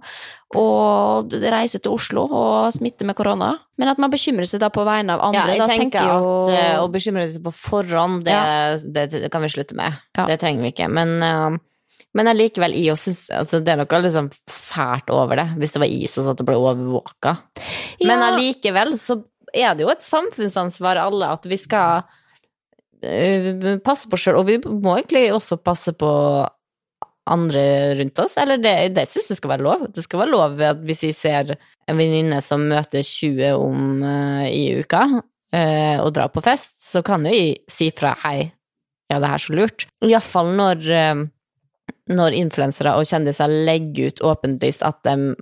og 0.59 1.31
reiser 1.31 1.79
til 1.79 1.93
Oslo 1.95 2.25
og 2.27 2.73
smitter 2.75 3.07
med 3.07 3.15
korona. 3.15 3.53
Men 3.79 3.91
at 3.93 3.99
man 4.03 4.11
bekymrer 4.11 4.47
seg 4.49 4.59
da 4.63 4.67
på 4.73 4.83
vegne 4.87 5.15
av 5.15 5.23
andre. 5.29 5.45
Ja, 5.47 5.55
jeg 5.55 5.63
da 5.63 5.67
tenker 5.69 6.03
tenker 6.03 6.11
at 6.11 6.53
eh, 6.55 6.77
å 6.81 6.87
bekymre 6.91 7.27
seg 7.31 7.43
på 7.45 7.53
forhånd, 7.55 8.25
det, 8.27 8.37
det, 8.91 9.05
det 9.13 9.31
kan 9.31 9.43
vi 9.43 9.51
slutte 9.53 9.77
med. 9.79 9.95
Ja. 10.17 10.27
Det 10.27 10.41
trenger 10.43 10.65
vi 10.65 10.73
ikke. 10.73 10.89
Men, 10.91 11.13
uh... 11.23 11.55
men 12.19 12.31
allikevel, 12.31 12.75
jeg 12.75 12.91
også 12.95 13.09
synes 13.09 13.23
altså, 13.39 13.61
det 13.63 13.75
er 13.75 13.79
noe 13.79 14.03
liksom 14.03 14.27
fælt 14.51 15.11
over 15.15 15.39
det, 15.39 15.47
hvis 15.61 15.75
det 15.75 15.83
var 15.85 15.95
is 15.99 16.17
og 16.17 16.25
sånn 16.25 16.35
at 16.35 16.43
det 16.43 16.47
ble 16.51 16.59
overvåka. 16.59 17.37
Men 18.03 18.17
Ja. 18.17 18.33
allikevel 18.33 18.97
så 18.99 19.21
er 19.53 19.75
det 19.75 19.85
jo 19.85 19.91
et 19.93 20.05
samfunnsansvar 20.05 20.99
alle 21.01 21.29
at 21.35 21.45
vi 21.49 21.57
skal 21.59 22.03
eh, 23.03 23.77
passe 23.85 24.09
på 24.09 24.19
sjøl, 24.19 24.39
og 24.41 24.49
vi 24.49 24.57
må 24.63 24.97
egentlig 24.97 25.29
også 25.35 25.59
passe 25.61 25.93
på 25.97 26.11
andre 27.31 27.63
rundt 27.99 28.19
oss. 28.23 28.37
Eller 28.41 28.61
det, 28.61 28.75
det 28.95 29.07
syns 29.09 29.29
jeg 29.31 29.39
skal 29.39 29.55
være 29.55 29.65
lov. 29.65 29.85
Det 29.93 30.03
skal 30.05 30.23
være 30.23 30.33
lov 30.33 30.63
at 30.65 30.81
hvis 30.85 31.03
vi 31.05 31.11
ser 31.15 31.53
en 31.89 31.99
venninne 31.99 32.39
som 32.43 32.63
møter 32.69 33.03
20 33.05 33.51
om 33.57 34.01
uh, 34.05 34.47
i 34.47 34.71
uka, 34.81 35.03
uh, 35.21 35.97
og 36.01 36.09
drar 36.15 36.31
på 36.33 36.43
fest, 36.45 36.79
så 36.83 37.03
kan 37.05 37.25
jo 37.27 37.33
vi 37.35 37.53
si 37.71 37.91
fra 37.95 38.15
'hei, 38.23 38.51
ja, 39.11 39.19
det 39.19 39.29
er 39.29 39.43
så 39.43 39.55
lurt'. 39.57 39.87
Iallfall 40.07 40.53
når, 40.55 40.85
når 42.15 42.37
influensere 42.37 42.95
og 42.95 43.09
kjendiser 43.09 43.51
legger 43.51 44.07
ut 44.07 44.23
åpenlyst 44.23 44.85
at 44.87 45.01
de 45.03 45.35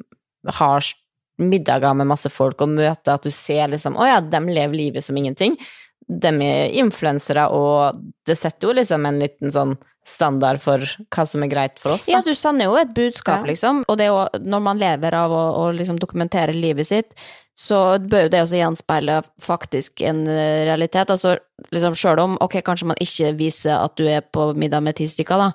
har 0.57 0.81
middager 1.39 1.95
med 1.97 2.09
masse 2.11 2.29
folk 2.31 2.61
og 2.61 2.73
møter, 2.75 3.15
at 3.15 3.23
du 3.25 3.31
ser 3.33 3.71
liksom 3.71 3.97
Å 3.99 4.07
ja, 4.07 4.19
de 4.21 4.39
lever 4.47 4.75
livet 4.77 5.05
som 5.05 5.17
ingenting. 5.17 5.57
De 6.09 6.31
er 6.41 6.71
influensere, 6.81 7.47
og 7.53 7.99
det 8.25 8.37
setter 8.39 8.69
jo 8.69 8.77
liksom 8.79 9.05
en 9.05 9.19
liten 9.21 9.51
sånn 9.53 9.75
standard 10.09 10.57
for 10.63 10.81
hva 11.13 11.25
som 11.27 11.43
er 11.45 11.51
greit 11.51 11.77
for 11.77 11.93
oss. 11.93 12.07
Da. 12.07 12.15
Ja, 12.15 12.21
du 12.25 12.31
sender 12.33 12.65
jo 12.65 12.77
et 12.79 12.95
budskap, 12.95 13.43
Ja. 13.43 13.51
liksom. 13.51 13.83
Og 13.87 13.97
det 13.99 14.07
er 14.07 14.09
jo, 14.15 14.23
når 14.41 14.63
man 14.65 14.79
lever 14.81 15.13
av 15.13 15.29
å, 15.35 15.43
å 15.59 15.67
liksom 15.75 15.99
dokumentere 16.01 16.55
livet 16.55 16.87
sitt, 16.87 17.13
så 17.59 17.99
bør 17.99 18.29
det 18.31 18.39
også 18.41 18.55
gjenspeile 18.57 19.19
faktisk 19.43 20.01
en 20.07 20.23
eh, 20.31 20.63
realitet. 20.65 21.11
Altså, 21.13 21.35
liksom 21.75 21.93
sjøl 21.99 22.21
om, 22.23 22.37
ok, 22.41 22.61
kanskje 22.65 22.87
man 22.89 22.97
ikke 23.03 23.33
viser 23.37 23.75
at 23.77 23.97
du 23.99 24.07
er 24.09 24.21
på 24.23 24.53
middag 24.57 24.81
med 24.81 24.95
ti 24.97 25.05
stykker, 25.11 25.37
da, 25.37 25.51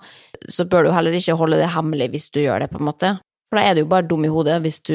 så 0.52 0.68
bør 0.68 0.84
du 0.86 0.92
heller 0.94 1.16
ikke 1.16 1.38
holde 1.40 1.58
det 1.58 1.72
hemmelig 1.74 2.10
hvis 2.12 2.30
du 2.30 2.42
gjør 2.44 2.60
det, 2.62 2.70
på 2.70 2.78
en 2.78 2.90
måte. 2.92 3.14
For 3.54 3.60
da 3.60 3.68
er 3.70 3.76
du 3.78 3.84
jo 3.84 3.86
bare 3.92 4.02
dum 4.10 4.24
i 4.26 4.30
hodet 4.32 4.56
hvis 4.64 4.80
du 4.82 4.94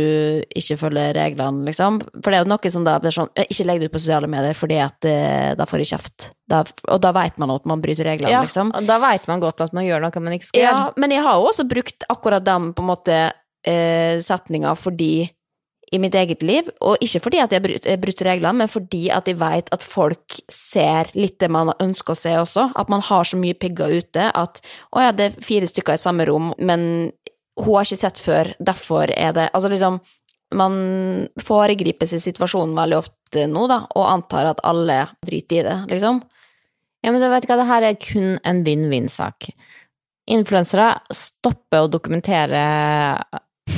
ikke 0.60 0.76
følger 0.82 1.14
reglene, 1.16 1.64
liksom. 1.70 2.02
For 2.20 2.28
det 2.28 2.42
er 2.42 2.44
jo 2.44 2.50
noe 2.52 2.72
som 2.76 2.84
da 2.84 2.98
blir 3.00 3.16
sånn, 3.16 3.30
«Eh, 3.40 3.48
ikke 3.48 3.66
legg 3.70 3.80
det 3.80 3.88
ut 3.88 3.94
på 3.96 4.02
sosiale 4.04 4.28
medier, 4.28 4.58
fordi 4.60 4.82
at 4.84 5.08
eh, 5.08 5.54
da 5.56 5.64
får 5.70 5.86
jeg 5.86 5.92
kjeft. 5.94 6.28
Da, 6.52 6.66
og 6.92 7.00
da 7.06 7.14
veit 7.16 7.40
man 7.40 7.56
at 7.56 7.64
man 7.70 7.80
bryter 7.80 8.04
reglene, 8.10 8.34
Ja, 8.36 8.44
liksom. 8.44 8.76
da 8.84 9.00
veit 9.00 9.32
man 9.32 9.40
godt 9.40 9.64
at 9.64 9.72
man 9.72 9.88
gjør 9.88 10.04
noe 10.04 10.26
man 10.28 10.36
ikke 10.36 10.50
skal 10.52 10.60
Ja, 10.66 10.76
gjøre. 10.76 10.94
men 11.00 11.16
jeg 11.16 11.24
har 11.24 11.40
jo 11.40 11.48
også 11.54 11.68
brukt 11.72 12.04
akkurat 12.12 12.44
den 12.44 12.74
på 12.76 12.84
en 12.84 12.92
måte 12.92 13.20
eh, 13.64 14.20
setninga 14.20 14.76
fordi 14.76 15.30
i 15.92 15.98
mitt 15.98 16.14
eget 16.14 16.44
liv, 16.46 16.68
og 16.86 17.00
ikke 17.02 17.18
fordi 17.26 17.40
at 17.42 17.50
jeg 17.56 17.64
bryt- 17.64 17.86
jeg 17.90 17.98
bryter 17.98 18.28
reglene, 18.30 18.60
men 18.62 18.68
fordi 18.70 19.08
at 19.10 19.26
jeg 19.26 19.40
vet 19.42 19.72
at 19.74 19.82
folk 19.82 20.36
ser 20.54 21.10
litt 21.18 21.40
det 21.42 21.50
man 21.50 21.72
ønsker 21.82 22.14
å 22.14 22.20
se 22.20 22.30
også. 22.38 22.68
At 22.78 22.92
man 22.94 23.02
har 23.02 23.24
så 23.26 23.40
mye 23.42 23.58
pigger 23.58 23.96
ute 23.98 24.28
at 24.38 24.62
å 24.94 25.02
ja, 25.02 25.10
det 25.12 25.26
er 25.32 25.42
fire 25.42 25.66
stykker 25.66 25.98
i 25.98 26.02
samme 26.04 26.28
rom, 26.30 26.52
men 26.60 27.12
hun 27.60 27.76
har 27.76 27.88
ikke 27.88 28.00
sett 28.00 28.22
før, 28.24 28.54
derfor 28.60 29.12
er 29.12 29.36
det 29.36 29.50
Altså 29.54 29.72
liksom 29.72 30.00
man 30.56 30.76
foregriper 31.46 32.10
seg 32.10 32.24
situasjonen 32.24 32.74
veldig 32.78 32.98
ofte 33.04 33.46
nå, 33.50 33.68
da, 33.70 33.84
og 33.94 34.08
antar 34.10 34.50
at 34.50 34.64
alle 34.66 35.04
driter 35.26 35.62
i 35.62 35.66
det, 35.68 35.76
liksom. 35.92 36.24
Ja, 37.06 37.14
men 37.14 37.22
du 37.22 37.28
vet 37.32 37.46
hva, 37.48 37.60
det 37.60 37.68
her 37.70 37.86
er 37.86 38.00
kun 38.02 38.32
en 38.48 38.64
vinn-vinn-sak. 38.66 39.52
Influensere 40.30 40.96
stopper 41.16 41.86
å 41.86 41.92
dokumentere 41.92 42.64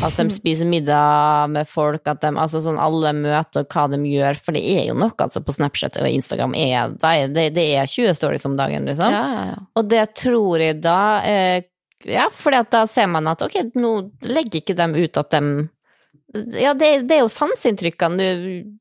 at 0.02 0.16
de 0.18 0.26
spiser 0.34 0.66
middag 0.70 1.52
med 1.52 1.68
folk, 1.70 2.06
at 2.08 2.22
de, 2.24 2.32
altså 2.40 2.62
sånn 2.64 2.80
alle 2.82 3.12
møter 3.18 3.68
hva 3.68 3.86
de 3.92 4.00
gjør, 4.08 4.40
for 4.40 4.56
det 4.56 4.64
er 4.64 4.88
jo 4.90 4.96
noe 4.98 5.14
altså 5.20 5.44
på 5.44 5.56
Snapchat 5.56 6.00
og 6.02 6.08
Instagram, 6.10 6.56
er, 6.56 6.96
det, 7.30 7.50
det 7.58 7.68
er 7.76 7.90
20 7.90 8.16
stories 8.18 8.48
om 8.48 8.56
dagen, 8.60 8.88
liksom. 8.90 9.14
Ja, 9.14 9.26
ja, 9.36 9.44
ja. 9.52 9.60
Og 9.78 9.92
det 9.92 10.06
tror 10.18 10.64
jeg 10.64 10.80
da 10.82 11.02
eh, 11.28 11.68
Ja, 12.10 12.30
fordi 12.34 12.64
da 12.72 12.86
ser 12.90 13.08
man 13.12 13.28
at 13.28 13.42
ok, 13.46 13.60
nå 13.76 13.92
legger 14.26 14.62
ikke 14.62 14.76
dem 14.78 14.96
ut 14.98 15.18
at 15.18 15.32
dem 15.36 15.70
Ja, 16.56 16.74
det, 16.74 17.08
det 17.10 17.18
er 17.18 17.26
jo 17.26 17.32
sanseinntrykkene 17.32 18.18
du, 18.18 18.72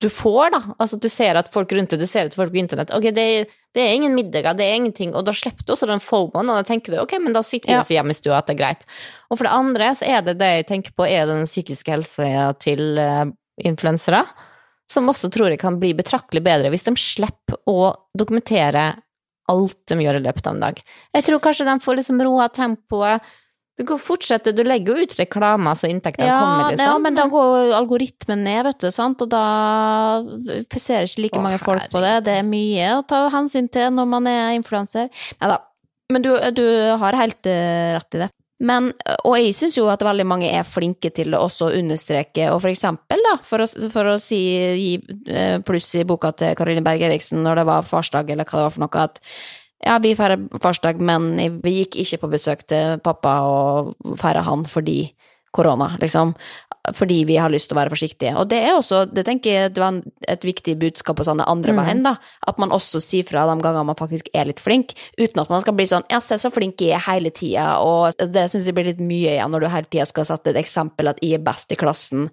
du 0.00 0.08
får, 0.12 0.50
da. 0.54 0.60
Altså 0.78 0.98
du 1.00 1.08
ser 1.10 1.34
at 1.40 1.48
folk 1.52 1.72
rundt 1.74 1.90
deg, 1.90 2.00
du 2.00 2.06
ser 2.10 2.28
at 2.30 2.36
folk 2.38 2.52
på 2.54 2.60
internett 2.60 2.92
Ok, 2.94 3.08
det, 3.16 3.26
det 3.74 3.82
er 3.82 3.94
ingen 3.96 4.14
middager, 4.14 4.54
det 4.54 4.66
er 4.68 4.76
ingenting, 4.78 5.14
og 5.16 5.24
da 5.26 5.32
slipper 5.34 5.66
du 5.66 5.72
også 5.74 5.88
den 5.90 6.02
fomoen, 6.02 6.50
og 6.50 6.60
da 6.60 6.62
tenker 6.68 6.94
du 6.94 7.00
ok, 7.02 7.16
men 7.24 7.34
da 7.34 7.42
sitter 7.42 7.68
vi 7.72 7.74
Ja. 7.74 7.80
også 7.82 7.96
hjemme 7.96 8.14
i 8.14 8.18
stua, 8.18 8.38
at 8.38 8.46
det 8.46 8.54
er 8.54 8.60
greit. 8.62 8.84
Og 9.30 9.38
for 9.40 9.48
det 9.48 9.54
andre 9.56 9.90
så 9.98 10.06
er 10.06 10.22
det 10.26 10.36
det 10.38 10.50
jeg 10.52 10.66
tenker 10.70 10.94
på, 10.94 11.06
er 11.08 11.26
den 11.30 11.46
psykiske 11.50 11.90
helsa 11.90 12.52
til 12.62 12.98
uh, 13.00 13.24
influensere. 13.64 14.22
som 14.90 15.08
også 15.08 15.30
tror 15.32 15.48
jeg 15.50 15.58
kan 15.62 15.78
bli 15.80 15.94
betraktelig 15.96 16.42
bedre 16.44 16.68
hvis 16.70 16.84
de 16.84 16.92
slipper 17.00 17.56
å 17.66 17.94
dokumentere 18.18 18.82
alt 19.52 19.78
de 19.90 19.96
gjør 20.00 20.20
i 20.20 20.24
løpet 20.24 20.46
av 20.46 20.54
en 20.56 20.62
dag. 20.64 20.78
Jeg 21.14 21.26
tror 21.26 21.42
kanskje 21.44 21.66
de 21.68 21.74
får 21.84 21.98
liksom 22.00 22.22
roa 22.24 22.46
tempoet. 22.52 23.32
Du 23.74 23.82
kan 23.88 23.98
fortsette, 23.98 24.52
du 24.54 24.62
legger 24.62 24.94
jo 24.94 25.02
ut 25.02 25.16
reklamer 25.18 25.74
så 25.74 25.88
inntektene 25.90 26.28
Ja, 26.30 26.36
kommer, 26.38 26.68
liksom. 26.70 26.86
ja, 26.86 26.98
men 27.02 27.16
da 27.18 27.24
går 27.26 27.72
algoritmen 27.74 28.44
ned, 28.46 28.60
vet 28.68 28.84
du, 28.84 28.90
sant? 28.94 29.24
og 29.24 29.32
da 29.32 29.42
ser 30.78 31.08
ikke 31.08 31.24
like 31.24 31.40
Å, 31.40 31.42
mange 31.42 31.58
folk 31.58 31.88
på 31.90 32.02
det. 32.04 32.12
Det 32.28 32.36
er 32.38 32.46
mye 32.46 32.92
å 33.00 33.02
ta 33.02 33.24
hensyn 33.34 33.66
til 33.74 33.90
når 33.96 34.06
man 34.12 34.30
er 34.30 34.54
influenser. 34.54 35.10
Nei 35.40 35.50
da, 35.50 35.58
men 36.14 36.22
du, 36.22 36.30
du 36.54 36.64
har 37.02 37.18
helt 37.18 37.50
eh, 37.50 37.96
rett 37.98 38.14
i 38.14 38.22
det. 38.22 38.30
Men, 38.62 38.92
og 39.26 39.34
jeg 39.40 39.54
syns 39.56 39.74
jo 39.76 39.88
at 39.90 40.02
veldig 40.06 40.24
mange 40.30 40.46
er 40.54 40.66
flinke 40.66 41.10
til 41.14 41.34
å 41.34 41.42
også 41.48 41.72
understreke, 41.74 42.46
og 42.54 42.60
for 42.62 42.70
eksempel, 42.70 43.18
da, 43.26 43.34
for 43.42 43.64
å, 43.64 43.66
for 43.90 44.12
å 44.12 44.14
si, 44.22 44.38
gi 44.78 44.92
eh, 45.26 45.58
pluss 45.66 45.90
i 45.98 46.04
boka 46.06 46.30
til 46.38 46.54
Karoline 46.58 46.84
Berg 46.86 47.02
Eriksen 47.02 47.42
når 47.42 47.60
det 47.60 47.66
var 47.72 47.88
farsdag, 47.88 48.30
eller 48.30 48.46
hva 48.46 48.60
det 48.60 48.66
var 48.68 48.76
for 48.76 48.84
noe, 48.86 49.08
at 49.08 49.18
ja, 49.84 49.98
vi 50.00 50.14
feirer 50.16 50.46
farsdag, 50.62 51.02
men 51.02 51.34
vi 51.64 51.80
gikk 51.80 51.98
ikke 52.04 52.22
på 52.22 52.30
besøk 52.36 52.62
til 52.70 53.02
pappa 53.04 53.34
og 53.44 54.14
feira 54.20 54.44
han 54.46 54.62
fordi 54.68 55.00
korona, 55.54 55.92
liksom. 56.00 56.32
Fordi 56.92 57.22
vi 57.24 57.38
har 57.40 57.52
lyst 57.52 57.70
til 57.70 57.78
å 57.78 57.80
være 57.80 57.94
forsiktige. 57.94 58.34
Og 58.36 58.50
det 58.50 58.58
er 58.60 58.74
også, 58.76 59.04
det 59.08 59.24
tenker 59.24 59.54
jeg 59.54 59.72
det 59.74 59.80
var 59.80 60.00
et 60.28 60.44
viktig 60.44 60.76
budskap 60.82 61.16
på 61.16 61.24
det 61.24 61.46
andre 61.48 61.76
veien, 61.78 62.02
da. 62.04 62.16
At 62.44 62.60
man 62.60 62.74
også 62.76 63.00
sier 63.00 63.24
fra 63.24 63.46
de 63.48 63.56
gangene 63.64 63.86
man 63.88 63.98
faktisk 63.98 64.28
er 64.36 64.50
litt 64.50 64.60
flink, 64.60 64.92
uten 65.16 65.40
at 65.40 65.52
man 65.52 65.64
skal 65.64 65.76
bli 65.78 65.88
sånn 65.88 66.04
ja, 66.12 66.20
se 66.20 66.36
så 66.40 66.52
flink 66.52 66.84
jeg 66.84 66.98
er 66.98 67.06
hele 67.06 67.32
tida, 67.34 67.78
og 67.80 68.20
det 68.20 68.48
syns 68.52 68.68
jeg 68.68 68.76
blir 68.76 68.90
litt 68.90 69.02
mye 69.02 69.38
igjen 69.38 69.54
når 69.54 69.64
du 69.64 69.70
hele 69.72 69.90
tida 69.90 70.06
skal 70.08 70.28
sette 70.28 70.52
et 70.52 70.60
eksempel 70.60 71.12
at 71.12 71.22
jeg 71.24 71.38
er 71.38 71.44
best 71.46 71.72
i 71.72 71.80
klassen 71.80 72.28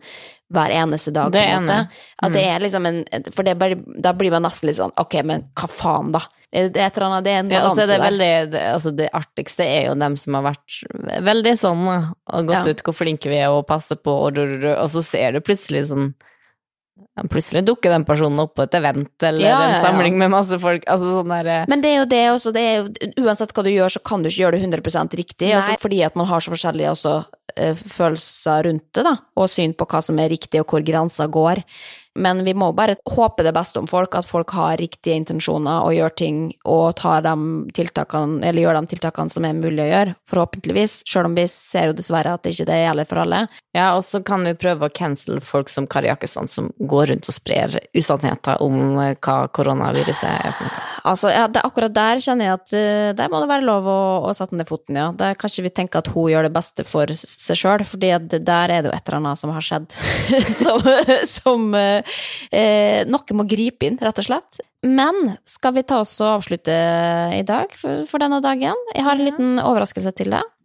hver 0.51 0.73
eneste 0.75 1.13
dag, 1.15 1.31
Det 1.31 1.41
en 1.47 1.65
måte. 1.65 1.79
At 2.21 2.33
det 2.35 2.43
er 2.47 2.59
liksom 2.63 2.85
en 2.89 3.01
For 3.31 3.43
det 3.47 3.57
bare, 3.59 3.77
da 4.03 4.13
blir 4.17 4.31
man 4.31 4.43
nesten 4.43 4.67
litt 4.69 4.77
sånn 4.79 4.93
ok, 4.99 5.17
men 5.23 5.45
hva 5.57 5.69
faen, 5.71 6.11
da? 6.15 6.21
Det 6.51 6.75
er 6.75 6.89
et 6.89 6.97
eller 6.97 7.07
annet, 7.07 7.23
det 7.23 7.31
er 7.31 7.37
en 7.39 7.45
og 7.47 7.53
balanse 7.55 7.81
ja, 7.81 7.87
det 7.87 7.99
veldig 8.03 8.31
det, 8.51 8.61
altså 8.73 8.91
det 8.91 9.05
artigste 9.15 9.63
er 9.63 9.85
jo 9.87 9.93
dem 10.01 10.17
som 10.19 10.35
har 10.35 10.43
vært 10.49 10.81
veldig 11.23 11.53
sånn 11.61 11.85
og 11.87 12.49
gått 12.49 12.67
Ja. 12.67 12.73
ut 12.75 12.83
hvor 12.83 12.97
flinke 12.97 13.31
vi 13.31 13.37
er 13.39 13.53
og 13.55 13.63
passer 13.69 13.95
på, 13.95 14.11
og, 14.27 14.37
og 14.75 14.89
så 14.91 15.03
ser 15.05 15.31
du 15.31 15.39
plutselig 15.39 15.85
sånn 15.93 16.09
Plutselig 17.31 17.63
dukker 17.67 17.93
den 17.93 18.05
personen 18.07 18.39
opp 18.43 18.55
på 18.57 18.65
et 18.65 18.77
event 18.79 19.25
eller 19.27 19.43
Ja, 19.45 19.59
en 19.65 19.75
ja. 19.75 19.81
samling 19.83 20.17
med 20.17 20.31
masse 20.33 20.57
folk. 20.61 20.85
Altså 20.89 21.11
sånn 21.19 21.33
der, 21.33 21.65
Men 21.71 21.83
det 21.83 21.91
er 21.91 21.99
jo 22.01 22.09
det 22.11 22.23
også, 22.31 22.53
det 22.55 22.65
jo, 22.65 22.83
uansett 23.25 23.53
hva 23.53 23.65
du 23.65 23.71
gjør, 23.73 23.93
så 23.97 24.01
kan 24.03 24.23
du 24.23 24.29
ikke 24.29 24.43
gjøre 24.45 24.57
det 24.57 24.63
100 24.65 25.17
riktig. 25.19 25.51
Altså, 25.53 25.77
fordi 25.81 26.01
at 26.07 26.15
man 26.19 26.29
har 26.31 26.43
så 26.43 26.53
forskjellige 26.53 26.93
også, 26.95 27.15
eh, 27.57 27.75
følelser 27.75 28.67
rundt 28.69 28.87
det, 28.93 29.03
da, 29.07 29.15
og 29.35 29.49
syn 29.51 29.73
på 29.77 29.87
hva 29.91 30.01
som 30.03 30.19
er 30.19 30.31
riktig, 30.33 30.61
og 30.61 30.67
hvor 30.71 30.85
grensa 30.85 31.27
går. 31.27 31.63
Men 32.19 32.43
vi 32.43 32.53
må 32.53 32.71
bare 32.75 32.97
håpe 33.07 33.43
det 33.43 33.53
beste 33.55 33.79
om 33.79 33.87
folk, 33.87 34.15
at 34.15 34.27
folk 34.27 34.51
har 34.57 34.79
riktige 34.81 35.15
intensjoner 35.15 35.85
og 35.85 35.95
gjør 35.95 36.15
ting, 36.19 36.39
og 36.67 36.95
tar 36.99 37.23
de 37.25 37.35
tiltakene, 37.77 38.41
eller 38.47 38.65
gjør 38.65 38.81
de 38.81 38.91
tiltakene 38.91 39.31
som 39.31 39.47
er 39.47 39.57
mulig 39.57 39.85
å 39.85 39.89
gjøre, 39.91 40.15
forhåpentligvis. 40.29 41.01
Selv 41.07 41.31
om 41.31 41.37
vi 41.39 41.47
ser 41.51 41.91
jo 41.91 41.97
dessverre 41.97 42.35
at 42.35 42.43
det 42.43 42.55
ikke 42.55 42.69
det 42.71 42.81
gjelder 42.81 43.11
for 43.11 43.23
alle. 43.23 43.43
Ja, 43.77 43.91
og 43.95 44.03
så 44.07 44.23
kan 44.27 44.43
vi 44.47 44.57
prøve 44.59 44.89
å 44.89 44.95
cancel 44.95 45.39
folk 45.45 45.71
som 45.71 45.87
Kari 45.87 46.11
Jakkesson, 46.11 46.51
som 46.51 46.71
går 46.79 47.13
rundt 47.13 47.31
og 47.31 47.37
sprer 47.37 47.79
usannheter 47.95 48.59
om 48.63 48.97
eh, 48.99 49.15
hva 49.21 49.45
koronaviruset 49.55 50.27
er 50.31 50.57
for 50.57 50.67
noe. 50.67 50.90
Altså, 51.07 51.31
ja, 51.33 51.47
det, 51.49 51.63
akkurat 51.65 51.93
der 51.95 52.21
kjenner 52.21 52.47
jeg 52.47 52.57
at 52.59 52.73
uh, 52.75 53.09
der 53.17 53.31
må 53.31 53.41
det 53.41 53.49
være 53.49 53.65
lov 53.65 53.87
å, 53.89 54.01
å 54.29 54.33
sette 54.37 54.57
ned 54.57 54.69
foten, 54.69 54.99
ja. 54.99 55.09
Der 55.17 55.37
kan 55.39 55.49
ikke 55.49 55.65
vi 55.65 55.73
tenke 55.81 56.01
at 56.01 56.11
hun 56.13 56.29
gjør 56.29 56.47
det 56.47 56.53
beste 56.53 56.85
for 56.87 57.09
seg 57.17 57.57
sjøl, 57.57 57.85
fordi 57.87 58.13
der 58.37 58.75
er 58.75 58.83
det 58.83 58.91
jo 58.91 58.95
et 58.95 59.09
eller 59.09 59.19
annet 59.21 59.41
som 59.41 59.53
har 59.55 59.65
skjedd 59.65 59.89
som, 60.61 60.85
som 61.29 61.67
uh, 61.73 62.21
Noe 63.11 63.37
må 63.37 63.47
gripe 63.49 63.89
inn, 63.89 63.99
rett 64.01 64.21
og 64.21 64.29
slett. 64.29 64.63
Men 64.85 65.35
skal 65.45 65.75
vi 65.75 65.85
ta 65.85 66.01
oss 66.01 66.13
og 66.21 66.39
avslutte 66.39 66.73
i 67.37 67.43
dag 67.45 67.73
for, 67.77 68.05
for 68.09 68.21
denne 68.21 68.41
dagen? 68.43 68.77
Jeg 68.95 69.05
har 69.05 69.17
en 69.17 69.27
liten 69.27 69.61
overraskelse 69.61 70.13
til 70.17 70.33
deg. 70.33 70.57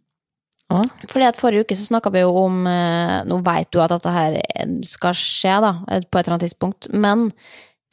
Fordi 1.07 1.23
at 1.23 1.37
Forrige 1.39 1.63
uke 1.63 1.77
så 1.79 1.85
snakka 1.85 2.11
vi 2.11 2.25
jo 2.25 2.33
om 2.41 2.65
Nå 2.67 3.37
veit 3.45 3.69
du 3.71 3.77
at 3.79 3.93
dette 3.93 4.11
her 4.11 4.35
skal 4.83 5.15
skje, 5.15 5.53
da, 5.63 5.69
på 5.87 6.19
et 6.19 6.25
eller 6.25 6.35
annet 6.35 6.43
tidspunkt, 6.49 6.89
men 6.91 7.29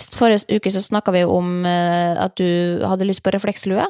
forrige 0.03 0.57
uke 0.59 0.71
så 0.75 0.83
snakka 0.83 1.13
vi 1.15 1.25
om 1.29 1.65
eh, 1.67 2.17
at 2.25 2.35
du 2.41 2.81
hadde 2.85 3.07
lyst 3.09 3.23
på 3.25 3.33
reflekslue. 3.35 3.87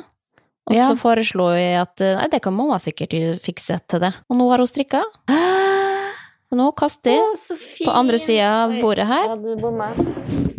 Og 0.64 0.72
Ja. 0.76 0.88
så 0.88 0.96
foreslo 0.96 1.50
jeg 1.56 1.76
at 1.82 2.00
eh, 2.00 2.14
nei, 2.16 2.28
det 2.32 2.40
kan 2.42 2.54
mamma 2.56 2.78
sikkert 2.80 3.12
fikse 3.42 3.80
til 3.88 4.00
det. 4.00 4.14
Og 4.30 4.36
nå 4.38 4.48
har 4.50 4.58
hun 4.62 4.70
strikka. 4.70 5.02
Så 6.54 6.58
nå 6.60 6.68
kaster 6.76 7.10
jeg 7.10 7.56
på 7.86 7.90
andre 7.90 8.18
sida 8.20 8.48
av 8.66 8.74
bordet 8.78 9.06
her. 9.08 9.30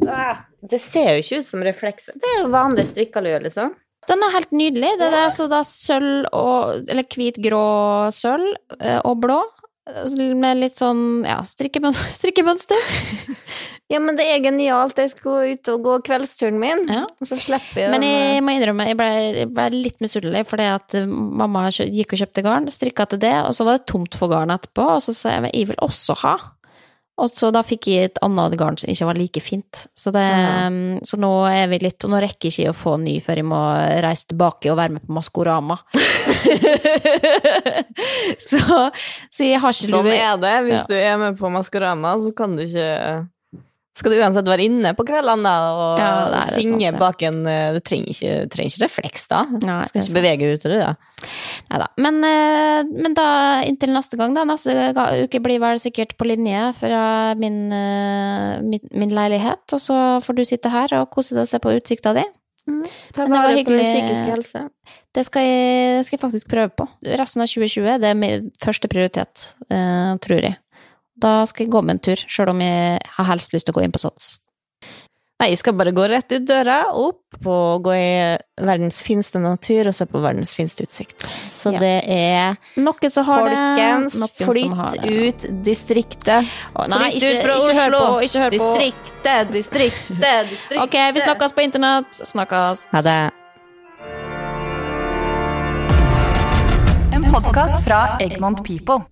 Ah, 0.10 0.42
Det 0.66 0.80
ser 0.82 1.14
jo 1.14 1.22
ikke 1.22 1.38
ut 1.40 1.46
som 1.48 1.62
refleks. 1.64 2.10
Det 2.12 2.32
er 2.34 2.42
jo 2.42 2.50
vanlig 2.52 2.84
strikkalue, 2.90 3.38
liksom. 3.46 3.70
Den 4.10 4.22
er 4.26 4.34
helt 4.34 4.52
nydelig. 4.52 4.92
Det 5.00 5.08
er 5.08 5.22
altså 5.24 5.48
da 5.50 5.62
sølv 5.66 6.28
og 6.36 6.90
Eller 6.92 7.06
hvit, 7.10 7.38
grå 7.42 8.12
sølv 8.14 8.52
eh, 8.80 9.00
og 9.06 9.22
blå. 9.24 9.40
Eh, 9.88 10.36
Med 10.36 10.58
litt 10.62 10.80
sånn 10.80 11.24
ja, 11.28 11.40
strikkemønster. 11.46 12.82
Ja, 13.94 14.00
men 14.02 14.18
det 14.18 14.26
er 14.26 14.40
genialt. 14.42 14.98
Jeg 14.98 15.12
skal 15.12 15.52
ut 15.52 15.70
og 15.70 15.84
gå 15.86 15.96
kveldsturen 16.08 16.58
min, 16.58 16.88
Ja. 16.90 17.04
og 17.06 17.28
så 17.30 17.38
slipper 17.38 17.84
jeg 17.84 17.92
Men 17.94 18.02
jeg 18.02 18.42
må 18.42 18.56
innrømme, 18.56 18.88
jeg 18.90 18.98
ble, 18.98 19.10
jeg 19.44 19.50
ble 19.54 19.68
litt 19.76 20.00
misunnelig, 20.02 20.42
fordi 20.50 20.66
at 20.74 20.96
eh, 20.98 21.06
mamma 21.06 21.68
gikk 21.70 22.16
og 22.16 22.24
kjøpte 22.24 22.44
garn, 22.48 22.66
strikka 22.74 23.06
til 23.12 23.22
det, 23.22 23.36
og 23.46 23.54
så 23.54 23.68
var 23.68 23.78
det 23.78 23.86
tomt 23.92 24.18
for 24.18 24.34
garn 24.34 24.50
etterpå, 24.56 24.88
og 24.96 25.04
så 25.06 25.14
sa 25.14 25.36
jeg 25.36 25.46
men 25.46 25.54
jeg 25.54 25.70
vil 25.70 25.82
også 25.86 26.18
ha. 26.24 26.34
Og 27.18 27.30
så 27.32 27.48
da 27.56 27.62
fikk 27.64 27.88
jeg 27.88 28.10
et 28.10 28.18
annet 28.26 28.58
garn 28.60 28.76
som 28.78 28.90
ikke 28.92 29.06
var 29.08 29.16
like 29.16 29.40
fint. 29.40 29.86
Så, 29.96 30.12
det, 30.12 30.20
Ja. 30.26 30.68
så 31.08 31.16
nå 31.18 31.30
er 31.48 31.70
vi 31.72 31.78
litt 31.80 32.04
Og 32.04 32.12
nå 32.12 32.20
rekker 32.20 32.50
jeg 32.52 32.66
ikke 32.66 32.74
å 32.74 32.76
få 32.76 32.98
ny 33.00 33.14
før 33.24 33.40
jeg 33.40 33.46
må 33.48 33.60
reise 34.04 34.28
tilbake 34.28 34.68
og 34.74 34.78
være 34.82 34.98
med 34.98 35.06
på 35.08 35.14
Maskorama. 35.16 35.78
så, 38.50 38.60
så 39.32 39.48
jeg 39.48 39.62
har 39.64 39.76
ikke 39.78 39.92
Sånn 39.94 40.10
er 40.12 40.36
det. 40.42 40.56
Hvis 40.68 40.82
Ja. 40.82 40.86
du 40.90 40.96
er 41.00 41.18
med 41.22 41.40
på 41.40 41.52
Maskorama, 41.54 42.16
så 42.24 42.34
kan 42.36 42.56
du 42.58 42.64
ikke 42.66 42.90
Skal 43.96 44.12
du 44.12 44.18
uansett 44.20 44.48
være 44.50 44.66
inne 44.68 44.92
på 44.96 45.06
kveldene 45.08 45.52
og 45.72 46.00
Ja, 46.02 46.42
synge 46.52 46.90
sant, 46.90 47.00
bak 47.00 47.22
en 47.24 47.46
eh, 47.48 47.78
Du 47.78 47.80
trenger 47.80 48.12
ikke, 48.12 48.34
trenger 48.52 48.74
ikke 48.74 48.84
refleks 48.84 49.30
da. 49.32 49.44
Nei, 49.54 49.78
Du 49.86 49.92
skal 49.92 50.02
ikke 50.02 50.18
bevege 50.18 50.42
deg 50.42 50.58
ut 50.58 50.66
av 50.68 50.74
det, 50.74 50.80
da. 50.82 51.28
Neida. 51.72 51.88
Men, 52.04 52.18
eh, 52.28 52.92
men 52.92 53.16
da 53.16 53.28
inntil 53.64 53.94
neste 53.96 54.20
gang, 54.20 54.36
da. 54.36 54.44
Neste 54.50 54.92
uke 55.24 55.40
blir 55.46 55.64
vel 55.64 55.80
sikkert 55.80 56.18
på 56.20 56.28
linje 56.28 56.74
fra 56.82 57.06
min, 57.40 57.62
eh, 57.72 58.58
min, 58.68 58.84
min 58.92 59.16
leilighet. 59.16 59.64
Og 59.72 59.80
så 59.80 60.02
får 60.26 60.42
du 60.42 60.44
sitte 60.44 60.74
her 60.74 60.92
og 61.00 61.08
kose 61.16 61.38
deg 61.38 61.46
og 61.46 61.54
se 61.54 61.64
på 61.64 61.78
utsikta 61.80 62.14
di. 62.20 62.26
Ta 63.16 63.30
Men 63.30 63.38
vare 63.38 63.64
på 63.64 63.78
din 63.78 63.86
psykiske 63.86 64.28
helse. 64.34 64.66
Det 65.16 65.24
skal 65.24 65.48
jeg, 65.48 66.04
skal 66.04 66.18
jeg 66.18 66.24
faktisk 66.26 66.52
prøve 66.52 66.74
på. 66.76 66.90
Resten 67.16 67.46
av 67.46 67.48
2020 67.48 68.02
det 68.04 68.12
er 68.12 68.20
min 68.20 68.52
første 68.60 68.92
prioritet, 68.92 69.52
tror 69.70 70.42
jeg. 70.42 70.58
Da 71.16 71.46
skal 71.48 71.66
jeg 71.66 71.72
gå 71.72 71.82
med 71.86 71.96
en 71.96 72.00
tur, 72.04 72.20
sjøl 72.28 72.50
om 72.52 72.60
jeg 72.60 73.00
har 73.18 73.26
helst 73.32 73.54
lyst 73.56 73.66
til 73.70 73.74
å 73.76 73.80
gå 73.80 73.86
inn 73.86 73.94
på 73.96 74.02
Sats. 74.04 74.40
Nei, 75.40 75.50
jeg 75.52 75.60
skal 75.60 75.74
bare 75.76 75.92
gå 75.92 76.06
rett 76.08 76.32
ut 76.32 76.46
døra, 76.48 76.78
opp 76.96 77.48
og 77.52 77.84
gå 77.84 77.92
i 77.92 78.38
verdens 78.64 79.02
fineste 79.04 79.40
natur 79.44 79.90
og 79.92 79.96
se 79.98 80.06
på 80.08 80.22
verdens 80.24 80.54
fineste 80.56 80.86
utsikt. 80.88 81.26
Så 81.52 81.74
Ja. 81.74 81.80
det 81.80 82.04
er 82.08 82.58
Noen 82.80 83.12
som 83.12 83.26
har 83.26 83.42
Folkens, 83.50 84.14
det, 84.14 84.20
noen 84.22 84.64
som 84.64 84.78
har 84.80 84.92
flytt 84.96 85.02
det. 85.02 85.28
ut 85.28 85.64
distriktet. 85.64 86.48
Å, 86.76 86.88
nei, 86.88 87.12
flytt 87.12 87.16
ikke- 87.24 87.36
ut 87.36 87.44
fra 87.44 87.56
ikke 87.56 87.76
hør 87.80 87.92
Oslo. 87.92 88.00
på, 88.00 88.24
ikke 88.24 88.40
hør 88.46 88.52
på. 88.52 88.78
Distriktet, 88.78 89.52
distriktet, 89.52 90.50
distriktet. 90.54 90.84
Ok, 90.84 90.96
vi 91.14 91.20
snakkes 91.22 91.54
på 91.54 91.64
internett. 91.68 92.12
Snakkes. 92.32 92.86
Ha 92.94 93.02
det. 93.02 93.32
En 97.14 97.24
podkast 97.32 97.84
fra 97.84 98.18
Egmont 98.22 98.64
People. 98.64 99.04